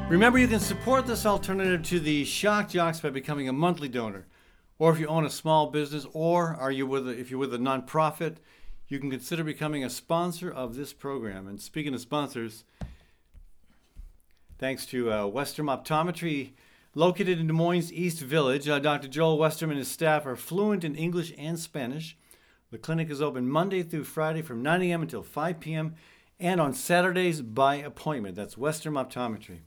Remember, 0.09 0.39
you 0.39 0.49
can 0.49 0.61
support 0.61 1.07
this 1.07 1.27
alternative 1.27 1.83
to 1.83 2.01
the 2.01 2.25
Shock 2.25 2.71
Jocks 2.71 3.01
by 3.01 3.11
becoming 3.11 3.51
a 3.51 3.53
monthly 3.53 3.87
donor, 3.87 4.27
or 4.79 4.91
if 4.93 4.99
you 4.99 5.07
own 5.09 5.27
a 5.27 5.31
small 5.31 5.67
business, 5.67 6.07
or 6.15 6.55
are 6.55 6.71
you 6.71 6.87
with 6.87 7.07
a, 7.07 7.11
if 7.11 7.31
you're 7.31 7.39
with 7.39 7.53
a 7.53 7.59
nonprofit, 7.59 8.37
you 8.89 8.99
can 8.99 9.11
consider 9.11 9.45
becoming 9.45 9.85
a 9.85 9.91
sponsor 9.91 10.51
of 10.51 10.75
this 10.75 10.95
program. 10.95 11.47
And 11.47 11.61
speaking 11.61 11.93
of 11.93 12.01
sponsors, 12.01 12.65
thanks 14.59 14.87
to 14.87 15.13
uh, 15.13 15.27
Western 15.27 15.67
Optometry, 15.67 16.53
located 16.95 17.39
in 17.39 17.47
Des 17.47 17.53
Moines 17.53 17.93
East 17.93 18.21
Village, 18.23 18.67
uh, 18.71 18.79
Dr. 18.79 19.07
Joel 19.07 19.37
Westrom 19.37 19.69
and 19.69 19.79
his 19.79 19.91
staff 19.91 20.25
are 20.25 20.35
fluent 20.35 20.83
in 20.83 20.95
English 20.95 21.35
and 21.37 21.59
Spanish. 21.59 22.17
The 22.71 22.79
clinic 22.79 23.11
is 23.11 23.21
open 23.21 23.51
Monday 23.51 23.83
through 23.83 24.05
Friday 24.05 24.41
from 24.41 24.63
9 24.63 24.81
a.m. 24.81 25.03
until 25.03 25.23
5 25.23 25.61
p.m. 25.61 25.95
and 26.41 26.61
on 26.61 26.73
Saturdays 26.73 27.43
by 27.43 27.77
appointment. 27.77 28.37
That's 28.37 28.57
Western 28.57 28.95
Optometry. 28.95 29.61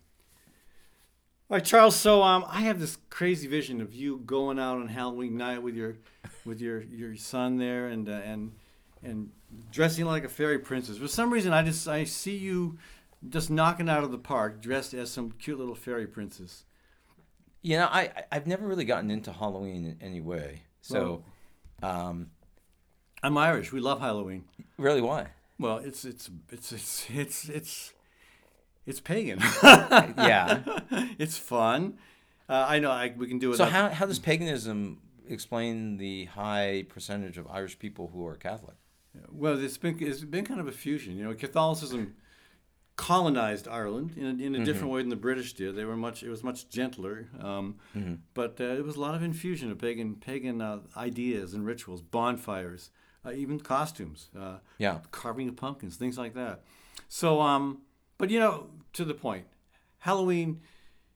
All 1.50 1.58
right, 1.58 1.66
Charles. 1.66 1.96
So 1.96 2.24
um, 2.24 2.46
I 2.48 2.62
have 2.62 2.80
this 2.80 2.98
crazy 3.10 3.48
vision 3.48 3.82
of 3.82 3.94
you 3.94 4.20
going 4.26 4.58
out 4.58 4.78
on 4.78 4.88
Halloween 4.88 5.36
night 5.38 5.62
with 5.62 5.76
your, 5.76 5.98
with 6.46 6.62
your 6.62 6.82
your 6.82 7.16
son 7.18 7.58
there, 7.58 7.88
and 7.88 8.08
uh, 8.08 8.14
and 8.24 8.54
and 9.04 9.32
dressing 9.72 10.06
like 10.06 10.24
a 10.24 10.30
fairy 10.30 10.60
princess. 10.60 10.98
For 10.98 11.10
some 11.10 11.32
reason, 11.32 11.52
I 11.52 11.62
just 11.64 11.88
I 11.88 12.06
see 12.06 12.38
you 12.38 12.78
just 13.28 13.50
knocking 13.50 13.90
out 13.90 14.04
of 14.04 14.12
the 14.12 14.18
park 14.18 14.62
dressed 14.62 14.94
as 14.94 15.12
some 15.12 15.32
cute 15.32 15.60
little 15.60 15.76
fairy 15.76 16.08
princess. 16.08 16.64
You 17.62 17.78
know, 17.78 17.88
I 17.92 18.02
I- 18.02 18.24
I've 18.32 18.48
never 18.48 18.66
really 18.66 18.86
gotten 18.86 19.12
into 19.12 19.34
Halloween 19.34 19.84
in 19.86 19.98
any 20.02 20.22
way. 20.22 20.64
So, 20.82 21.24
um, 21.84 22.32
I'm 23.22 23.38
Irish. 23.38 23.72
We 23.74 23.82
love 23.82 24.00
Halloween. 24.00 24.46
really, 24.78 25.02
why? 25.02 25.28
Well, 25.62 25.78
it's 25.78 26.04
it's 26.06 26.30
it's 26.52 26.72
it's 26.72 27.10
it's 27.22 27.50
it's 27.50 27.94
it's 28.86 29.00
pagan. 29.00 29.40
Yeah. 29.64 30.62
it's 31.24 31.38
fun. 31.38 31.98
Uh, 32.50 32.66
I 32.68 32.80
know. 32.80 32.92
I, 32.92 33.14
we 33.16 33.28
can 33.28 33.40
do 33.40 33.52
it. 33.54 33.58
So 33.58 33.66
how 33.66 33.90
how 33.90 34.06
does 34.06 34.20
paganism 34.20 34.98
explain 35.30 35.98
the 35.98 36.26
high 36.26 36.86
percentage 36.90 37.38
of 37.38 37.46
Irish 37.48 37.78
people 37.80 38.10
who 38.14 38.26
are 38.28 38.36
Catholic? 38.36 38.76
Well, 39.32 39.58
it's 39.64 39.78
been 39.78 39.98
it's 40.02 40.24
been 40.36 40.46
kind 40.46 40.60
of 40.60 40.68
a 40.68 40.72
fusion. 40.86 41.18
You 41.18 41.24
know, 41.26 41.34
Catholicism 41.36 42.16
colonized 42.98 43.68
Ireland 43.68 44.14
in 44.18 44.26
a, 44.26 44.30
in 44.30 44.36
a 44.40 44.58
Mm-hmm. 44.58 44.64
different 44.66 44.92
way 44.94 45.02
than 45.02 45.10
the 45.10 45.16
British 45.16 45.54
did. 45.54 45.76
They 45.76 45.86
were 45.86 45.98
much 45.98 46.24
it 46.24 46.30
was 46.30 46.44
much 46.44 46.70
gentler, 46.70 47.28
um, 47.40 47.76
Mm-hmm. 47.96 48.16
but 48.34 48.60
uh, 48.60 48.66
it 48.80 48.84
was 48.84 48.96
a 48.96 49.02
lot 49.02 49.16
of 49.16 49.24
infusion 49.24 49.72
of 49.72 49.78
pagan 49.80 50.16
pagan 50.16 50.62
uh, 50.62 50.80
ideas 50.98 51.54
and 51.54 51.66
rituals, 51.66 52.02
bonfires, 52.02 52.92
uh, 53.26 53.32
even 53.32 53.60
costumes, 53.60 54.30
uh, 54.38 54.58
Yeah. 54.78 55.00
carving 55.12 55.48
of 55.50 55.56
pumpkins, 55.56 55.96
things 55.98 56.18
like 56.18 56.34
that. 56.34 56.62
So, 57.08 57.42
um, 57.42 57.82
but 58.18 58.30
you 58.30 58.40
know, 58.40 58.70
to 58.94 59.06
the 59.06 59.14
point, 59.14 59.46
Halloween. 60.00 60.62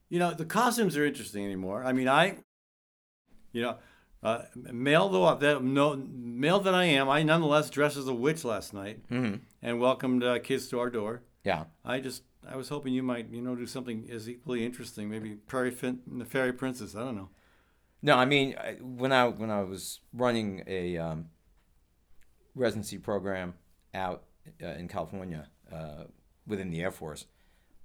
You 0.08 0.20
know, 0.20 0.34
the 0.36 0.46
costumes 0.46 0.96
are 0.96 1.04
interesting 1.06 1.44
anymore. 1.44 1.84
I 1.84 1.92
mean, 1.92 2.08
I, 2.08 2.38
you 3.52 3.62
know, 3.64 3.78
Uh, 4.24 4.44
male 4.72 5.08
though 5.10 5.36
that 5.36 5.64
no 5.64 5.96
male 5.96 6.60
that 6.60 6.74
I 6.74 6.86
am, 6.86 7.08
I 7.10 7.22
nonetheless 7.22 7.70
dressed 7.70 7.96
as 7.98 8.08
a 8.08 8.14
witch 8.14 8.44
last 8.44 8.74
night 8.74 9.08
Mm-hmm. 9.10 9.36
and 9.62 9.80
welcomed 9.80 10.24
uh, 10.24 10.40
kids 10.40 10.68
to 10.70 10.80
our 10.80 10.90
door. 10.90 11.22
Yeah. 11.44 11.66
I 11.84 12.00
just 12.00 12.24
I 12.48 12.56
was 12.56 12.70
hoping 12.70 12.94
you 12.94 13.04
might 13.04 13.30
you 13.30 13.42
know 13.42 13.56
do 13.56 13.68
something 13.68 14.08
as 14.10 14.28
equally 14.28 14.66
interesting, 14.66 15.10
maybe 15.12 15.36
Prairie 15.36 15.70
fin- 15.72 16.02
the 16.08 16.26
Fairy 16.26 16.54
Princess. 16.54 16.96
I 16.96 17.00
don't 17.02 17.16
know. 17.16 17.30
No, 18.02 18.16
I 18.18 18.26
mean 18.26 18.56
when 18.82 19.12
I 19.12 19.28
when 19.28 19.52
I 19.52 19.62
was 19.64 20.00
running 20.12 20.64
a 20.66 20.98
um, 20.98 21.30
residency 22.56 22.98
program 22.98 23.54
out 23.94 24.24
uh, 24.64 24.68
in 24.68 24.88
California 24.88 25.48
uh, 25.72 26.06
within 26.48 26.70
the 26.72 26.82
Air 26.82 26.92
Force, 26.92 27.26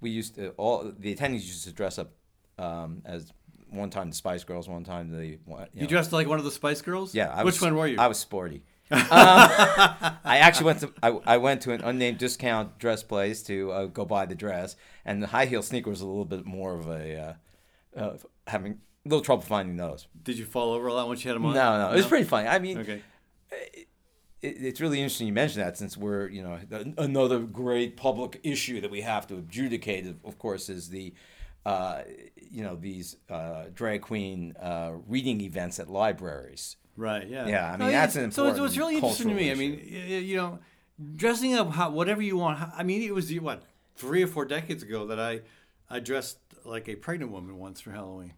we 0.01 0.11
used 0.11 0.37
to 0.37 0.51
all 0.51 0.93
the 0.99 1.15
attendees 1.15 1.43
used 1.43 1.65
to 1.65 1.73
dress 1.73 1.99
up 1.99 2.13
um, 2.59 3.03
as 3.05 3.33
one 3.69 3.91
time 3.91 4.11
the 4.11 4.17
Spice 4.17 4.45
Girls, 4.45 4.69
one 4.69 4.85
time 4.85 5.11
the 5.11 5.27
you, 5.27 5.39
You 5.75 5.87
dressed 5.87 6.13
like 6.13 6.27
one 6.27 6.39
of 6.39 6.45
the 6.45 6.51
Spice 6.51 6.83
Girls. 6.83 7.15
yeah. 7.15 7.31
I 7.33 7.45
Which 7.45 7.55
was, 7.55 7.63
one 7.63 7.77
were 7.77 7.87
you? 7.87 7.97
I 7.99 8.09
was 8.09 8.19
sporty. 8.19 8.65
um, 8.93 9.01
I 9.13 10.39
actually 10.43 10.67
went 10.67 10.81
to 10.81 10.93
I, 11.01 11.09
I 11.25 11.37
went 11.37 11.61
to 11.63 11.73
an 11.73 11.81
unnamed 11.81 12.19
discount 12.19 12.77
dress 12.81 13.05
place 13.05 13.41
to 13.45 13.71
uh, 13.71 13.87
go 13.87 14.05
buy 14.05 14.27
the 14.27 14.35
dress, 14.35 14.75
and 15.05 15.23
the 15.23 15.29
high 15.29 15.47
heel 15.47 15.63
sneaker 15.63 15.91
was 15.91 16.01
a 16.01 16.07
little 16.07 16.25
bit 16.25 16.45
more 16.45 16.75
of 16.75 16.89
a 16.89 17.37
uh, 17.97 18.01
uh, 18.01 18.17
having 18.49 18.81
a 19.07 19.09
little 19.09 19.23
trouble 19.25 19.45
finding 19.45 19.77
those. 19.77 20.09
Did 20.21 20.39
you 20.39 20.45
fall 20.45 20.73
over 20.73 20.89
a 20.89 20.93
lot 20.93 21.07
once 21.07 21.25
you 21.25 21.29
had 21.29 21.37
them 21.37 21.47
on? 21.47 21.55
No, 21.55 21.79
no, 21.79 21.93
it 21.93 21.97
was 21.99 22.07
pretty 22.07 22.25
funny. 22.25 22.49
I 22.49 22.59
mean, 22.59 22.79
Okay. 22.79 23.01
it, 23.53 23.87
it's 24.43 24.81
really 24.81 24.99
interesting 25.01 25.27
you 25.27 25.33
mention 25.33 25.61
that 25.61 25.77
since 25.77 25.97
we're 25.97 26.29
you 26.29 26.43
know 26.43 26.59
a- 26.71 27.03
another 27.03 27.39
great 27.41 27.97
public 27.97 28.41
issue 28.43 28.81
that 28.81 28.91
we 28.91 29.01
have 29.03 29.27
to 29.27 29.37
adjudicate 29.37 30.07
of- 30.07 30.25
of 30.25 30.39
course 30.39 30.69
is 30.69 30.89
the 30.91 31.13
uh, 31.67 32.03
you 32.51 32.63
know 32.63 32.75
these 32.77 33.17
uh, 33.29 33.65
drag 33.75 34.01
queen 34.03 34.55
uh, 34.61 34.93
reading 35.07 35.41
events 35.43 35.79
at 35.79 35.89
libraries 35.91 36.77
Right. 36.97 37.27
Yeah. 37.29 37.47
Yeah, 37.47 37.67
I 37.69 37.71
mean, 37.73 37.79
No, 37.87 37.91
that's 37.93 38.15
yeah, 38.17 38.23
an 38.25 38.33
so 38.33 38.47
it's, 38.49 38.59
what's 38.61 38.77
really 38.77 38.97
interesting 38.97 39.29
to 39.29 39.35
me. 39.35 39.51
I 39.51 39.55
mean, 39.55 39.73
y- 39.73 40.07
y- 40.11 40.17
you 40.19 40.37
know, 40.37 40.59
dressing 41.17 41.55
up 41.55 41.71
how, 41.71 41.89
whatever 41.91 42.21
you 42.21 42.37
want. 42.37 42.59
I 42.77 42.83
mean, 42.83 43.01
it 43.03 43.15
was 43.15 43.33
what 43.41 43.63
three 43.95 44.23
or 44.23 44.27
four 44.27 44.45
decades 44.45 44.83
ago 44.83 45.07
that 45.07 45.19
I 45.19 45.41
I 45.89 46.01
dressed 46.01 46.39
like 46.65 46.89
a 46.91 46.97
pregnant 46.97 47.31
woman 47.33 47.57
once 47.59 47.81
for 47.81 47.93
Halloween. 47.93 48.35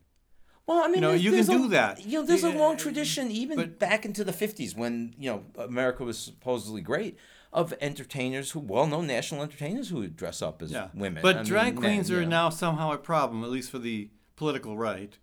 Well 0.67 0.83
i 0.85 0.89
mean 0.89 1.01
know, 1.01 1.09
there's- 1.09 1.23
you 1.25 1.31
can 1.33 1.41
a- 1.41 1.59
do 1.59 1.69
that. 1.69 2.05
you 2.07 2.21
know 2.21 2.27
there's 2.27 2.43
a 2.45 2.51
long 2.51 2.77
tradition 2.77 3.31
even 3.31 3.57
but- 3.57 3.79
back 3.79 4.05
into 4.05 4.23
the 4.25 4.33
50s 4.33 4.77
when 4.77 5.15
you 5.19 5.31
know 5.31 5.45
america 5.59 6.05
was 6.05 6.19
supposedly 6.19 6.81
great 6.81 7.17
of 7.53 7.75
entertainers 7.81 8.53
who 8.53 8.61
well-known 8.61 9.07
national 9.07 9.43
entertainers 9.43 9.91
who 9.91 9.97
would 9.97 10.17
dress 10.17 10.41
up 10.41 10.63
as 10.63 10.71
Yeah. 10.71 10.89
women 10.95 11.21
But 11.23 11.37
I 11.39 11.43
drag 11.43 11.75
mean, 11.75 11.83
queens 11.83 12.09
men, 12.11 12.19
are 12.19 12.23
you 12.23 12.27
know. 12.27 12.45
now 12.45 12.51
somehow 12.51 12.93
a 12.93 12.97
problem, 12.99 13.45
at 13.45 13.51
least 13.51 13.71
for 13.71 13.79
the 13.79 14.09
political 14.37 14.79
right. 14.79 15.19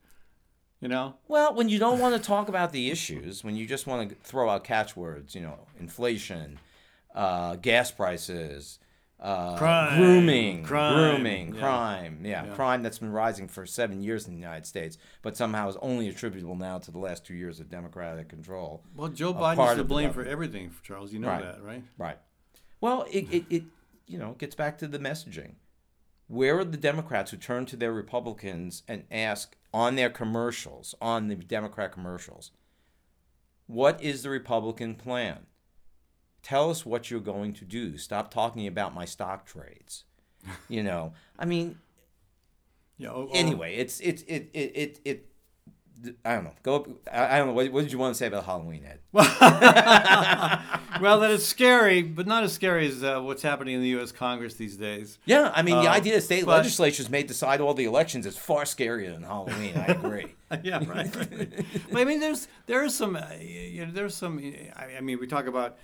You 0.79 0.87
know. 0.89 1.15
Well, 1.27 1.55
when 1.55 1.67
you 1.69 1.77
don't 1.79 1.99
want 1.99 2.15
to 2.15 2.21
talk 2.21 2.47
about 2.47 2.71
the 2.71 2.89
issues, 2.91 3.43
when 3.43 3.55
you 3.57 3.65
just 3.65 3.85
want 3.87 4.09
to 4.09 4.15
throw 4.23 4.47
out 4.49 4.63
catchwords, 4.63 5.33
you 5.35 5.41
know, 5.41 5.57
inflation, 5.79 6.59
uh, 7.15 7.55
gas 7.55 7.89
prices, 7.91 8.77
uh, 9.19 9.57
Crime, 9.57 9.97
grooming, 9.99 10.63
crime, 10.63 10.93
grooming, 10.95 11.53
yeah. 11.53 11.59
crime, 11.59 12.19
yeah, 12.23 12.45
Yeah. 12.45 12.55
crime 12.55 12.81
that's 12.83 12.99
been 12.99 13.11
rising 13.11 13.47
for 13.49 13.65
seven 13.65 14.01
years 14.01 14.25
in 14.27 14.33
the 14.33 14.39
United 14.39 14.65
States, 14.65 14.97
but 15.21 15.35
somehow 15.35 15.67
is 15.67 15.75
only 15.81 16.07
attributable 16.07 16.55
now 16.55 16.77
to 16.79 16.89
the 16.91 16.99
last 16.99 17.25
two 17.25 17.33
years 17.33 17.59
of 17.59 17.69
Democratic 17.69 18.29
control. 18.29 18.83
Well, 18.95 19.09
Joe 19.09 19.33
Biden's 19.33 19.75
to 19.77 19.83
blame 19.83 20.13
for 20.13 20.23
everything, 20.23 20.73
Charles. 20.83 21.11
You 21.11 21.19
know 21.19 21.27
Right. 21.27 21.43
that, 21.43 21.61
right? 21.61 21.83
Right. 21.97 22.17
Well, 22.79 23.05
it, 23.11 23.27
it, 23.29 23.43
it 23.49 23.63
you 24.07 24.17
know 24.17 24.35
gets 24.37 24.55
back 24.55 24.77
to 24.77 24.87
the 24.87 24.99
messaging. 24.99 25.55
Where 26.27 26.59
are 26.59 26.63
the 26.65 26.77
Democrats 26.77 27.31
who 27.31 27.37
turn 27.37 27.65
to 27.65 27.75
their 27.75 27.91
Republicans 27.91 28.83
and 28.87 29.03
ask 29.11 29.57
on 29.73 29.95
their 29.95 30.09
commercials, 30.09 30.95
on 31.01 31.27
the 31.27 31.35
Democrat 31.35 31.91
commercials, 31.91 32.51
what 33.67 34.01
is 34.01 34.23
the 34.23 34.29
Republican 34.29 34.95
plan? 34.95 35.45
Tell 36.41 36.69
us 36.69 36.85
what 36.85 37.11
you're 37.11 37.19
going 37.19 37.53
to 37.53 37.65
do. 37.65 37.97
Stop 37.97 38.33
talking 38.33 38.65
about 38.67 38.93
my 38.93 39.05
stock 39.05 39.45
trades. 39.45 40.05
You 40.69 40.83
know, 40.83 41.13
I 41.37 41.45
mean, 41.45 41.77
Yeah. 42.97 43.09
oh, 43.09 43.29
anyway, 43.33 43.75
it's 43.75 43.99
it's 43.99 44.21
it 44.23 44.49
it 44.53 44.71
it. 44.75 44.99
it 45.05 45.25
I 46.23 46.35
don't 46.35 46.45
know. 46.45 46.53
Go. 46.63 46.75
Up, 46.77 46.87
I, 47.11 47.35
I 47.35 47.37
don't 47.39 47.47
know. 47.47 47.53
What, 47.53 47.69
what 47.73 47.81
did 47.81 47.91
you 47.91 47.97
want 47.99 48.15
to 48.15 48.17
say 48.17 48.27
about 48.27 48.45
Halloween, 48.45 48.85
Ed? 48.85 48.99
well, 51.01 51.19
that 51.19 51.31
is 51.31 51.45
scary, 51.45 52.01
but 52.03 52.25
not 52.27 52.43
as 52.43 52.53
scary 52.53 52.87
as 52.87 53.03
uh, 53.03 53.19
what's 53.19 53.41
happening 53.41 53.75
in 53.75 53.81
the 53.81 53.89
U.S. 53.89 54.11
Congress 54.13 54.53
these 54.53 54.77
days. 54.77 55.17
Yeah, 55.25 55.51
I 55.53 55.61
mean, 55.61 55.75
the 55.81 55.89
Uh, 55.89 55.93
idea 55.93 56.15
that 56.15 56.21
state 56.21 56.45
but- 56.45 56.57
legislatures 56.57 57.09
may 57.09 57.23
decide 57.23 57.59
all 57.61 57.73
the 57.73 57.85
elections 57.85 58.25
is 58.25 58.37
far 58.37 58.63
scarier 58.63 59.13
than 59.13 59.23
Halloween. 59.23 59.75
I 59.75 59.85
agree. 59.87 60.35
yeah, 60.63 60.77
right. 60.87 61.13
right, 61.15 61.65
but 61.91 62.01
I 62.01 62.05
mean, 62.05 62.19
there's 62.21 62.47
there 62.65 62.83
is 62.85 62.95
some, 62.95 63.15
uh, 63.15 63.25
you 63.39 63.85
know, 63.85 63.91
there's 63.91 64.15
some. 64.15 64.39
I, 64.75 64.97
I 64.97 65.01
mean, 65.01 65.19
we 65.19 65.27
talk 65.27 65.47
about 65.47 65.77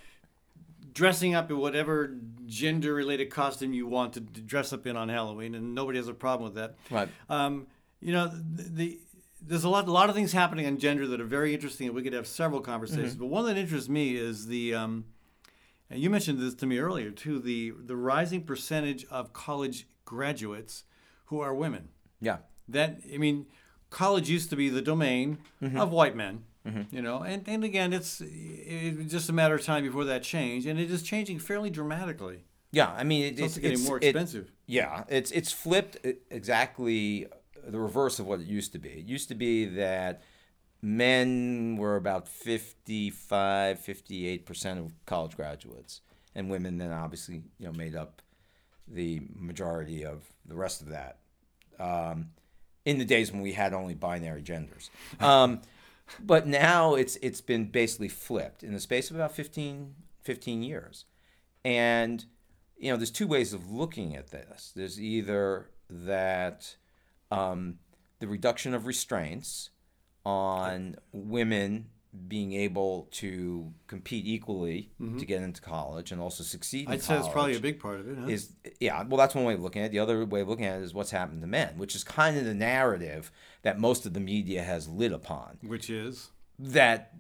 dressing 0.96 1.36
up 1.36 1.52
in 1.52 1.58
whatever 1.60 2.16
gender-related 2.48 3.30
costume 3.30 3.74
you 3.74 3.86
want 3.86 4.14
to 4.14 4.20
dress 4.22 4.74
up 4.74 4.88
in 4.88 4.98
on 4.98 5.10
Halloween, 5.10 5.54
and 5.54 5.76
nobody 5.76 6.00
has 6.00 6.08
a 6.08 6.14
problem 6.14 6.46
with 6.52 6.56
that. 6.56 6.76
Right. 6.90 7.10
Um, 7.30 7.68
you 8.02 8.12
know, 8.14 8.28
the, 8.28 8.64
the 8.64 9.00
there's 9.48 9.64
a 9.64 9.70
lot, 9.70 9.88
a 9.88 9.92
lot 9.92 10.10
of 10.10 10.16
things 10.16 10.32
happening 10.32 10.66
on 10.66 10.80
gender 10.80 11.06
that 11.06 11.22
are 11.22 11.26
very 11.26 11.54
interesting, 11.54 11.86
and 11.88 11.96
we 11.96 12.02
could 12.02 12.14
have 12.14 12.26
several 12.26 12.62
conversations. 12.62 13.12
Mm-hmm. 13.12 13.20
But 13.20 13.28
one 13.28 13.46
that 13.46 13.58
interests 13.58 13.90
me 13.90 14.16
is 14.16 14.48
the. 14.48 14.74
Um, 14.74 15.06
and 15.88 16.00
you 16.02 16.10
mentioned 16.10 16.40
this 16.40 16.56
to 16.56 16.66
me 16.66 16.80
earlier 16.80 17.12
too. 17.12 17.38
The 17.40 17.72
the 17.80 17.96
rising 17.96 18.42
percentage 18.42 19.06
of 19.12 19.34
college 19.34 19.88
graduates 20.04 20.84
who 21.26 21.40
are 21.42 21.54
women 21.54 21.90
Yeah. 22.22 22.38
that 22.70 23.02
I 23.14 23.18
mean, 23.18 23.46
college 23.92 24.28
used 24.30 24.50
to 24.52 24.56
be 24.56 24.70
the 24.70 24.82
domain 24.82 25.38
Mm-hmm. 25.62 25.78
of 25.80 25.92
white 25.92 26.16
men, 26.16 26.44
you 26.92 27.02
know, 27.02 27.22
and, 27.24 27.48
and 27.48 27.64
again, 27.64 27.94
it's 27.94 28.22
it 28.22 28.98
was 28.98 29.12
just 29.12 29.30
a 29.30 29.34
matter 29.34 29.56
of 29.56 29.64
time 29.64 29.84
before 29.84 30.06
that 30.06 30.24
change, 30.24 30.66
and 30.66 30.80
it 30.80 30.90
is 30.90 31.04
changing 31.04 31.40
fairly 31.40 31.70
dramatically. 31.70 32.46
Yeah. 32.72 32.92
I 32.92 33.04
mean, 33.04 33.24
it, 33.26 33.28
It's 33.40 33.42
it's 33.42 33.56
getting 33.58 33.72
it's- 33.74 33.88
more 33.88 33.98
it- 33.98 34.04
expensive. 34.06 34.52
yeah, 34.66 35.04
it's 35.08 35.32
it's 35.32 35.52
flipped 35.52 35.98
e- 36.06 36.14
exactly 36.30 37.28
the 37.68 37.80
reverse 37.80 38.20
of 38.20 38.26
what 38.28 38.40
it 38.40 38.48
used 38.48 38.72
to 38.74 38.80
be. 38.80 38.90
It 38.90 39.06
used 39.06 39.28
to 39.30 39.36
be 39.36 39.66
that 39.66 40.22
men 40.82 41.78
were 41.78 41.96
about 41.96 42.28
55, 42.28 43.80
58% 43.80 44.80
of 44.80 44.94
college 45.06 45.36
graduates, 45.36 46.02
and 46.36 46.50
women 46.50 46.78
then 46.78 46.92
obviously, 46.92 47.44
you 47.60 47.66
know, 47.68 47.72
made 47.74 47.96
up 47.96 48.22
the 48.88 49.22
majority 49.36 50.06
of 50.06 50.24
the 50.46 50.56
rest 50.56 50.82
of 50.82 50.90
that. 50.90 51.18
Um, 51.80 52.30
in 52.86 53.00
the 53.00 53.06
days 53.06 53.32
when 53.32 53.42
we 53.42 53.54
had 53.54 53.74
only 53.74 53.96
binary 53.96 54.42
genders. 54.44 54.90
Um, 55.20 55.62
but 56.20 56.48
now 56.48 56.96
it's 56.96 57.18
it's 57.18 57.42
been 57.42 57.66
basically 57.66 58.10
flipped 58.10 58.64
in 58.64 58.74
the 58.74 58.80
space 58.80 59.10
of 59.10 59.16
about 59.16 59.32
15, 59.34 59.96
15 60.22 60.64
years. 60.64 61.06
And 61.64 62.26
you 62.78 62.92
know, 62.92 62.98
there's 62.98 63.12
two 63.12 63.28
ways 63.28 63.54
of 63.54 63.72
looking 63.72 64.16
at 64.16 64.32
this. 64.32 64.72
There's 64.76 65.02
either 65.02 65.70
that 65.90 66.76
um, 67.32 67.80
the 68.20 68.28
reduction 68.28 68.74
of 68.74 68.86
restraints 68.86 69.70
on 70.26 70.96
women 71.12 71.88
being 72.28 72.54
able 72.54 73.08
to 73.12 73.72
compete 73.88 74.26
equally 74.26 74.90
to 75.20 75.26
get 75.26 75.42
into 75.42 75.62
college 75.62 76.12
and 76.12 76.22
also 76.22 76.44
succeed. 76.44 76.88
in 76.88 76.94
I'd 76.94 77.04
say 77.04 77.16
that's 77.16 77.28
probably 77.28 77.56
a 77.56 77.60
big 77.60 77.80
part 77.80 78.00
of 78.00 78.08
it. 78.08 78.18
Huh? 78.18 78.28
is 78.28 78.54
yeah 78.80 79.04
well 79.04 79.18
that's 79.18 79.36
one 79.36 79.44
way 79.46 79.54
of 79.54 79.62
looking 79.62 79.82
at 79.82 79.88
it 79.88 79.92
the 79.92 80.00
other 80.00 80.26
way 80.26 80.42
of 80.42 80.48
looking 80.48 80.66
at 80.66 80.80
it 80.80 80.84
is 80.84 80.94
what's 80.94 81.12
happened 81.12 81.42
to 81.42 81.48
men 81.48 81.78
which 81.78 81.96
is 81.96 82.04
kind 82.04 82.38
of 82.38 82.46
the 82.46 82.54
narrative 82.54 83.32
that 83.62 83.80
most 83.80 84.06
of 84.06 84.14
the 84.14 84.20
media 84.20 84.64
has 84.64 84.88
lit 84.88 85.12
upon 85.12 85.58
Which 85.62 85.90
is 85.90 86.30
that 86.58 87.14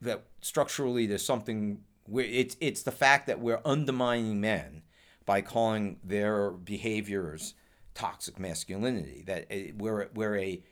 that 0.00 0.24
structurally 0.40 1.06
there's 1.06 1.24
something 1.24 1.80
where 2.06 2.24
it's 2.24 2.56
it's 2.60 2.82
the 2.82 2.92
fact 2.92 3.26
that 3.26 3.40
we're 3.40 3.60
undermining 3.64 4.40
men 4.40 4.82
by 5.26 5.40
calling 5.40 5.98
their 6.04 6.50
behaviors 6.50 7.54
toxic 7.94 8.38
masculinity 8.38 9.22
that 9.26 9.46
eh, 9.50 9.70
we're 9.76 10.08
we're 10.14 10.36
a 10.36 10.62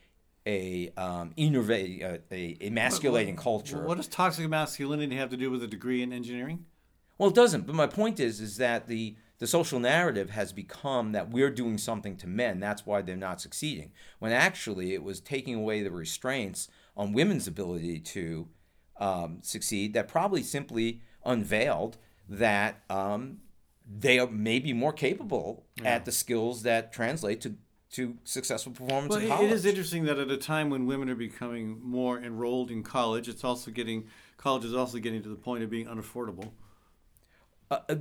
a 0.45 0.91
um 0.97 1.33
a, 1.37 2.19
a 2.31 2.57
emasculating 2.61 3.35
culture 3.35 3.81
What 3.81 3.97
does 3.97 4.07
toxic 4.07 4.47
masculinity 4.49 5.15
have 5.15 5.29
to 5.29 5.37
do 5.37 5.49
with 5.49 5.63
a 5.63 5.67
degree 5.67 6.01
in 6.01 6.11
engineering? 6.11 6.65
Well, 7.17 7.29
it 7.29 7.35
doesn't. 7.35 7.67
But 7.67 7.75
my 7.75 7.87
point 7.87 8.19
is, 8.19 8.41
is 8.41 8.57
that 8.57 8.87
the 8.87 9.15
the 9.39 9.47
social 9.47 9.79
narrative 9.79 10.29
has 10.29 10.53
become 10.53 11.11
that 11.11 11.29
we're 11.29 11.49
doing 11.49 11.77
something 11.77 12.15
to 12.17 12.27
men. 12.27 12.59
That's 12.59 12.85
why 12.85 13.01
they're 13.01 13.17
not 13.17 13.41
succeeding. 13.41 13.91
When 14.19 14.31
actually, 14.31 14.93
it 14.93 15.03
was 15.03 15.19
taking 15.19 15.55
away 15.55 15.83
the 15.83 15.91
restraints 15.91 16.69
on 16.95 17.13
women's 17.13 17.47
ability 17.47 17.99
to 17.99 18.47
um, 18.99 19.39
succeed. 19.41 19.93
That 19.93 20.07
probably 20.07 20.43
simply 20.43 21.01
unveiled 21.25 21.97
that 22.29 22.83
um, 22.89 23.39
they 23.85 24.17
are 24.19 24.27
maybe 24.27 24.71
more 24.71 24.93
capable 24.93 25.65
at 25.83 26.05
the 26.05 26.11
skills 26.11 26.63
that 26.63 26.93
translate 26.93 27.41
to 27.41 27.55
to 27.93 28.17
successful 28.23 28.71
performance 28.71 29.11
Well, 29.11 29.19
in 29.19 29.27
college. 29.27 29.51
it 29.51 29.53
is 29.53 29.65
interesting 29.65 30.05
that 30.05 30.17
at 30.17 30.31
a 30.31 30.37
time 30.37 30.69
when 30.71 30.87
women 30.87 31.09
are 31.09 31.15
becoming 31.15 31.79
more 31.83 32.19
enrolled 32.19 32.71
in 32.71 32.81
college, 32.83 33.29
it's 33.29 33.43
also 33.43 33.69
getting 33.71 34.07
college 34.37 34.65
is 34.65 34.73
also 34.73 34.97
getting 34.97 35.21
to 35.23 35.29
the 35.29 35.35
point 35.35 35.63
of 35.63 35.69
being 35.69 35.85
unaffordable. 35.85 36.51
Uh, 37.69 37.79
uh, 37.87 37.95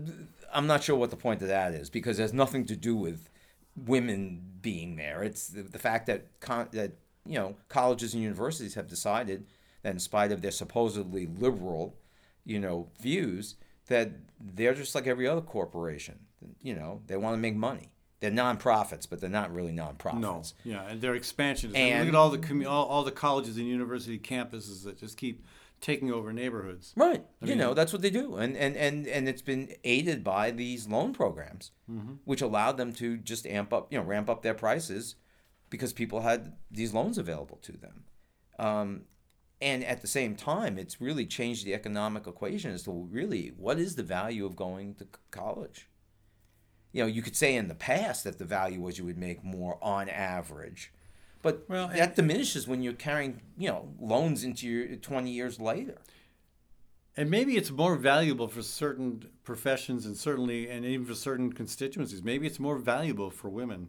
I'm 0.52 0.66
not 0.66 0.82
sure 0.82 0.96
what 0.96 1.10
the 1.10 1.16
point 1.16 1.42
of 1.42 1.48
that 1.48 1.72
is 1.72 1.90
because 1.90 2.18
it 2.18 2.22
has 2.22 2.32
nothing 2.32 2.64
to 2.66 2.76
do 2.76 2.96
with 2.96 3.28
women 3.76 4.42
being 4.60 4.96
there. 4.96 5.22
It's 5.22 5.48
the, 5.48 5.62
the 5.62 5.78
fact 5.78 6.06
that 6.06 6.40
con- 6.40 6.68
that 6.72 6.92
you 7.26 7.34
know 7.34 7.56
colleges 7.68 8.14
and 8.14 8.22
universities 8.22 8.74
have 8.74 8.88
decided 8.88 9.46
that 9.82 9.90
in 9.90 9.98
spite 9.98 10.32
of 10.32 10.40
their 10.40 10.50
supposedly 10.50 11.26
liberal, 11.26 11.96
you 12.46 12.58
know, 12.58 12.88
views, 13.00 13.56
that 13.88 14.12
they're 14.40 14.74
just 14.74 14.94
like 14.94 15.06
every 15.06 15.28
other 15.28 15.42
corporation. 15.42 16.18
You 16.62 16.74
know, 16.74 17.02
they 17.06 17.16
want 17.16 17.34
to 17.34 17.38
make 17.38 17.54
money. 17.54 17.91
They're 18.22 18.30
nonprofits, 18.30 19.06
but 19.10 19.20
they're 19.20 19.28
not 19.28 19.52
really 19.52 19.72
nonprofits. 19.72 20.20
No, 20.20 20.42
yeah, 20.64 20.86
and 20.88 21.00
their 21.02 21.14
expansion. 21.16 21.70
Is, 21.70 21.76
And- 21.76 22.06
look 22.06 22.08
at 22.08 22.14
all 22.14 22.30
the 22.30 22.38
commu- 22.38 22.68
all, 22.70 22.86
all 22.86 23.02
the 23.04 23.10
colleges 23.12 23.56
and 23.58 23.66
university 23.66 24.18
campuses 24.18 24.84
that 24.84 24.96
just 24.98 25.16
keep 25.16 25.44
taking 25.80 26.12
over 26.12 26.32
neighborhoods. 26.32 26.92
Right. 26.96 27.24
you 27.40 27.48
mean- 27.48 27.58
know, 27.58 27.74
that's 27.74 27.92
what 27.92 28.00
they 28.00 28.10
do. 28.10 28.36
And, 28.36 28.56
and, 28.56 28.76
and, 28.76 29.08
and 29.08 29.28
it's 29.28 29.42
been 29.42 29.74
aided 29.82 30.22
by 30.22 30.52
these 30.52 30.86
loan 30.86 31.12
programs, 31.12 31.72
Mm-hmm. 31.90 32.12
which 32.24 32.40
allowed 32.40 32.76
them 32.76 32.92
to 32.94 33.16
just 33.18 33.44
amp 33.46 33.72
up, 33.72 33.92
you 33.92 33.98
know, 33.98 34.04
ramp 34.04 34.30
up 34.30 34.42
their 34.42 34.54
prices 34.54 35.16
because 35.68 35.92
people 35.92 36.20
had 36.20 36.52
these 36.70 36.94
loans 36.94 37.18
available 37.18 37.56
to 37.62 37.72
them. 37.72 38.04
Um, 38.60 39.02
and 39.60 39.82
at 39.84 40.00
the 40.00 40.06
same 40.06 40.36
time, 40.36 40.78
it's 40.78 41.00
really 41.00 41.26
changed 41.26 41.66
the 41.66 41.74
economic 41.74 42.26
equation 42.28 42.70
as 42.70 42.84
to 42.84 42.92
really 43.10 43.48
what 43.56 43.78
is 43.80 43.96
the 43.96 44.02
value 44.04 44.46
of 44.46 44.54
going 44.54 44.94
to 44.96 45.06
college? 45.32 45.88
You 46.92 47.02
know, 47.02 47.06
you 47.08 47.22
could 47.22 47.36
say 47.36 47.54
in 47.56 47.68
the 47.68 47.74
past 47.74 48.24
that 48.24 48.38
the 48.38 48.44
value 48.44 48.80
was 48.80 48.98
you 48.98 49.04
would 49.04 49.18
make 49.18 49.42
more 49.42 49.78
on 49.82 50.08
average. 50.08 50.92
But 51.40 51.64
Well, 51.68 51.88
that 51.88 51.98
and- 51.98 52.14
diminishes 52.14 52.68
when 52.68 52.82
you're 52.82 52.92
carrying, 52.92 53.40
you 53.56 53.68
know, 53.68 53.94
loans 53.98 54.44
into 54.44 54.68
your 54.68 54.96
20 54.96 55.30
years 55.30 55.58
later. 55.60 55.98
And 57.16 57.30
maybe 57.30 57.56
it's 57.56 57.70
more 57.70 57.96
valuable 57.96 58.48
for 58.48 58.62
certain 58.62 59.28
professions 59.44 60.06
and 60.06 60.16
certainly, 60.16 60.68
and 60.70 60.84
even 60.84 61.04
for 61.04 61.14
certain 61.14 61.52
constituencies. 61.52 62.22
Maybe 62.22 62.46
it's 62.46 62.58
more 62.60 62.78
valuable 62.78 63.30
for 63.30 63.48
women 63.50 63.88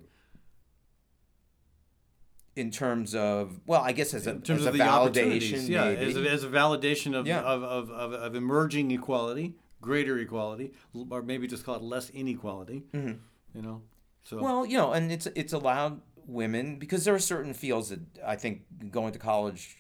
in 2.56 2.70
terms 2.70 3.16
of 3.16 3.60
well, 3.66 3.82
I 3.82 3.94
guess 3.94 4.14
as 4.14 4.28
a, 4.28 4.32
in 4.32 4.42
terms 4.42 4.62
as 4.62 4.68
of 4.68 4.76
a 4.76 4.78
the 4.78 4.84
validation. 4.84 5.68
Yeah, 5.70 5.86
as 5.86 6.16
a, 6.16 6.30
as 6.30 6.44
a 6.44 6.50
validation 6.50 7.16
of, 7.18 7.26
Yeah. 7.26 7.42
of, 7.42 7.64
of, 7.64 7.90
of, 7.90 8.14
of 8.14 8.36
emerging 8.36 8.92
equality, 8.92 9.56
greater 9.84 10.18
equality, 10.18 10.72
or 11.12 11.22
maybe 11.22 11.46
just 11.48 11.64
call 11.66 11.76
it 11.76 11.84
less 11.84 12.10
inequality. 12.10 12.84
You 12.94 13.62
know, 13.62 13.82
so 14.24 14.38
Mm-hmm. 14.38 14.46
well, 14.46 14.66
you 14.66 14.78
know, 14.78 14.94
and 14.94 15.12
it's 15.12 15.28
it's 15.36 15.54
allowed 15.54 16.02
women 16.26 16.78
because 16.80 17.04
there 17.06 17.14
are 17.14 17.20
certain 17.20 17.54
fields 17.54 17.90
that 17.90 18.00
I 18.26 18.36
think 18.36 18.62
going 18.90 19.12
to 19.14 19.20
college 19.20 19.78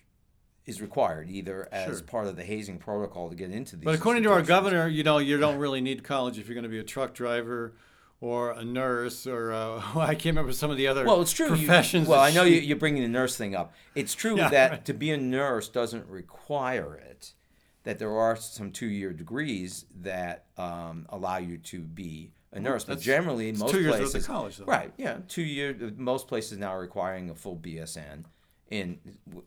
is 0.65 0.81
required 0.81 1.29
either 1.29 1.67
as 1.71 1.97
Sure. 1.97 2.01
part 2.03 2.27
of 2.27 2.35
the 2.35 2.43
hazing 2.43 2.77
protocol 2.77 3.29
to 3.29 3.35
get 3.35 3.49
into 3.51 3.75
these. 3.75 3.85
But 3.85 3.95
according 3.95 4.23
to 4.23 4.31
our 4.31 4.41
governor, 4.41 4.87
you 4.87 5.03
know, 5.03 5.17
you 5.17 5.37
don't 5.37 5.57
really 5.57 5.81
need 5.81 6.03
college 6.03 6.37
if 6.39 6.47
you're 6.47 6.53
going 6.55 6.63
to 6.63 6.69
be 6.69 6.79
a 6.79 6.83
truck 6.83 7.13
driver 7.13 7.75
or 8.21 8.51
a 8.51 8.63
nurse 8.63 9.27
or 9.27 9.51
uh, 9.51 9.81
I 9.99 10.15
can't 10.15 10.35
remember 10.35 10.53
some 10.53 10.71
of 10.71 10.77
the 10.77 10.87
other 10.87 11.03
Well, 11.05 11.21
it's 11.21 11.33
true. 11.33 11.47
you- 11.55 11.65
professions. 11.67 12.07
well, 12.07 12.21
I 12.21 12.31
know 12.31 12.45
she- 12.45 12.55
you, 12.55 12.61
you're 12.61 12.77
bringing 12.77 13.03
the 13.03 13.09
nurse 13.09 13.35
thing 13.35 13.55
up. 13.55 13.73
It's 13.95 14.13
true 14.13 14.37
Yeah, 14.37 14.49
that 14.49 14.71
right. 14.71 14.85
to 14.85 14.93
be 14.93 15.11
a 15.11 15.17
nurse 15.17 15.67
doesn't 15.69 16.07
require 16.07 16.95
it. 16.95 17.33
That 17.83 17.99
there 17.99 18.15
are 18.17 18.35
some 18.35 18.71
two-year 18.71 19.11
degrees 19.11 19.85
that 20.01 20.45
um, 20.57 21.05
allow 21.09 21.37
you 21.37 21.57
to 21.57 21.81
be 21.81 22.31
a 22.53 22.59
nurse, 22.59 22.85
but 22.85 22.99
generally 22.99 23.51
most 23.51 23.73
two 23.73 23.81
years 23.81 23.95
places, 23.95 24.25
college, 24.25 24.57
though. 24.57 24.65
right? 24.65 24.93
Yeah, 24.97 25.17
two 25.27 25.41
year. 25.41 25.75
Most 25.97 26.27
places 26.27 26.57
now 26.57 26.69
are 26.69 26.79
requiring 26.79 27.29
a 27.29 27.35
full 27.35 27.57
BSN 27.57 28.23
in 28.69 28.99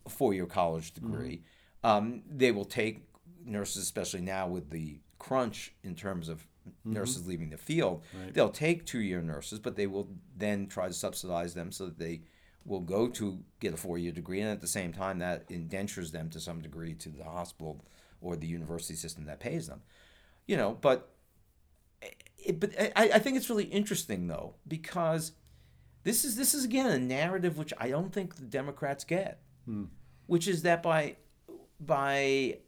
a 0.05 0.11
four-year 0.11 0.47
college 0.47 0.93
degree. 0.93 1.43
Um, 1.83 2.23
they 2.29 2.53
will 2.53 2.65
take 2.65 3.07
nurses, 3.45 3.85
especially 3.85 4.21
now 4.21 4.49
with 4.49 4.71
the 4.71 5.01
crunch 5.19 5.73
in 5.83 5.95
terms 5.95 6.29
of 6.29 6.47
nurses 6.85 7.27
leaving 7.27 7.51
the 7.51 7.57
field. 7.57 8.03
Right. 8.13 8.35
They'll 8.35 8.49
take 8.51 8.85
two-year 8.87 9.23
nurses, 9.23 9.59
but 9.61 9.77
they 9.77 9.87
will 9.87 10.09
then 10.37 10.67
try 10.67 10.89
to 10.89 10.93
subsidize 10.93 11.55
them 11.55 11.73
so 11.73 11.87
that 11.87 11.99
they 11.99 12.23
will 12.67 12.81
go 12.81 13.09
to 13.09 13.39
get 13.61 13.73
a 13.73 13.77
four-year 13.77 14.13
degree, 14.13 14.41
and 14.41 14.51
at 14.51 14.61
the 14.61 14.67
same 14.67 14.93
time, 14.93 15.19
that 15.21 15.45
indentures 15.49 16.11
them 16.11 16.29
to 16.31 16.41
some 16.41 16.61
degree 16.61 16.95
to 16.95 17.09
the 17.09 17.25
hospital 17.25 17.85
or 18.21 18.37
the 18.37 18.47
university 18.47 18.95
system 18.95 19.25
that 19.27 19.41
pays 19.41 19.67
them. 19.69 19.83
You 20.47 20.57
know, 20.57 20.77
but 20.81 21.11
eh, 22.03 22.09
it, 22.45 22.61
but 22.61 22.73
I, 22.79 23.11
I 23.15 23.19
think 23.19 23.37
it's 23.37 23.51
really 23.51 23.65
interesting 23.65 24.27
though 24.27 24.55
because 24.67 25.33
this 26.05 26.25
is 26.25 26.37
this 26.37 26.55
is 26.55 26.65
again 26.65 26.87
a 26.87 26.99
narrative 26.99 27.59
which 27.59 27.73
I 27.79 27.89
don't 27.89 28.13
think 28.13 28.37
the 28.37 28.45
Democrats 28.45 29.05
get, 29.05 29.41
hmm. 29.65 29.85
which 30.27 30.47
is 30.47 30.63
that 30.63 30.83
by 30.83 31.17
by 31.81 32.59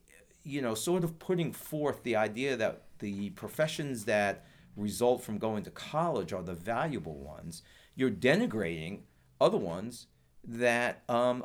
you 0.44 0.62
know 0.62 0.74
sort 0.74 1.04
of 1.04 1.18
putting 1.18 1.52
forth 1.52 2.02
the 2.02 2.16
idea 2.16 2.56
that 2.56 2.82
the 2.98 3.30
professions 3.30 4.04
that 4.06 4.44
result 4.76 5.22
from 5.22 5.38
going 5.38 5.62
to 5.64 5.70
college 5.70 6.32
are 6.32 6.42
the 6.42 6.54
valuable 6.54 7.18
ones, 7.18 7.62
you're 7.94 8.10
denigrating 8.10 9.00
other 9.40 9.58
ones 9.58 10.06
that 10.44 11.02
um, 11.08 11.44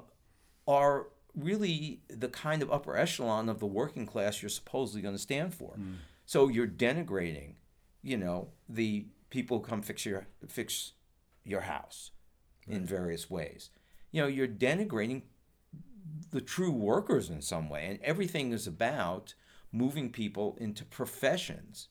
are 0.68 1.08
really 1.36 2.02
the 2.10 2.28
kind 2.28 2.62
of 2.62 2.72
upper 2.72 2.96
echelon 2.96 3.50
of 3.50 3.60
the 3.60 3.66
working 3.66 4.06
class 4.06 4.42
you're 4.42 4.50
supposedly 4.50 5.02
going 5.02 5.16
to 5.16 5.22
stand 5.22 5.54
for. 5.54 5.76
So 6.26 6.48
you're 6.48 6.68
denigrating, 6.68 7.56
you 8.02 8.18
know, 8.18 8.50
the 8.70 9.08
people 9.30 9.58
who 9.60 9.64
come 9.64 9.82
fix 9.82 10.06
your 10.06 10.28
fix 10.48 10.94
your 11.44 11.62
house 11.62 12.12
in 12.68 12.86
various 12.86 13.30
ways. 13.30 13.70
You 14.12 14.22
know, 14.22 14.28
you're 14.28 14.48
denigrating 14.48 15.24
the 16.32 16.42
true 16.42 16.72
workers 16.72 17.30
in 17.30 17.42
some 17.42 17.68
way, 17.68 17.86
and 17.88 18.00
everything 18.04 18.52
is 18.54 18.68
about 18.68 19.34
moving 19.72 20.12
people 20.12 20.56
into 20.62 20.86
professions, 20.86 21.88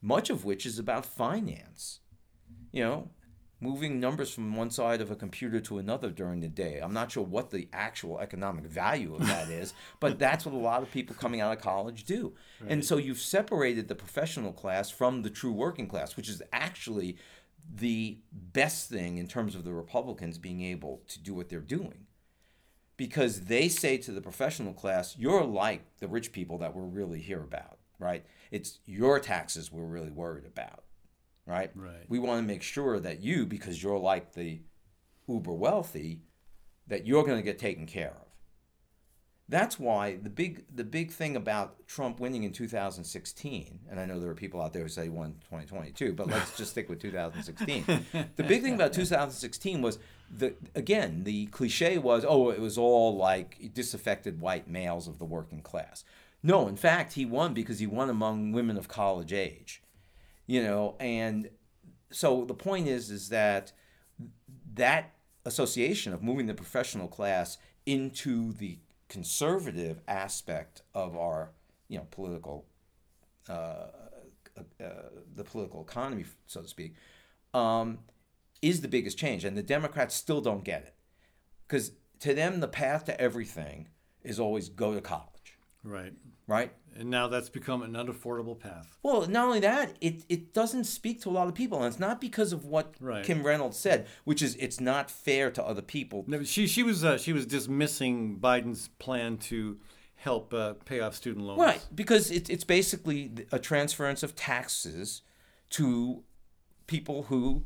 much 0.00 0.30
of 0.30 0.44
which 0.44 0.64
is 0.64 0.78
about 0.78 1.04
finance. 1.04 2.00
You 2.72 2.82
know, 2.82 3.10
moving 3.60 4.00
numbers 4.00 4.32
from 4.32 4.56
one 4.56 4.70
side 4.70 5.00
of 5.00 5.10
a 5.10 5.16
computer 5.16 5.60
to 5.60 5.78
another 5.78 6.10
during 6.10 6.40
the 6.40 6.48
day. 6.48 6.80
I'm 6.82 6.94
not 6.94 7.12
sure 7.12 7.22
what 7.22 7.50
the 7.50 7.68
actual 7.72 8.18
economic 8.18 8.64
value 8.64 9.14
of 9.14 9.26
that 9.26 9.48
is, 9.48 9.74
but 10.00 10.18
that's 10.18 10.46
what 10.46 10.54
a 10.54 10.58
lot 10.58 10.82
of 10.82 10.90
people 10.90 11.14
coming 11.14 11.40
out 11.40 11.52
of 11.52 11.62
college 11.62 12.04
do. 12.04 12.34
And 12.66 12.84
so 12.84 12.96
you've 12.96 13.20
separated 13.20 13.88
the 13.88 13.94
professional 13.94 14.52
class 14.52 14.90
from 14.90 15.22
the 15.22 15.30
true 15.30 15.52
working 15.52 15.86
class, 15.86 16.16
which 16.16 16.28
is 16.28 16.42
actually 16.52 17.18
the 17.72 18.18
best 18.32 18.88
thing 18.88 19.18
in 19.18 19.28
terms 19.28 19.54
of 19.54 19.64
the 19.64 19.72
Republicans 19.72 20.38
being 20.38 20.62
able 20.62 21.02
to 21.08 21.20
do 21.20 21.34
what 21.34 21.48
they're 21.48 21.60
doing. 21.60 22.06
Because 22.96 23.42
they 23.42 23.68
say 23.68 23.96
to 23.98 24.12
the 24.12 24.20
professional 24.20 24.74
class, 24.74 25.16
you're 25.16 25.44
like 25.44 25.82
the 26.00 26.08
rich 26.08 26.32
people 26.32 26.58
that 26.58 26.74
we're 26.74 26.82
really 26.82 27.20
here 27.20 27.42
about, 27.42 27.78
right? 27.98 28.24
It's 28.50 28.80
your 28.84 29.18
taxes 29.20 29.72
we're 29.72 29.84
really 29.84 30.10
worried 30.10 30.44
about 30.44 30.84
right? 31.50 31.70
Right. 31.74 32.04
We 32.08 32.18
want 32.18 32.40
to 32.40 32.46
make 32.46 32.62
sure 32.62 33.00
that 33.00 33.20
you, 33.20 33.44
because 33.44 33.82
you're 33.82 33.98
like 33.98 34.34
the 34.34 34.60
uber 35.28 35.52
wealthy, 35.52 36.22
that 36.86 37.06
you're 37.06 37.24
going 37.24 37.36
to 37.36 37.42
get 37.42 37.58
taken 37.58 37.86
care 37.86 38.10
of. 38.10 38.26
That's 39.48 39.80
why 39.80 40.14
the 40.14 40.30
big 40.30 40.64
the 40.72 40.84
big 40.84 41.10
thing 41.10 41.34
about 41.34 41.84
Trump 41.88 42.20
winning 42.20 42.44
in 42.44 42.52
2016, 42.52 43.80
and 43.90 43.98
I 43.98 44.04
know 44.04 44.20
there 44.20 44.30
are 44.30 44.34
people 44.34 44.62
out 44.62 44.72
there 44.72 44.84
who 44.84 44.88
say 44.88 45.04
he 45.04 45.08
won 45.08 45.32
2022, 45.50 46.12
but 46.12 46.28
let's 46.28 46.56
just 46.56 46.70
stick 46.70 46.88
with 46.88 47.00
2016. 47.00 47.84
The 48.36 48.44
big 48.44 48.62
thing 48.62 48.74
about 48.74 48.92
2016 48.92 49.82
was 49.82 49.98
the 50.30 50.54
again 50.76 51.24
the 51.24 51.46
cliche 51.46 51.98
was 51.98 52.24
oh 52.24 52.50
it 52.50 52.60
was 52.60 52.78
all 52.78 53.16
like 53.16 53.74
disaffected 53.74 54.40
white 54.40 54.68
males 54.68 55.08
of 55.08 55.18
the 55.18 55.24
working 55.24 55.62
class. 55.62 56.04
No, 56.44 56.68
in 56.68 56.76
fact 56.76 57.14
he 57.14 57.26
won 57.26 57.52
because 57.52 57.80
he 57.80 57.88
won 57.88 58.08
among 58.08 58.52
women 58.52 58.76
of 58.76 58.86
college 58.86 59.32
age 59.32 59.82
you 60.50 60.60
know 60.60 60.96
and 60.98 61.48
so 62.10 62.44
the 62.44 62.54
point 62.54 62.88
is 62.88 63.08
is 63.08 63.28
that 63.28 63.70
that 64.74 65.14
association 65.44 66.12
of 66.12 66.24
moving 66.24 66.46
the 66.46 66.54
professional 66.54 67.06
class 67.06 67.56
into 67.86 68.52
the 68.54 68.78
conservative 69.08 70.00
aspect 70.08 70.82
of 70.92 71.16
our 71.16 71.52
you 71.86 71.98
know 71.98 72.06
political 72.10 72.66
uh, 73.48 73.86
uh, 74.80 74.84
the 75.36 75.44
political 75.44 75.82
economy 75.82 76.24
so 76.46 76.60
to 76.60 76.68
speak 76.68 76.94
um, 77.54 78.00
is 78.60 78.80
the 78.80 78.88
biggest 78.88 79.16
change 79.16 79.44
and 79.44 79.56
the 79.56 79.62
democrats 79.62 80.16
still 80.16 80.40
don't 80.40 80.64
get 80.64 80.82
it. 80.82 80.94
Because 81.66 81.92
to 82.18 82.34
them 82.34 82.58
the 82.58 82.68
path 82.68 83.04
to 83.04 83.20
everything 83.20 83.86
is 84.24 84.40
always 84.40 84.68
go 84.68 84.94
to 84.94 85.00
college. 85.00 85.58
Right. 85.84 86.12
right 86.48 86.72
And 86.98 87.08
now 87.08 87.28
that's 87.28 87.48
become 87.48 87.82
an 87.82 87.92
unaffordable 87.92 88.58
path. 88.58 88.96
Well, 89.02 89.26
not 89.26 89.46
only 89.46 89.60
that, 89.60 89.96
it, 90.00 90.24
it 90.28 90.52
doesn't 90.52 90.84
speak 90.84 91.22
to 91.22 91.28
a 91.28 91.32
lot 91.32 91.48
of 91.48 91.54
people, 91.54 91.78
and 91.78 91.86
it's 91.86 92.00
not 92.00 92.20
because 92.20 92.52
of 92.52 92.64
what 92.64 92.94
Right. 93.00 93.24
Kim 93.24 93.42
Reynolds 93.44 93.78
said, 93.78 94.06
which 94.24 94.42
is 94.42 94.56
it's 94.56 94.80
not 94.80 95.10
fair 95.10 95.50
to 95.52 95.64
other 95.64 95.82
people. 95.82 96.24
No, 96.26 96.42
she 96.42 96.66
she 96.66 96.82
was 96.82 97.04
uh, 97.04 97.16
she 97.16 97.32
was 97.32 97.46
dismissing 97.46 98.38
Biden's 98.40 98.88
plan 98.98 99.36
to 99.38 99.78
help 100.16 100.52
uh, 100.52 100.74
pay 100.84 101.00
off 101.00 101.14
student 101.14 101.46
loans. 101.46 101.60
Right, 101.60 101.80
because 101.94 102.30
it, 102.30 102.50
it's 102.50 102.64
basically 102.64 103.30
a 103.52 103.58
transference 103.58 104.22
of 104.22 104.34
taxes 104.36 105.22
to 105.70 106.22
people 106.86 107.22
who, 107.24 107.64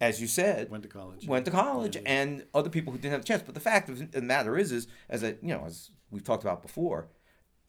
as 0.00 0.20
you 0.20 0.26
said, 0.28 0.70
Went 0.70 0.84
to 0.84 0.88
college. 0.88 1.26
went 1.26 1.44
to 1.46 1.50
college, 1.50 1.96
and 2.06 2.44
other 2.54 2.70
people 2.70 2.92
who 2.92 2.98
didn't 2.98 3.12
have 3.12 3.22
a 3.22 3.24
chance. 3.24 3.42
But 3.42 3.54
the 3.54 3.60
fact 3.60 3.88
of 3.88 4.12
the 4.12 4.22
matter 4.22 4.56
is, 4.56 4.70
is 4.70 4.86
as 5.08 5.24
I, 5.24 5.28
you 5.42 5.48
know, 5.48 5.64
as 5.66 5.90
we've 6.10 6.22
talked 6.22 6.44
about 6.44 6.62
before, 6.62 7.08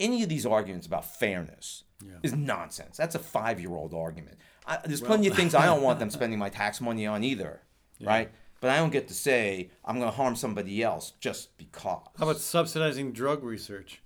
any 0.00 0.22
of 0.24 0.28
these 0.28 0.44
arguments 0.46 0.86
about 0.86 1.04
fairness 1.04 1.84
Yeah. 2.04 2.14
is 2.22 2.34
nonsense. 2.34 2.96
That's 2.96 3.14
a 3.14 3.18
five-year-old 3.20 3.94
argument. 3.94 4.38
I, 4.66 4.78
there's 4.84 5.00
plenty 5.00 5.28
of 5.28 5.34
things 5.36 5.54
I 5.54 5.66
don't 5.66 5.82
want 5.82 5.98
them 6.00 6.10
spending 6.18 6.38
my 6.38 6.48
tax 6.48 6.80
money 6.80 7.06
on 7.06 7.22
either, 7.22 7.62
right? 8.00 8.30
but 8.60 8.70
I 8.70 8.76
don't 8.76 8.90
get 8.90 9.08
to 9.08 9.14
say 9.14 9.70
I'm 9.84 9.98
going 9.98 10.10
to 10.10 10.16
harm 10.16 10.36
somebody 10.36 10.82
else 10.82 11.12
just 11.20 11.56
because. 11.58 12.02
How 12.18 12.24
about 12.24 12.38
subsidizing 12.38 13.12
drug 13.12 13.42
research? 13.44 14.02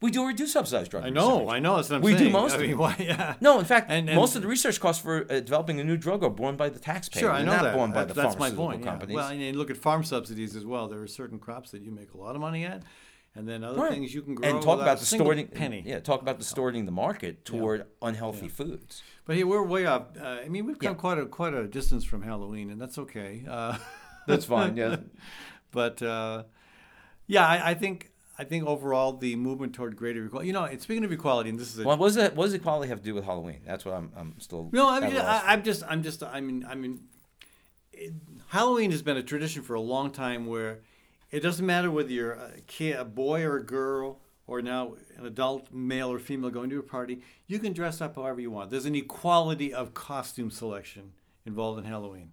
we 0.00 0.10
do 0.10 0.20
already 0.20 0.36
do 0.36 0.46
subsidized 0.46 0.90
drug 0.90 1.04
I 1.04 1.08
know, 1.08 1.38
research. 1.40 1.54
I 1.54 1.58
know. 1.60 1.76
That's 1.76 1.88
what 1.88 1.96
I'm 1.96 2.02
We 2.02 2.14
do 2.14 2.28
most 2.28 2.52
I 2.52 2.54
of 2.56 2.60
mean, 2.60 2.70
it. 2.72 2.76
why? 2.84 2.94
Yeah. 2.98 3.34
No, 3.40 3.58
in 3.58 3.64
fact, 3.64 3.90
And- 3.90 4.06
and- 4.10 4.18
most 4.18 4.36
of 4.36 4.42
the 4.42 4.48
research 4.48 4.78
costs 4.78 5.00
for 5.02 5.22
uh, 5.32 5.40
developing 5.40 5.80
a 5.80 5.84
new 5.84 5.96
drug 5.96 6.22
are 6.22 6.28
borne 6.28 6.56
by 6.56 6.68
the 6.68 6.78
taxpayer. 6.78 7.22
Sure, 7.22 7.30
I 7.32 7.42
know 7.42 7.52
not 7.54 7.62
that. 7.62 7.74
borne 7.74 7.90
by 7.92 8.04
That- 8.04 8.14
the 8.14 8.20
that's 8.20 8.38
my 8.38 8.50
point. 8.50 8.84
Yeah. 8.84 8.98
Well, 9.08 9.28
and 9.28 9.40
you 9.40 9.52
look 9.54 9.70
at 9.70 9.78
farm 9.78 10.04
subsidies 10.04 10.56
as 10.56 10.66
well. 10.66 10.88
There 10.88 11.00
are 11.00 11.06
certain 11.06 11.38
crops 11.38 11.70
that 11.70 11.80
you 11.80 11.90
make 11.90 12.12
a 12.12 12.18
lot 12.18 12.34
of 12.34 12.42
money 12.42 12.64
at, 12.66 12.82
and 13.36 13.48
then 13.48 13.64
other 13.64 13.78
Right. 13.80 13.92
things 13.92 14.14
you 14.14 14.22
can 14.22 14.34
grow. 14.36 14.48
and 14.48 14.62
talk 14.62 14.80
about 14.80 15.00
a 15.00 15.04
single 15.04 15.26
distorting 15.32 15.48
penny. 15.48 15.82
Yeah, 15.84 16.00
talk 16.00 16.22
about 16.22 16.38
distorting 16.38 16.86
the 16.86 16.92
market 16.92 17.44
toward 17.44 17.86
unhealthy 18.00 18.48
foods. 18.48 19.02
But 19.24 19.36
here 19.36 19.46
we're 19.46 19.62
way 19.66 19.86
off. 19.86 20.16
Uh, 20.20 20.24
I 20.44 20.48
mean, 20.48 20.66
we've 20.66 20.78
come 20.78 20.92
Yeah. 20.92 20.98
quite 21.00 21.18
a 21.18 21.26
quite 21.26 21.54
a 21.54 21.66
distance 21.66 22.04
from 22.04 22.22
Halloween, 22.22 22.70
and 22.70 22.80
that's 22.80 22.98
okay. 22.98 23.44
Uh, 23.48 23.76
That's 24.26 24.46
fine. 24.46 24.74
Yeah. 24.76 24.96
but 25.70 26.00
uh, 26.02 26.44
yeah, 27.26 27.46
I, 27.46 27.70
I 27.70 27.74
think 27.74 28.10
I 28.38 28.44
think 28.44 28.64
overall 28.66 29.12
the 29.12 29.36
movement 29.36 29.74
toward 29.74 29.96
greater 29.96 30.24
equality. 30.24 30.46
You 30.48 30.54
know, 30.54 30.64
and 30.64 30.80
speaking 30.80 31.04
of 31.04 31.12
equality, 31.12 31.50
and 31.50 31.58
this 31.58 31.72
is 31.72 31.78
a 31.80 31.84
Well, 31.84 31.96
what 31.98 32.06
does 32.06 32.14
that? 32.16 32.34
What 32.34 32.44
does 32.46 32.54
equality 32.54 32.88
have 32.88 32.98
to 33.00 33.04
do 33.04 33.14
with 33.14 33.24
Halloween? 33.24 33.60
That's 33.66 33.84
what 33.84 33.94
I'm. 33.94 34.10
I'm 34.16 34.40
still. 34.40 34.70
No, 34.72 34.88
I 34.88 34.96
at 34.96 35.02
mean, 35.02 35.16
a 35.16 35.18
loss 35.18 35.42
I, 35.44 35.52
I'm 35.52 35.62
just, 35.62 35.82
I'm 35.86 36.02
just, 36.02 36.22
I 36.22 36.40
mean, 36.40 36.64
I 36.66 36.74
mean, 36.74 37.00
it, 37.92 38.12
Halloween 38.48 38.90
has 38.92 39.02
been 39.02 39.16
a 39.18 39.22
tradition 39.22 39.62
for 39.62 39.74
a 39.74 39.80
long 39.80 40.10
time 40.10 40.46
where 40.46 40.80
it 41.34 41.40
doesn't 41.40 41.66
matter 41.66 41.90
whether 41.90 42.10
you're 42.10 42.32
a 42.32 42.60
kid, 42.68 42.96
a 42.96 43.04
boy 43.04 43.42
or 43.42 43.56
a 43.56 43.64
girl, 43.64 44.20
or 44.46 44.62
now 44.62 44.94
an 45.16 45.26
adult 45.26 45.72
male 45.72 46.12
or 46.12 46.20
female 46.20 46.50
going 46.50 46.70
to 46.70 46.78
a 46.78 46.82
party. 46.82 47.22
You 47.48 47.58
can 47.58 47.72
dress 47.72 48.00
up 48.00 48.14
however 48.14 48.40
you 48.40 48.52
want. 48.52 48.70
There's 48.70 48.86
an 48.86 48.94
equality 48.94 49.74
of 49.74 49.94
costume 49.94 50.52
selection 50.52 51.12
involved 51.44 51.80
in 51.80 51.84
Halloween. 51.86 52.30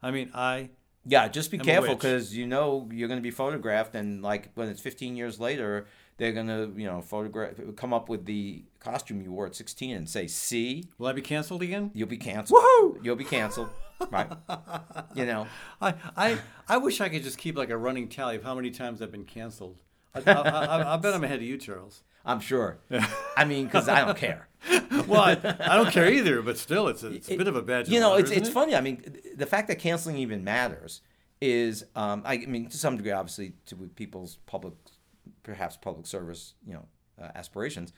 I 0.00 0.12
mean, 0.12 0.30
I 0.32 0.70
Yeah, 1.04 1.26
just 1.26 1.50
be 1.50 1.58
I'm 1.58 1.64
careful 1.64 1.96
because 1.96 2.36
you 2.36 2.46
know 2.46 2.88
you're 2.92 3.08
going 3.08 3.18
to 3.18 3.22
be 3.22 3.32
photographed, 3.32 3.96
and 3.96 4.22
like 4.22 4.50
when 4.54 4.68
it's 4.68 4.80
15 4.80 5.16
years 5.16 5.40
later, 5.40 5.86
they're 6.16 6.32
going 6.32 6.46
to 6.46 6.72
you 6.76 6.86
know 6.86 7.00
photograph, 7.00 7.54
come 7.74 7.92
up 7.92 8.08
with 8.08 8.26
the 8.26 8.64
costume 8.78 9.22
you 9.22 9.32
wore 9.32 9.46
at 9.46 9.56
16 9.56 9.96
and 9.96 10.08
say, 10.08 10.28
"See, 10.28 10.84
will 10.98 11.08
I 11.08 11.12
be 11.12 11.22
canceled 11.22 11.62
again? 11.62 11.90
you'll 11.94 12.06
be 12.06 12.16
canceled. 12.16 12.62
Woohoo! 12.62 13.04
You'll 13.04 13.16
be 13.16 13.24
canceled." 13.24 13.70
Right? 14.10 14.30
You 15.14 15.26
know. 15.26 15.46
I, 15.80 15.94
I, 16.16 16.38
I 16.68 16.76
wish 16.78 17.00
I 17.00 17.08
could 17.08 17.22
just 17.22 17.38
keep 17.38 17.56
like 17.56 17.70
a 17.70 17.76
running 17.76 18.08
tally 18.08 18.36
of 18.36 18.44
how 18.44 18.54
many 18.54 18.70
times 18.70 19.00
I've 19.02 19.12
been 19.12 19.24
canceled. 19.24 19.82
I, 20.14 20.22
I, 20.26 20.32
I, 20.32 20.94
I 20.94 20.96
bet 20.96 21.14
I'm 21.14 21.24
ahead 21.24 21.38
of 21.38 21.42
you, 21.42 21.58
Charles. 21.58 22.02
I'm 22.24 22.40
sure. 22.40 22.78
I 23.36 23.44
mean, 23.44 23.66
because 23.66 23.88
I 23.88 24.04
don't 24.04 24.18
care. 24.18 24.48
Well, 25.06 25.20
I, 25.20 25.32
I 25.32 25.76
don't 25.76 25.92
care 25.92 26.10
either, 26.10 26.42
but 26.42 26.58
still, 26.58 26.88
it's 26.88 27.04
a, 27.04 27.12
it's 27.12 27.30
a 27.30 27.36
bit 27.36 27.46
of 27.46 27.54
a 27.54 27.62
badge. 27.62 27.88
You 27.88 28.00
know, 28.00 28.12
honor, 28.12 28.20
it's 28.20 28.30
it's 28.30 28.48
it? 28.48 28.52
funny. 28.52 28.74
I 28.74 28.80
mean, 28.80 29.20
the 29.36 29.46
fact 29.46 29.68
that 29.68 29.78
canceling 29.78 30.16
even 30.16 30.42
matters 30.42 31.02
is, 31.40 31.84
um, 31.94 32.22
I 32.24 32.38
mean, 32.38 32.68
to 32.68 32.76
some 32.76 32.96
degree, 32.96 33.12
obviously, 33.12 33.52
to 33.66 33.76
people's 33.94 34.38
public, 34.46 34.74
perhaps 35.44 35.76
public 35.76 36.06
service, 36.06 36.54
you 36.66 36.72
know, 36.72 36.86
uh, 37.20 37.28
aspirations. 37.36 37.92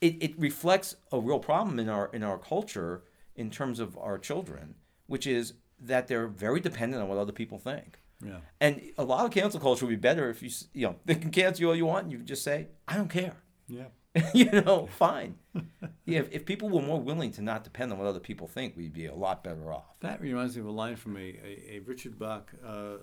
It, 0.00 0.22
it 0.22 0.38
reflects 0.38 0.96
a 1.12 1.20
real 1.20 1.38
problem 1.38 1.78
in 1.78 1.88
our 1.88 2.10
in 2.12 2.22
our 2.22 2.36
culture 2.36 3.04
in 3.36 3.50
terms 3.50 3.80
of 3.80 3.96
our 3.96 4.18
children, 4.18 4.74
which 5.06 5.26
is 5.26 5.54
that 5.80 6.08
they're 6.08 6.26
very 6.28 6.60
dependent 6.60 7.02
on 7.02 7.08
what 7.08 7.18
other 7.18 7.32
people 7.32 7.58
think. 7.58 7.98
Yeah. 8.24 8.38
And 8.60 8.80
a 8.96 9.04
lot 9.04 9.24
of 9.26 9.32
cancel 9.32 9.60
culture 9.60 9.84
would 9.86 9.90
be 9.90 9.96
better 9.96 10.30
if 10.30 10.42
you, 10.42 10.50
you 10.72 10.86
know, 10.86 10.96
they 11.04 11.14
can 11.16 11.30
cancel 11.30 11.60
you 11.62 11.68
all 11.68 11.76
you 11.76 11.86
want, 11.86 12.04
and 12.04 12.12
you 12.12 12.18
just 12.18 12.42
say, 12.42 12.68
I 12.88 12.96
don't 12.96 13.10
care. 13.10 13.34
Yeah. 13.68 13.86
you 14.32 14.48
know, 14.62 14.86
fine. 14.96 15.34
yeah, 16.06 16.20
if, 16.20 16.30
if 16.32 16.46
people 16.46 16.68
were 16.68 16.80
more 16.80 17.00
willing 17.00 17.32
to 17.32 17.42
not 17.42 17.64
depend 17.64 17.90
on 17.92 17.98
what 17.98 18.06
other 18.06 18.20
people 18.20 18.46
think, 18.46 18.76
we'd 18.76 18.92
be 18.92 19.06
a 19.06 19.14
lot 19.14 19.42
better 19.42 19.72
off. 19.72 19.98
That 20.00 20.20
reminds 20.20 20.54
me 20.54 20.60
of 20.60 20.68
a 20.68 20.70
line 20.70 20.94
from 20.94 21.16
a, 21.16 21.20
a, 21.20 21.76
a 21.76 21.78
Richard 21.80 22.16
Bach 22.18 22.52
uh, 22.64 22.98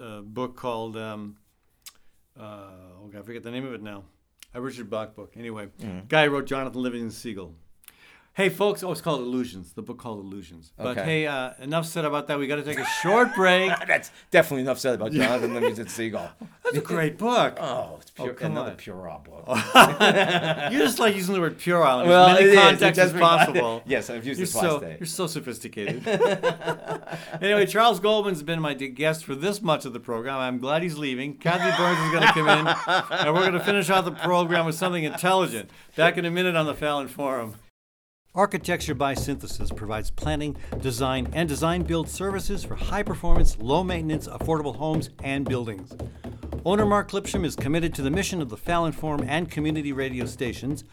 uh, 0.00 0.20
book 0.20 0.56
called, 0.56 0.96
um, 0.96 1.38
uh, 2.38 2.42
oh 3.02 3.08
God, 3.10 3.18
I 3.18 3.22
forget 3.22 3.42
the 3.42 3.50
name 3.50 3.66
of 3.66 3.74
it 3.74 3.82
now. 3.82 4.04
A 4.54 4.60
Richard 4.60 4.88
Bach 4.88 5.14
book. 5.16 5.32
Anyway, 5.36 5.68
Mm-hmm. 5.80 6.06
guy 6.08 6.26
who 6.26 6.30
wrote 6.30 6.46
Jonathan 6.46 6.80
Livingston 6.82 7.10
Seagull. 7.10 7.54
Hey, 8.38 8.50
folks, 8.50 8.84
oh, 8.84 8.92
it's 8.92 9.00
called 9.00 9.20
Illusions, 9.22 9.72
the 9.72 9.82
book 9.82 9.98
called 9.98 10.20
Illusions. 10.24 10.70
But 10.76 10.96
Okay. 10.96 11.02
hey, 11.04 11.26
uh, 11.26 11.54
enough 11.60 11.86
said 11.86 12.04
about 12.04 12.28
that. 12.28 12.38
We 12.38 12.46
got 12.46 12.54
to 12.54 12.62
take 12.62 12.78
a 12.78 12.84
short 13.02 13.34
break. 13.34 13.72
That's 13.88 14.12
definitely 14.30 14.60
enough 14.62 14.78
said 14.78 14.94
about 14.94 15.10
Jonathan 15.10 15.54
Livingston 15.54 15.88
Seagull. 15.88 16.30
That's 16.62 16.76
a 16.76 16.80
great 16.80 17.18
book. 17.18 17.58
Oh, 17.60 17.98
it's 18.00 18.12
pure, 18.12 18.34
come 18.34 18.52
another 18.52 18.70
on. 18.70 18.76
pure 18.76 19.20
book. 19.24 19.42
You 20.70 20.78
just 20.78 21.00
like 21.00 21.16
using 21.16 21.34
the 21.34 21.40
word 21.40 21.58
puerile 21.58 22.02
in 22.02 22.08
as 22.08 22.40
many 22.40 22.54
contexts 22.54 23.02
as 23.06 23.12
possible. 23.12 23.82
Yes, 23.86 24.08
I've 24.08 24.24
used 24.24 24.38
You're 24.38 24.46
it 24.46 24.52
twice 24.52 24.62
so, 24.62 24.78
today. 24.78 24.96
you're 25.00 25.06
so 25.08 25.26
sophisticated. 25.26 26.06
anyway, 27.42 27.66
Charles 27.66 27.98
Goldman's 27.98 28.44
been 28.44 28.60
my 28.60 28.74
guest 28.74 29.24
for 29.24 29.34
this 29.34 29.60
much 29.60 29.84
of 29.84 29.92
the 29.92 29.98
program. 29.98 30.38
I'm 30.38 30.58
glad 30.58 30.84
he's 30.84 30.96
leaving. 30.96 31.38
Kathy 31.38 31.76
Byrnes 31.76 31.98
is 31.98 32.10
going 32.12 32.22
to 32.22 32.32
come 32.34 32.48
in, 32.48 33.18
and 33.18 33.34
we're 33.34 33.40
going 33.40 33.54
to 33.54 33.64
finish 33.64 33.90
out 33.90 34.04
the 34.04 34.12
program 34.12 34.64
with 34.64 34.76
something 34.76 35.02
intelligent. 35.02 35.70
Back 35.96 36.16
in 36.18 36.24
a 36.24 36.30
minute 36.30 36.54
on 36.54 36.66
the 36.66 36.74
Fallon 36.74 37.08
Forum. 37.08 37.56
Architecture 38.38 38.94
by 38.94 39.14
Synthesis 39.14 39.72
provides 39.72 40.12
planning, 40.12 40.56
design, 40.80 41.28
and 41.32 41.48
design 41.48 41.82
build 41.82 42.08
services 42.08 42.62
for 42.62 42.76
high 42.76 43.02
performance, 43.02 43.58
low 43.58 43.82
maintenance, 43.82 44.28
affordable 44.28 44.76
homes 44.76 45.10
and 45.24 45.44
buildings. 45.44 45.92
Owner 46.64 46.86
Mark 46.86 47.10
Lipsham 47.10 47.44
is 47.44 47.56
committed 47.56 47.92
to 47.94 48.02
the 48.02 48.12
mission 48.12 48.40
of 48.40 48.48
the 48.48 48.56
Fallon 48.56 48.92
Forum 48.92 49.24
and 49.26 49.50
community 49.50 49.92
radio 49.92 50.24
stations. 50.24 50.84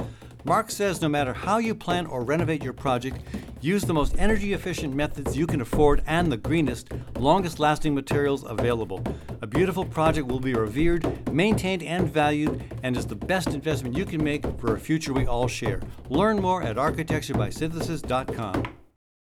Mark 0.46 0.70
says 0.70 1.02
no 1.02 1.10
matter 1.10 1.34
how 1.34 1.58
you 1.58 1.74
plan 1.74 2.06
or 2.06 2.24
renovate 2.24 2.64
your 2.64 2.72
project, 2.72 3.20
use 3.62 3.84
the 3.84 3.96
most 3.96 4.16
energy 4.20 4.54
efficient 4.54 4.94
methods 4.94 5.36
you 5.36 5.48
can 5.48 5.60
afford 5.60 6.04
and 6.06 6.32
the 6.32 6.38
greenest, 6.38 6.90
longest 7.18 7.58
lasting 7.58 7.96
materials 7.96 8.44
available. 8.44 9.02
A 9.42 9.48
beautiful 9.48 9.84
project 9.84 10.28
will 10.28 10.40
be 10.40 10.54
revered, 10.54 11.32
maintained, 11.32 11.82
and 11.82 12.08
valued, 12.08 12.64
and 12.84 12.96
is 12.96 13.08
the 13.08 13.16
best 13.16 13.56
investment 13.56 13.98
you 13.98 14.06
can 14.06 14.24
make 14.24 14.46
for 14.60 14.76
a 14.76 14.80
future 14.80 15.14
we 15.14 15.26
all 15.26 15.48
share. 15.48 15.82
Learn 16.10 16.40
more 16.40 16.62
at 16.62 16.76
architecturebysynthesis.com. 16.76 18.64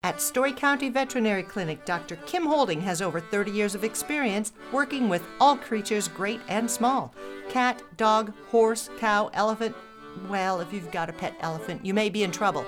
At 0.03 0.21
Story 0.21 0.53
County 0.53 0.89
Veterinary 0.89 1.43
Clinic, 1.45 1.85
Dr. 1.85 2.17
Kim 2.27 2.47
Holding 2.47 2.81
has 2.81 3.01
over 3.01 3.21
30 3.21 3.53
years 3.53 3.77
of 3.77 3.85
experience 3.85 4.53
working 4.73 5.09
with 5.09 5.25
all 5.41 5.57
creatures, 5.57 6.09
great 6.09 6.41
and 6.49 6.69
small 6.69 7.15
cat, 7.49 7.81
dog, 7.97 8.33
horse, 8.51 8.91
cow, 8.99 9.31
elephant. 9.33 9.75
Well, 10.29 10.61
if 10.61 10.73
you've 10.73 10.91
got 10.91 11.11
a 11.11 11.13
pet 11.13 11.35
elephant, 11.41 11.85
you 11.85 11.95
may 11.95 12.09
be 12.09 12.23
in 12.23 12.31
trouble. 12.31 12.65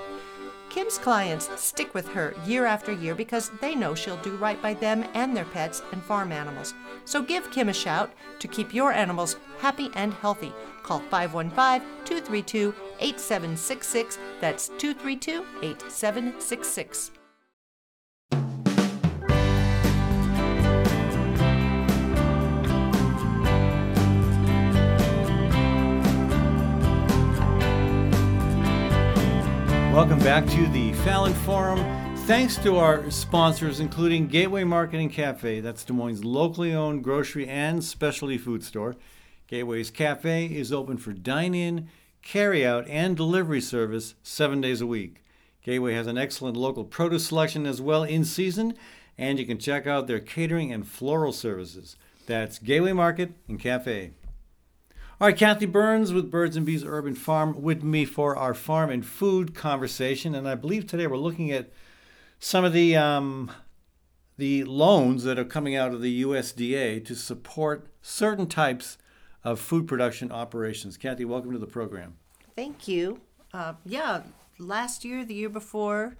Kim's 0.69 0.99
clients 0.99 1.49
stick 1.59 1.93
with 1.95 2.07
her 2.09 2.35
year 2.45 2.65
after 2.65 2.91
year 2.91 3.15
because 3.15 3.51
they 3.59 3.73
know 3.73 3.95
she'll 3.95 4.17
do 4.17 4.37
right 4.37 4.61
by 4.61 4.75
them 4.75 5.03
and 5.15 5.35
their 5.35 5.45
pets 5.45 5.81
and 5.91 6.03
farm 6.03 6.31
animals. 6.31 6.75
So 7.05 7.23
give 7.23 7.49
Kim 7.49 7.69
a 7.69 7.73
shout 7.73 8.13
to 8.37 8.47
keep 8.47 8.73
your 8.73 8.93
animals 8.93 9.37
happy 9.57 9.89
and 9.95 10.13
healthy. 10.13 10.53
Call 10.83 10.99
515 10.99 11.87
232 12.05 12.73
8766. 12.99 14.19
That's 14.39 14.67
232 14.77 15.43
8766. 15.63 17.18
Welcome 29.99 30.19
back 30.19 30.47
to 30.51 30.65
the 30.69 30.93
Fallon 31.03 31.33
Forum. 31.33 31.77
Thanks 32.19 32.55
to 32.59 32.77
our 32.77 33.11
sponsors, 33.11 33.81
including 33.81 34.27
Gateway 34.27 34.63
Market 34.63 35.01
and 35.01 35.11
Cafe, 35.11 35.59
that's 35.59 35.83
Des 35.83 35.91
Moines' 35.91 36.23
locally 36.23 36.73
owned 36.73 37.03
grocery 37.03 37.45
and 37.45 37.83
specialty 37.83 38.37
food 38.37 38.63
store. 38.63 38.95
Gateway's 39.47 39.91
Cafe 39.91 40.45
is 40.45 40.71
open 40.71 40.95
for 40.95 41.11
dine 41.11 41.53
in, 41.53 41.89
carry 42.21 42.65
out, 42.65 42.87
and 42.87 43.17
delivery 43.17 43.59
service 43.59 44.15
seven 44.23 44.61
days 44.61 44.79
a 44.79 44.87
week. 44.87 45.21
Gateway 45.63 45.93
has 45.95 46.07
an 46.07 46.17
excellent 46.17 46.55
local 46.55 46.85
produce 46.85 47.27
selection 47.27 47.65
as 47.65 47.81
well 47.81 48.05
in 48.05 48.23
season, 48.23 48.75
and 49.17 49.37
you 49.37 49.45
can 49.45 49.57
check 49.57 49.85
out 49.85 50.07
their 50.07 50.21
catering 50.21 50.71
and 50.71 50.87
floral 50.87 51.33
services. 51.33 51.97
That's 52.25 52.57
Gateway 52.57 52.93
Market 52.93 53.33
and 53.49 53.59
Cafe. 53.59 54.11
All 55.21 55.27
right, 55.27 55.35
Kathy 55.35 55.65
Byrnes 55.65 56.13
with 56.13 56.31
Birds 56.31 56.55
and 56.55 56.65
Bees 56.65 56.85
Urban 56.85 57.13
Farm 57.13 57.61
with 57.61 57.83
me 57.83 58.05
for 58.05 58.37
our 58.37 58.53
farm 58.53 58.89
and 58.89 59.05
food 59.05 59.53
conversation, 59.53 60.33
and 60.33 60.47
I 60.47 60.55
believe 60.55 60.87
today 60.87 61.07
we're 61.07 61.17
looking 61.17 61.51
at 61.51 61.73
some 62.39 62.63
of 62.63 62.71
the 62.71 62.95
um, 62.95 63.51
the 64.37 64.63
loans 64.63 65.25
that 65.25 65.37
are 65.37 65.43
coming 65.43 65.75
out 65.75 65.93
of 65.93 66.01
the 66.01 66.23
USDA 66.23 67.03
to 67.03 67.15
support 67.15 67.87
certain 68.01 68.47
types 68.47 68.97
of 69.43 69.59
food 69.59 69.89
production 69.89 70.31
operations. 70.31 70.95
Kathy, 70.95 71.25
welcome 71.25 71.51
to 71.51 71.59
the 71.59 71.67
program. 71.67 72.15
Thank 72.55 72.87
you. 72.87 73.19
Uh, 73.53 73.73
yeah, 73.83 74.23
last 74.57 75.03
year, 75.03 75.25
the 75.25 75.33
year 75.35 75.49
before, 75.49 76.15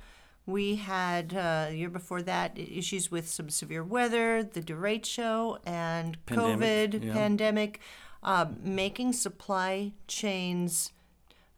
we 0.46 0.76
had, 0.76 1.34
uh, 1.34 1.68
the 1.70 1.78
year 1.78 1.90
before 1.90 2.22
that, 2.24 2.60
issues 2.60 3.10
with 3.10 3.30
some 3.30 3.50
severe 3.50 3.84
weather, 3.84 4.44
the 4.44 4.62
derecho, 4.62 5.60
and 5.66 6.18
Pandemic, 6.26 6.92
COVID 6.92 7.06
yeah. 7.06 7.14
pandemic, 7.14 7.80
uh, 8.24 8.46
making 8.62 9.14
supply 9.14 9.94
chains 10.08 10.92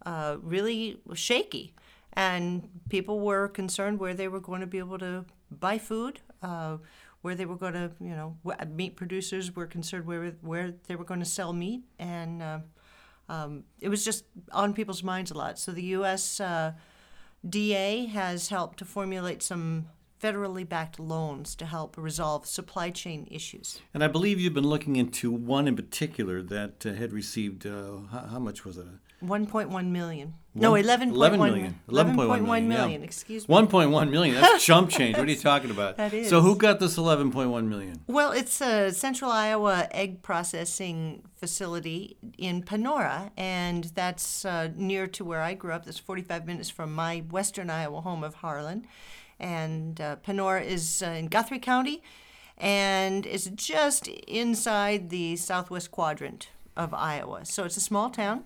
uh, 0.05 0.37
really 0.41 0.99
shaky. 1.13 1.73
And 2.13 2.67
people 2.89 3.19
were 3.19 3.47
concerned 3.47 3.99
where 3.99 4.13
they 4.13 4.27
were 4.27 4.41
going 4.41 4.61
to 4.61 4.67
be 4.67 4.79
able 4.79 4.99
to 4.99 5.25
buy 5.49 5.77
food. 5.77 6.19
Uh, 6.41 6.77
where 7.21 7.35
they 7.35 7.45
were 7.45 7.55
going 7.55 7.73
to, 7.73 7.91
you 7.99 8.15
know, 8.15 8.35
meat 8.69 8.95
producers 8.95 9.55
were 9.55 9.67
concerned 9.67 10.05
where 10.05 10.31
where 10.41 10.73
they 10.87 10.95
were 10.95 11.03
going 11.03 11.19
to 11.19 11.25
sell 11.25 11.53
meat, 11.53 11.83
and 11.99 12.41
uh, 12.41 12.59
um, 13.29 13.63
it 13.79 13.89
was 13.89 14.03
just 14.03 14.25
on 14.51 14.73
people's 14.73 15.03
minds 15.03 15.31
a 15.31 15.37
lot. 15.37 15.59
So 15.59 15.71
the 15.71 15.83
U.S. 15.83 16.39
Uh, 16.39 16.73
DA 17.47 18.05
has 18.07 18.49
helped 18.49 18.79
to 18.79 18.85
formulate 18.85 19.43
some 19.43 19.87
federally 20.21 20.67
backed 20.67 20.99
loans 20.99 21.55
to 21.55 21.65
help 21.65 21.97
resolve 21.97 22.45
supply 22.45 22.89
chain 22.89 23.27
issues. 23.31 23.81
And 23.93 24.03
I 24.03 24.07
believe 24.07 24.39
you've 24.39 24.53
been 24.53 24.67
looking 24.67 24.95
into 24.95 25.31
one 25.31 25.67
in 25.67 25.75
particular 25.75 26.41
that 26.43 26.85
uh, 26.85 26.93
had 26.93 27.11
received, 27.11 27.65
uh, 27.65 27.97
how, 28.11 28.27
how 28.31 28.39
much 28.39 28.63
was 28.63 28.77
it? 28.77 28.85
1.1 29.23 29.87
million. 29.87 30.33
no, 30.55 30.71
One- 30.71 30.83
11.1 30.83 31.11
11 31.11 31.39
million. 31.39 31.79
11.1 31.87 32.15
11.1 32.15 32.15
million, 32.41 32.67
million, 32.67 33.01
yeah. 33.01 33.05
excuse 33.05 33.47
me. 33.47 33.55
1.1 33.55 34.09
million. 34.09 34.41
That's 34.41 34.65
chump 34.65 34.89
change. 34.89 35.15
What 35.15 35.27
are 35.27 35.31
you 35.31 35.37
talking 35.37 35.69
about? 35.69 35.97
That 35.97 36.25
So 36.25 36.41
who 36.41 36.55
got 36.55 36.79
this 36.79 36.97
11.1 36.97 37.67
million? 37.67 38.01
Well, 38.07 38.31
it's 38.31 38.61
a 38.61 38.91
Central 38.91 39.31
Iowa 39.31 39.87
egg 39.91 40.23
processing 40.23 41.21
facility 41.35 42.17
in 42.37 42.63
Panora, 42.63 43.29
and 43.37 43.85
that's 43.95 44.43
uh, 44.43 44.69
near 44.75 45.05
to 45.07 45.23
where 45.23 45.41
I 45.41 45.53
grew 45.53 45.71
up. 45.71 45.85
That's 45.85 45.99
45 45.99 46.47
minutes 46.47 46.69
from 46.69 46.93
my 46.93 47.19
western 47.29 47.69
Iowa 47.69 48.01
home 48.01 48.23
of 48.23 48.35
Harlan. 48.35 48.87
And 49.41 49.99
uh, 49.99 50.17
Panora 50.25 50.63
is 50.63 51.01
uh, 51.01 51.07
in 51.07 51.25
Guthrie 51.27 51.57
County 51.59 52.03
and 52.59 53.25
is 53.25 53.51
just 53.55 54.07
inside 54.07 55.09
the 55.09 55.35
southwest 55.35 55.89
quadrant 55.89 56.49
of 56.77 56.93
Iowa. 56.93 57.43
So 57.45 57.63
it's 57.63 57.75
a 57.75 57.81
small 57.81 58.11
town, 58.11 58.45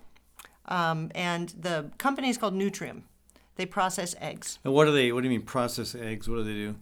um, 0.64 1.10
and 1.14 1.50
the 1.50 1.90
company 1.98 2.30
is 2.30 2.38
called 2.38 2.54
Nutrium. 2.54 3.02
They 3.56 3.66
process 3.66 4.14
eggs. 4.20 4.58
And 4.64 4.72
what 4.72 4.86
do 4.86 4.92
they? 4.92 5.12
What 5.12 5.20
do 5.22 5.28
you 5.28 5.38
mean 5.38 5.46
process 5.46 5.94
eggs? 5.94 6.28
What 6.28 6.36
do 6.36 6.44
they 6.44 6.54
do? 6.54 6.76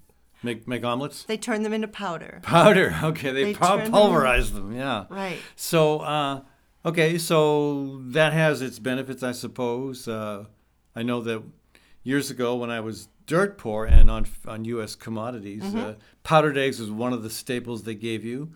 Make 0.45 0.69
make 0.69 0.85
omelets? 0.85 1.25
They 1.25 1.37
turn 1.37 1.63
them 1.65 1.73
into 1.73 1.89
powder. 1.89 2.39
Powder. 2.43 2.95
Okay, 3.03 3.33
they, 3.33 3.45
They 3.45 3.55
pul- 3.55 3.69
turn 3.79 3.79
them- 3.85 3.93
pulverize 3.93 4.53
them. 4.53 4.73
Yeah. 4.73 5.07
Right. 5.11 5.39
So, 5.57 5.99
uh, 6.01 6.43
okay, 6.87 7.19
so 7.19 8.01
that 8.11 8.33
has 8.33 8.63
its 8.63 8.79
benefits, 8.79 9.23
I 9.25 9.33
suppose. 9.33 10.07
Uh, 10.07 10.45
I 10.95 11.03
know 11.03 11.21
that 11.23 11.43
years 12.05 12.31
ago 12.31 12.55
when 12.57 12.71
I 12.71 12.81
was 12.81 13.09
dirt 13.27 13.59
poor 13.59 13.85
and 13.87 14.11
on 14.11 14.27
on 14.47 14.65
U.S. 14.67 14.95
commodities, 14.97 15.63
Mm-hmm. 15.63 15.79
uh, 15.79 15.93
powdered 16.23 16.57
eggs 16.59 16.79
was 16.81 16.91
one 16.91 17.13
of 17.13 17.23
the 17.23 17.31
staples 17.31 17.83
they 17.85 17.95
gave 17.95 18.25
you. 18.25 18.53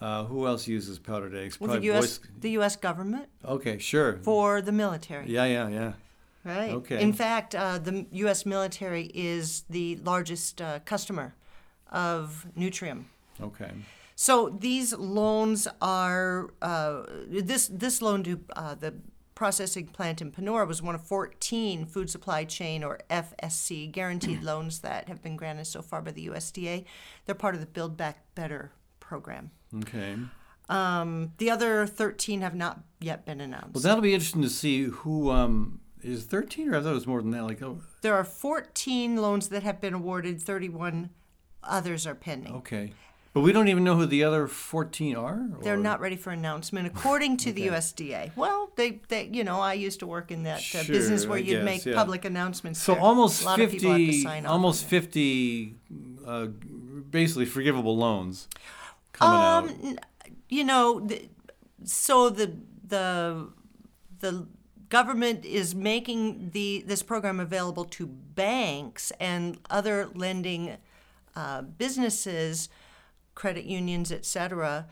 Uh, 0.00 0.24
who 0.24 0.46
else 0.48 0.66
uses 0.66 0.98
powdered 0.98 1.34
eggs? 1.34 1.60
Well, 1.60 1.76
the 1.78 1.82
U.S. 1.86 2.18
The 2.40 2.50
U.S. 2.58 2.74
government 2.76 3.26
Okay, 3.44 3.78
sure. 3.78 4.18
for 4.22 4.60
the 4.60 4.72
military. 4.72 5.26
Yeah, 5.28 5.44
yeah, 5.44 5.68
yeah. 5.68 5.92
Right. 6.44 6.70
Okay. 6.72 7.00
In 7.00 7.12
fact, 7.12 7.54
uh, 7.54 7.78
the 7.78 8.06
U.S. 8.10 8.44
military 8.44 9.10
is 9.14 9.62
the 9.70 9.96
largest 10.04 10.60
uh, 10.60 10.80
customer 10.84 11.34
of 11.92 12.46
Nutrium. 12.58 13.04
Okay. 13.40 13.70
So 14.16 14.48
these 14.60 14.92
loans 14.92 15.68
are 15.80 16.50
uh, 16.60 17.04
this 17.28 17.68
this 17.68 18.02
loan 18.02 18.22
to 18.24 18.40
uh, 18.56 18.74
the 18.74 18.94
processing 19.34 19.86
plant 19.86 20.20
in 20.20 20.30
Panora 20.30 20.66
was 20.66 20.82
one 20.82 20.94
of 20.94 21.02
14 21.02 21.86
food 21.86 22.10
supply 22.10 22.44
chain 22.44 22.84
or 22.84 23.00
FSC 23.10 23.90
guaranteed 23.90 24.42
loans 24.44 24.80
that 24.80 25.08
have 25.08 25.22
been 25.22 25.36
granted 25.36 25.66
so 25.66 25.82
far 25.82 26.02
by 26.02 26.10
the 26.10 26.26
USDA. 26.28 26.84
They're 27.24 27.34
part 27.34 27.54
of 27.54 27.60
the 27.60 27.66
Build 27.66 27.96
Back 27.96 28.18
Better 28.34 28.72
program. 29.00 29.50
Okay. 29.80 30.16
Um, 30.68 31.32
the 31.38 31.50
other 31.50 31.86
13 31.86 32.40
have 32.40 32.54
not 32.54 32.80
yet 33.00 33.26
been 33.26 33.40
announced. 33.40 33.74
Well, 33.74 33.82
that'll 33.82 34.00
be 34.02 34.14
interesting 34.14 34.42
to 34.42 34.48
see 34.50 34.84
who 34.84 35.30
um, 35.30 35.80
is 36.02 36.24
13, 36.24 36.70
or 36.72 36.76
I 36.76 36.80
thought 36.82 36.90
it 36.90 36.94
was 36.94 37.06
more 37.06 37.20
than 37.20 37.30
that. 37.32 37.44
Like, 37.44 37.62
oh, 37.62 37.80
There 38.02 38.14
are 38.14 38.24
14 38.24 39.16
loans 39.16 39.48
that 39.48 39.62
have 39.62 39.80
been 39.80 39.94
awarded, 39.94 40.40
31 40.40 41.10
others 41.64 42.06
are 42.06 42.14
pending. 42.14 42.54
okay. 42.56 42.92
But 43.34 43.40
we 43.40 43.52
don't 43.52 43.68
even 43.68 43.82
know 43.82 43.96
who 43.96 44.04
the 44.04 44.24
other 44.24 44.46
14 44.46 45.16
are. 45.16 45.48
They're 45.62 45.78
not 45.78 46.00
ready 46.00 46.16
for 46.16 46.30
announcement, 46.30 46.86
according 46.86 47.38
to 47.38 47.52
the 47.52 47.68
USDA. 47.68 48.36
Well, 48.36 48.70
they, 48.76 49.00
they, 49.08 49.30
you 49.32 49.42
know, 49.42 49.58
I 49.58 49.72
used 49.72 50.00
to 50.00 50.06
work 50.06 50.30
in 50.30 50.42
that 50.42 50.58
uh, 50.58 50.60
Sure, 50.60 50.84
business 50.84 51.26
where 51.26 51.38
I 51.38 51.40
you'd 51.40 51.56
guess, 51.56 51.64
make 51.64 51.86
yeah. 51.86 51.94
public 51.94 52.26
announcements. 52.26 52.82
So 52.82 52.92
there. 52.92 53.02
almost 53.02 53.42
a 53.42 53.46
lot 53.46 53.58
of 53.60 53.72
have 53.72 53.80
to 53.80 53.88
50, 53.88 54.22
sign 54.22 54.44
almost 54.44 54.84
on 54.84 54.90
50, 54.90 55.74
uh, 56.26 56.46
basically 57.10 57.46
forgivable 57.46 57.96
loans 57.96 58.48
coming 59.12 59.40
out. 59.40 59.64
Um, 59.64 59.78
n- 59.82 60.00
you 60.50 60.64
know, 60.64 61.00
the, 61.00 61.28
so 61.84 62.28
the 62.28 62.54
the 62.86 63.48
the 64.20 64.46
government 64.90 65.46
is 65.46 65.74
making 65.74 66.50
the 66.50 66.84
this 66.86 67.02
program 67.02 67.40
available 67.40 67.86
to 67.86 68.06
banks 68.06 69.10
and 69.18 69.58
other 69.70 70.10
lending 70.14 70.76
uh, 71.34 71.62
businesses, 71.62 72.68
credit 73.34 73.64
unions, 73.64 74.10
etc., 74.12 74.86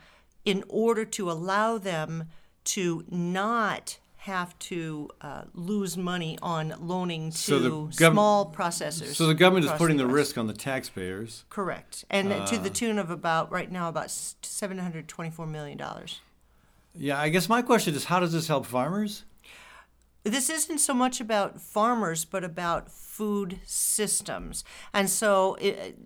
in 0.45 0.63
order 0.67 1.05
to 1.05 1.29
allow 1.31 1.77
them 1.77 2.25
to 2.63 3.03
not 3.09 3.97
have 4.17 4.57
to 4.59 5.09
uh, 5.21 5.41
lose 5.55 5.97
money 5.97 6.37
on 6.43 6.73
loaning 6.79 7.31
to 7.31 7.37
So 7.37 7.59
the 7.59 7.69
gov- 7.69 8.11
small 8.11 8.51
processors. 8.51 9.15
So 9.15 9.25
the 9.25 9.33
government 9.33 9.65
is 9.65 9.69
across 9.71 9.79
putting 9.79 9.97
the 9.97 10.05
US. 10.05 10.11
risk 10.11 10.37
on 10.37 10.45
the 10.47 10.53
taxpayers. 10.53 11.43
Correct, 11.49 12.05
and 12.09 12.29
to 12.47 12.55
Uh. 12.57 12.59
the 12.61 12.69
tune 12.69 12.99
of 12.99 13.09
about 13.09 13.51
right 13.51 13.71
now 13.71 13.89
about 13.89 14.11
seven 14.11 14.77
hundred 14.77 15.07
twenty-four 15.07 15.47
million 15.47 15.77
dollars. 15.77 16.21
Yeah, 16.93 17.19
I 17.19 17.29
guess 17.29 17.47
my 17.49 17.61
question 17.63 17.95
is 17.95 18.05
how 18.05 18.19
does 18.19 18.33
this 18.33 18.47
help 18.47 18.65
farmers? 18.65 19.23
This 20.23 20.51
isn't 20.51 20.77
so 20.79 20.93
much 20.93 21.19
about 21.19 21.59
farmers, 21.59 22.25
but 22.25 22.43
about 22.43 22.91
food 22.91 23.59
systems, 23.65 24.63
and 24.93 25.09
so 25.09 25.55
it, 25.55 25.97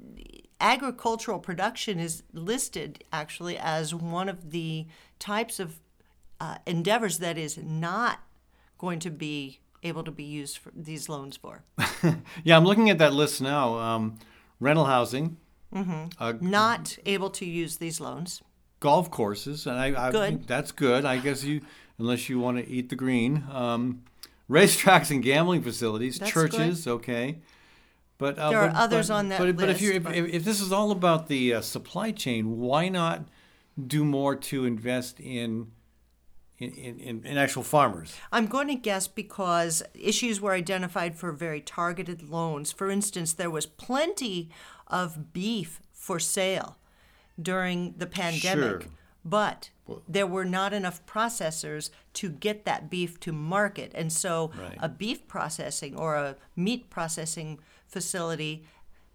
agricultural 0.59 1.39
production 1.39 1.99
is 1.99 2.23
listed 2.33 3.03
actually 3.11 3.57
as 3.57 3.93
one 3.93 4.29
of 4.29 4.51
the 4.51 4.87
types 5.19 5.59
of 5.59 5.79
uh, 6.39 6.57
endeavors 6.65 7.19
that 7.19 7.37
is 7.37 7.57
not 7.57 8.19
going 8.77 8.99
to 8.99 9.09
be 9.09 9.59
able 9.83 10.03
to 10.03 10.11
be 10.11 10.23
used 10.23 10.57
for 10.57 10.71
these 10.75 11.07
loans 11.09 11.37
for. 11.37 11.63
Yeah, 12.43 12.55
I'm 12.57 12.65
looking 12.65 12.89
at 12.91 12.99
that 12.99 13.13
list 13.13 13.41
now. 13.41 13.77
Um, 13.79 14.17
rental 14.59 14.85
housing, 14.85 15.37
uh, 15.73 16.33
Not 16.39 16.97
able 17.05 17.29
to 17.31 17.45
use 17.45 17.77
these 17.77 17.99
loans. 17.99 18.43
golf 18.79 19.09
courses, 19.09 19.65
and 19.65 19.77
I, 19.79 20.07
I 20.07 20.11
Good. 20.11 20.47
that's 20.47 20.71
good. 20.71 21.03
I 21.05 21.17
guess 21.17 21.43
you, 21.43 21.61
unless 21.97 22.29
you 22.29 22.39
want 22.39 22.57
to 22.57 22.67
eat 22.69 22.89
the 22.89 22.95
green, 22.95 23.43
um, 23.51 24.03
racetracks 24.49 25.09
and 25.09 25.23
gambling 25.23 25.63
facilities, 25.63 26.19
That's 26.19 26.31
churches, 26.31 26.87
okay. 26.87 27.39
But 28.17 28.37
uh, 28.39 28.49
There 28.49 28.59
are 28.59 28.67
but- 28.69 28.75
others 28.77 29.07
but- 29.09 29.13
on 29.15 29.29
that 29.29 29.39
but, 29.39 29.55
But 29.57 29.69
if 29.69 29.81
you 29.81 29.89
list, 29.89 29.97
if, 29.97 30.03
but- 30.03 30.15
if, 30.15 30.43
this 30.45 30.61
is 30.61 30.71
all 30.71 30.91
about 30.91 31.27
the 31.27 31.55
uh, 31.55 31.61
supply 31.61 32.11
chain, 32.11 32.57
why 32.59 32.89
not 32.89 33.27
do 33.87 34.05
more 34.05 34.35
to 34.35 34.65
invest 34.65 35.19
in 35.19 35.71
in, 36.57 36.71
in, 36.75 36.99
in, 36.99 37.25
in 37.25 37.37
actual 37.37 37.63
farmers? 37.63 38.15
I'm 38.31 38.47
going 38.47 38.69
to 38.69 38.75
guess 38.75 39.09
because 39.09 39.83
issues 39.93 40.39
were 40.39 40.53
identified 40.53 41.15
for 41.17 41.33
very 41.33 41.59
targeted 41.59 42.29
loans. 42.29 42.71
For 42.71 42.89
instance, 42.89 43.33
there 43.33 43.49
was 43.51 43.65
plenty 43.65 44.49
of 44.87 45.33
beef 45.33 45.81
for 45.91 46.17
sale 46.17 46.77
during 47.41 47.95
the 47.97 48.05
pandemic, 48.05 48.83
Sure. 48.83 48.91
but 49.25 49.69
there 50.07 50.25
were 50.25 50.45
not 50.45 50.71
enough 50.71 51.05
processors 51.05 51.89
to 52.13 52.29
get 52.29 52.63
that 52.63 52.89
beef 52.89 53.19
to 53.19 53.33
market. 53.33 53.91
And 53.93 54.13
so 54.13 54.51
Right. 54.57 54.77
a 54.79 54.87
beef 54.87 55.27
processing 55.27 55.97
or 55.97 56.15
a 56.15 56.37
meat 56.55 56.89
processing 56.89 57.59
facility 57.87 58.63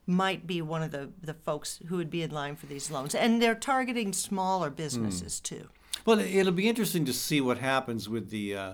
might 0.07 0.47
be 0.47 0.61
one 0.61 0.83
of 0.83 0.91
the, 0.91 1.11
the 1.23 1.35
folks 1.35 1.81
who 1.89 1.97
would 1.97 2.11
be 2.11 2.23
in 2.23 2.31
line 2.31 2.57
for 2.57 2.67
these 2.67 2.91
loans. 2.91 3.15
And 3.15 3.41
they're 3.41 3.55
targeting 3.55 4.13
smaller 4.13 4.71
businesses 4.71 5.41
too. 5.41 5.69
Well, 6.05 6.19
it'll 6.19 6.53
be 6.53 6.69
interesting 6.69 7.05
to 7.05 7.13
see 7.13 7.41
what 7.41 7.59
happens 7.59 8.09
with 8.09 8.31
the 8.31 8.57
uh, 8.57 8.73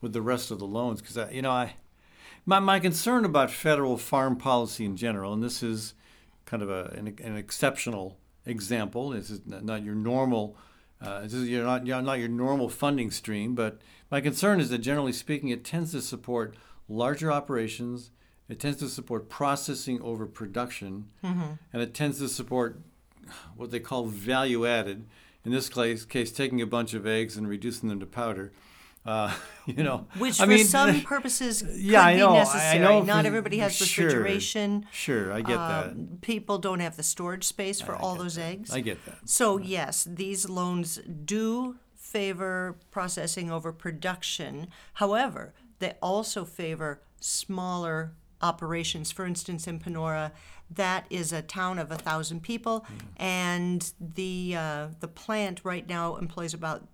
with 0.00 0.12
the 0.12 0.22
rest 0.22 0.50
of 0.50 0.58
the 0.58 0.66
loans 0.66 1.00
because 1.00 1.32
you 1.32 1.42
know 1.42 1.50
I 1.50 1.74
my 2.44 2.58
my 2.60 2.78
concern 2.78 3.24
about 3.24 3.50
federal 3.50 3.96
farm 3.96 4.36
policy 4.36 4.84
in 4.84 4.96
general, 4.96 5.32
and 5.32 5.42
this 5.42 5.62
is 5.62 5.94
kind 6.44 6.62
of 6.62 6.70
a 6.70 6.94
an, 6.96 7.16
an 7.22 7.36
exceptional 7.36 8.18
example. 8.44 9.10
This 9.10 9.30
is 9.30 9.40
not 9.46 9.82
your 9.82 9.94
normal. 9.94 10.56
Uh, 11.00 11.22
this 11.22 11.34
is 11.34 11.48
you're 11.48 11.64
not 11.64 11.86
you're 11.86 12.02
not 12.02 12.18
your 12.18 12.28
normal 12.28 12.68
funding 12.68 13.10
stream, 13.10 13.54
but 13.54 13.80
my 14.10 14.20
concern 14.20 14.60
is 14.60 14.70
that 14.70 14.78
generally 14.78 15.12
speaking, 15.12 15.48
it 15.48 15.64
tends 15.64 15.92
to 15.92 16.00
support 16.00 16.54
larger 16.88 17.32
operations. 17.32 18.10
It 18.48 18.60
tends 18.60 18.78
to 18.78 18.88
support 18.88 19.28
processing 19.28 20.00
over 20.02 20.26
production, 20.26 21.08
and 21.22 21.58
it 21.72 21.94
tends 21.94 22.18
to 22.18 22.28
support 22.28 22.80
what 23.56 23.70
they 23.70 23.80
call 23.80 24.04
value 24.06 24.66
added. 24.66 25.06
In 25.44 25.52
this 25.52 25.68
case, 25.68 26.04
case 26.04 26.30
taking 26.32 26.60
a 26.60 26.66
bunch 26.66 26.94
of 26.94 27.06
eggs 27.06 27.36
and 27.36 27.48
reducing 27.48 27.88
them 27.88 27.98
to 28.00 28.06
powder. 28.06 28.52
Uh, 29.04 29.32
you 29.66 29.82
know, 29.84 30.06
Which, 30.18 30.40
I 30.40 30.44
for 30.44 30.50
mean, 30.50 30.64
some 30.78 31.00
purposes, 31.02 31.62
yeah, 31.76 32.00
could 32.02 32.06
I 32.08 32.16
know, 32.16 32.28
be 32.30 32.34
I 32.34 32.38
necessary. 32.38 32.78
know 32.80 33.02
Not 33.02 33.20
for- 33.22 33.26
everybody 33.28 33.58
has 33.58 33.80
refrigeration. 33.80 34.86
Sure, 34.92 35.32
I 35.32 35.40
get 35.42 35.56
that. 35.56 35.86
Um, 35.90 36.18
People 36.22 36.58
don't 36.58 36.80
have 36.80 36.96
the 36.96 37.02
storage 37.04 37.44
space 37.44 37.80
for 37.80 37.94
all 37.96 38.14
those 38.16 38.38
eggs. 38.38 38.72
I 38.72 38.80
get 38.80 39.04
that. 39.06 39.28
So 39.28 39.58
yes, 39.58 40.06
these 40.08 40.48
loans 40.48 41.00
do 41.24 41.76
favor 41.94 42.76
processing 42.90 43.50
over 43.50 43.72
production. 43.72 44.68
However, 44.94 45.52
they 45.80 45.94
also 46.02 46.44
favor 46.44 47.02
smaller 47.20 48.12
operations. 48.42 49.10
For 49.12 49.24
instance, 49.26 49.66
in 49.66 49.78
Panora, 49.78 50.32
that 50.70 51.06
is 51.10 51.32
a 51.32 51.42
town 51.42 51.78
of 51.78 51.90
a 51.90 51.96
thousand 51.96 52.42
people, 52.42 52.84
and 53.16 53.92
the 54.00 54.54
uh, 54.56 54.86
the 55.00 55.08
plant 55.08 55.60
right 55.64 55.88
now 55.88 56.16
employs 56.16 56.52
about 56.54 56.88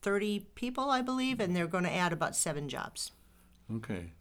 thirty 0.00 0.46
people, 0.54 0.90
I 0.90 1.02
believe, 1.02 1.40
and 1.40 1.54
they're 1.54 1.66
going 1.66 1.84
to 1.84 1.92
add 1.92 2.12
about 2.12 2.36
seven 2.36 2.68
jobs 2.68 3.10
Okay. 3.74 4.12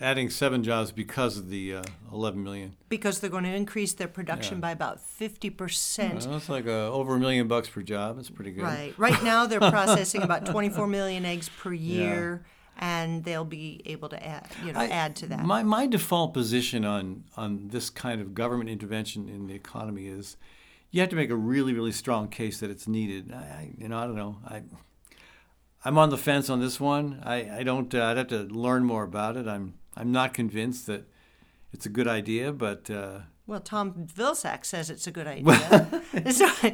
Adding 0.00 0.30
seven 0.30 0.62
jobs 0.62 0.92
because 0.92 1.36
of 1.36 1.48
the 1.48 1.74
uh, 1.76 1.82
11 2.12 2.44
million. 2.44 2.76
because 2.88 3.18
they're 3.18 3.28
going 3.30 3.42
to 3.44 3.52
increase 3.54 3.92
their 3.94 4.06
production 4.08 4.58
Yeah. 4.58 4.60
by 4.60 4.70
about 4.70 5.00
fifty 5.00 5.50
percent. 5.50 6.14
Well, 6.20 6.34
that's 6.34 6.48
like 6.48 6.66
uh, 6.66 6.92
over 6.92 7.16
a 7.16 7.18
million 7.18 7.48
bucks 7.48 7.68
per 7.68 7.82
job. 7.82 8.16
That's 8.16 8.30
pretty 8.30 8.52
good. 8.52 8.62
Right. 8.62 8.94
Right 8.98 9.20
now, 9.24 9.46
they're 9.46 9.58
processing 9.58 10.22
about 10.22 10.46
24 10.46 10.86
million 10.86 11.24
eggs 11.24 11.48
per 11.48 11.72
year, 11.92 12.44
and 12.78 13.24
they'll 13.24 13.44
be 13.44 13.82
able 13.86 14.08
to 14.08 14.26
add, 14.26 14.46
you 14.64 14.72
know, 14.72 14.80
I- 14.80 14.88
add 14.88 15.16
to 15.16 15.26
that. 15.26 15.44
My, 15.44 15.62
my 15.62 15.86
default 15.86 16.34
position 16.34 16.84
on, 16.84 17.24
on 17.36 17.68
this 17.68 17.90
kind 17.90 18.20
of 18.20 18.34
government 18.34 18.70
intervention 18.70 19.28
in 19.28 19.46
the 19.46 19.54
economy 19.54 20.06
is 20.06 20.36
you 20.90 21.00
have 21.00 21.10
to 21.10 21.16
make 21.16 21.30
a 21.30 21.36
really, 21.36 21.72
really 21.72 21.92
strong 21.92 22.28
case 22.28 22.60
that 22.60 22.70
it's 22.70 22.88
needed. 22.88 23.32
I, 23.32 23.36
I 23.36 23.70
you 23.78 23.88
know, 23.88 23.98
I 23.98 24.06
don't 24.06 24.16
know. 24.16 24.36
I, 24.46 24.62
I'm 25.84 25.98
on 25.98 26.10
the 26.10 26.18
fence 26.18 26.50
on 26.50 26.60
this 26.60 26.78
one. 26.78 27.22
I, 27.24 27.60
I 27.60 27.62
don't. 27.62 27.94
Uh, 27.94 28.04
I'd 28.04 28.16
have 28.16 28.28
to 28.28 28.42
learn 28.42 28.84
more 28.84 29.04
about 29.04 29.36
it. 29.36 29.46
I'm 29.48 29.74
I'm 29.96 30.12
not 30.12 30.34
convinced 30.34 30.86
that 30.88 31.08
it's 31.72 31.86
a 31.86 31.88
good 31.88 32.06
idea, 32.06 32.52
but 32.52 32.90
uh, 32.90 33.20
well, 33.46 33.60
Tom 33.60 34.06
Vilsack 34.06 34.64
says 34.64 34.90
it's 34.90 35.06
a 35.06 35.10
good 35.10 35.26
idea. 35.26 36.02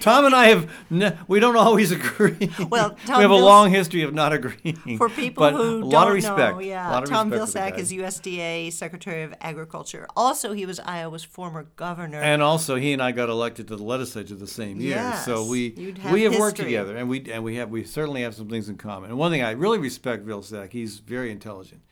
Tom 0.01 0.27
and 0.27 0.35
I 0.35 0.47
have 0.49 0.71
n- 0.91 1.19
we 1.27 1.41
don't 1.41 1.57
always 1.57 1.91
agree. 1.91 2.51
Well, 2.69 2.91
Tom 3.07 3.17
we 3.17 3.23
have 3.23 3.31
a 3.31 3.35
long 3.35 3.71
history 3.71 4.03
of 4.03 4.13
not 4.13 4.33
agreeing. 4.33 4.99
For 4.99 5.09
people 5.09 5.41
but 5.43 5.55
who 5.55 5.87
a 5.87 5.91
don't 5.91 6.09
of 6.09 6.15
respect. 6.15 6.57
know, 6.57 6.61
yeah, 6.61 6.91
a 6.91 6.93
lot 6.93 7.03
of 7.05 7.09
Tom 7.09 7.31
Vilsack 7.31 7.79
is 7.79 7.93
USDA 7.93 8.73
Secretary 8.73 9.23
of 9.23 9.33
Agriculture. 9.41 10.07
Also, 10.17 10.53
he 10.53 10.67
was 10.67 10.79
Iowa's 10.81 11.25
former 11.25 11.65
governor. 11.77 12.21
And 12.21 12.43
also, 12.43 12.77
he 12.77 12.93
and 12.93 13.03
I 13.03 13.13
got 13.13 13.29
elected 13.31 13.69
to 13.69 13.77
the 13.77 13.83
legislature 13.85 14.35
the 14.35 14.47
same 14.47 14.81
year, 14.81 15.15
so 15.25 15.47
we 15.49 15.95
have 16.01 16.13
we 16.13 16.23
have 16.25 16.39
worked 16.39 16.57
together, 16.59 16.97
and 16.97 17.09
we 17.09 17.31
and 17.33 17.43
we 17.43 17.57
have 17.57 17.71
we 17.71 17.85
certainly 17.85 18.23
have 18.23 18.35
some 18.35 18.49
things 18.49 18.69
in 18.69 18.77
common. 18.77 19.11
And 19.11 19.19
one 19.19 19.31
thing 19.33 19.43
I 19.43 19.53
really 19.53 19.79
respect 19.79 20.27
Vilsack, 20.27 20.73
he's 20.73 20.99
very 20.99 21.31
intelligent, 21.31 21.83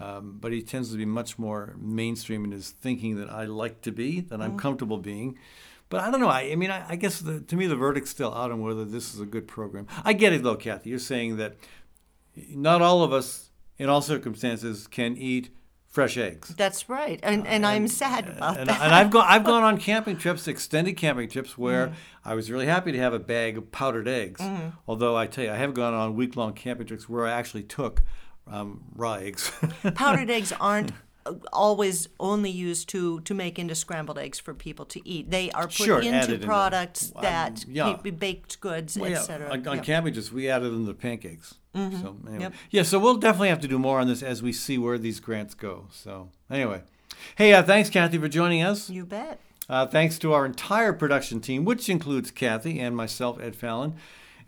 um, 0.00 0.38
but 0.40 0.52
he 0.52 0.62
tends 0.62 0.90
to 0.92 0.96
be 0.96 1.04
much 1.04 1.38
more 1.38 1.74
mainstream 1.78 2.44
in 2.44 2.52
his 2.52 2.70
thinking 2.70 3.16
than 3.16 3.28
I 3.30 3.44
like 3.44 3.82
to 3.82 3.92
be, 3.92 4.20
than 4.20 4.40
Mm-hmm. 4.40 4.52
I'm 4.52 4.58
comfortable 4.58 4.98
being. 4.98 5.38
But 5.90 6.00
I 6.02 6.10
don't 6.10 6.20
know. 6.20 6.28
I, 6.28 6.42
I 6.52 6.54
mean, 6.56 6.70
I, 6.70 6.90
I 6.90 6.96
guess 6.96 7.20
the, 7.20 7.40
to 7.40 7.56
me 7.56 7.66
the 7.66 7.76
verdict's 7.76 8.10
still 8.10 8.32
out 8.34 8.50
on 8.50 8.60
whether 8.60 8.84
this 8.84 9.14
is 9.14 9.20
a 9.20 9.26
good 9.26 9.48
program. 9.48 9.86
I 10.04 10.12
get 10.12 10.32
it 10.32 10.42
though, 10.42 10.56
Kathy. 10.56 10.90
You're 10.90 10.98
saying 10.98 11.38
that 11.38 11.56
not 12.50 12.82
all 12.82 13.02
of 13.02 13.12
us, 13.12 13.50
in 13.78 13.88
all 13.88 14.02
circumstances, 14.02 14.86
can 14.86 15.16
eat 15.16 15.50
fresh 15.88 16.18
eggs. 16.18 16.54
That's 16.54 16.88
right, 16.88 17.18
and 17.22 17.46
and 17.46 17.64
I'm 17.64 17.88
sad 17.88 18.28
about 18.28 18.58
and, 18.58 18.68
that. 18.68 18.80
and 18.82 18.94
I've 18.94 19.10
gone 19.10 19.24
I've 19.26 19.44
gone 19.44 19.62
on 19.62 19.78
camping 19.90 20.18
trips, 20.18 20.46
extended 20.46 20.96
camping 20.96 21.28
trips, 21.28 21.56
where 21.56 21.94
I 22.24 22.34
was 22.34 22.50
really 22.50 22.66
happy 22.66 22.92
to 22.92 22.98
have 22.98 23.14
a 23.14 23.18
bag 23.18 23.56
of 23.56 23.72
powdered 23.72 24.06
eggs. 24.06 24.42
Although 24.86 25.16
I 25.16 25.26
tell 25.26 25.44
you, 25.44 25.50
I 25.50 25.56
have 25.56 25.74
gone 25.74 25.94
on 25.94 26.14
week 26.14 26.36
long 26.36 26.52
camping 26.52 26.86
trips 26.86 27.08
where 27.08 27.26
I 27.26 27.32
actually 27.32 27.62
took 27.62 28.02
um, 28.50 28.82
raw 28.94 29.14
eggs. 29.14 29.50
Powdered 29.94 30.30
eggs 30.30 30.52
aren't 30.60 30.92
always 31.52 32.08
only 32.18 32.50
used 32.50 32.88
to 32.88 33.20
to 33.20 33.34
make 33.34 33.58
into 33.58 33.74
scrambled 33.74 34.18
eggs 34.18 34.38
for 34.38 34.54
people 34.54 34.84
to 34.86 35.06
eat. 35.08 35.30
They 35.30 35.50
are 35.52 35.64
put 35.66 35.72
Sure, 35.72 36.00
into 36.00 36.38
products 36.38 37.12
Um, 37.14 37.22
that 37.22 37.64
yeah. 37.68 37.92
can 37.92 38.02
be 38.02 38.10
baked 38.10 38.60
goods, 38.60 38.96
Well, 38.98 39.10
yeah, 39.10 39.18
etc. 39.18 39.50
on, 39.50 39.66
on 39.68 39.82
trips, 39.82 40.32
we 40.32 40.48
added 40.48 40.72
them 40.72 40.86
to 40.86 40.94
pancakes. 40.94 41.56
So 41.74 42.16
anyway. 42.26 42.40
Yep. 42.40 42.52
yeah, 42.70 42.82
so 42.82 42.98
we'll 42.98 43.18
definitely 43.18 43.50
have 43.50 43.60
to 43.60 43.68
do 43.68 43.78
more 43.78 44.00
on 44.00 44.08
this 44.08 44.20
as 44.20 44.42
we 44.42 44.52
see 44.52 44.78
where 44.78 44.98
these 44.98 45.20
grants 45.20 45.54
go. 45.54 45.86
So 45.92 46.30
anyway, 46.50 46.82
hey, 47.36 47.52
uh, 47.52 47.62
thanks, 47.62 47.88
Kathy, 47.88 48.18
for 48.18 48.26
joining 48.26 48.62
us. 48.62 48.90
You 48.90 49.04
bet. 49.06 49.38
Uh, 49.68 49.86
thanks 49.86 50.18
to 50.20 50.32
our 50.32 50.44
entire 50.44 50.92
production 50.92 51.40
team, 51.40 51.64
which 51.64 51.88
includes 51.88 52.32
Kathy 52.32 52.80
and 52.80 52.96
myself, 52.96 53.38
Ed 53.40 53.54
Fallon, 53.54 53.94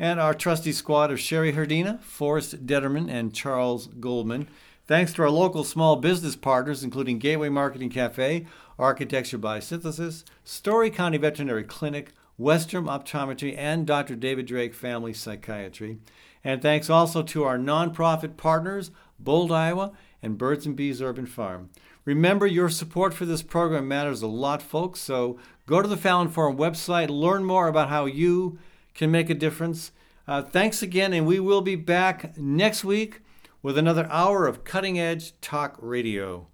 and 0.01 0.19
our 0.19 0.33
trusty 0.33 0.73
squad 0.73 1.13
of 1.13 1.21
Sherry 1.21 1.53
Herdina, 1.53 2.01
Forrest 2.01 2.67
Detterman, 2.67 3.11
and 3.11 3.35
Charles 3.35 3.89
Goldman. 4.01 4.49
Thanks 4.87 5.13
to 5.13 5.23
our 5.23 5.31
local 5.31 5.63
small 5.63 5.97
business 5.97 6.35
partners, 6.35 6.83
including 6.83 7.19
Gateway 7.19 7.51
Market 7.51 7.83
and 7.83 7.93
Cafe, 7.93 8.47
Architecture 8.79 9.37
by 9.37 9.61
Synthesis, 9.61 10.25
Story 10.43 10.89
County 10.91 11.19
Veterinary 11.19 11.65
Clinic, 11.65 12.15
Western 12.39 12.87
Optometry, 12.87 13.55
and 13.59 13.87
Dr. 13.87 14.17
David 14.17 14.47
Drake 14.47 14.73
Family 14.73 15.13
Psychiatry. 15.13 15.99
And 16.43 16.63
thanks 16.63 16.89
also 16.89 17.23
to 17.23 17.45
our 17.45 17.59
nonprofit 17.59 18.39
partners, 18.39 18.91
Bold, 19.19 19.53
Iowa, 19.53 19.93
and 20.23 20.39
Birds 20.39 20.65
and 20.65 20.75
Bees 20.75 21.03
Urban 21.03 21.27
Farm. 21.27 21.69
Remember, 22.07 22.47
your 22.47 22.71
support 22.71 23.13
for 23.13 23.27
this 23.27 23.43
program 23.43 23.87
matters 23.87 24.23
a 24.23 24.27
lot, 24.27 24.63
folks. 24.63 25.01
So 25.01 25.39
go 25.67 25.83
to 25.83 25.89
the 25.89 25.99
Fallon 25.99 26.29
Forum 26.29 26.57
website, 26.57 27.11
learn 27.11 27.45
more 27.45 27.69
about 27.69 27.91
how 27.91 28.07
you 28.07 28.59
can 29.01 29.11
make 29.11 29.31
a 29.31 29.35
difference. 29.35 29.93
Uh, 30.29 30.43
thanks 30.43 30.83
again, 30.83 31.15
and 31.15 31.27
we 31.27 31.41
will 31.41 31.63
be 31.63 31.75
back 31.75 32.37
next 32.37 32.85
week 32.85 33.23
with 33.63 33.79
another 33.79 34.07
hour 34.11 34.47
of 34.47 34.63
cutting 34.63 35.01
edge 35.01 35.33
talk 35.41 35.75
radio. 35.81 36.47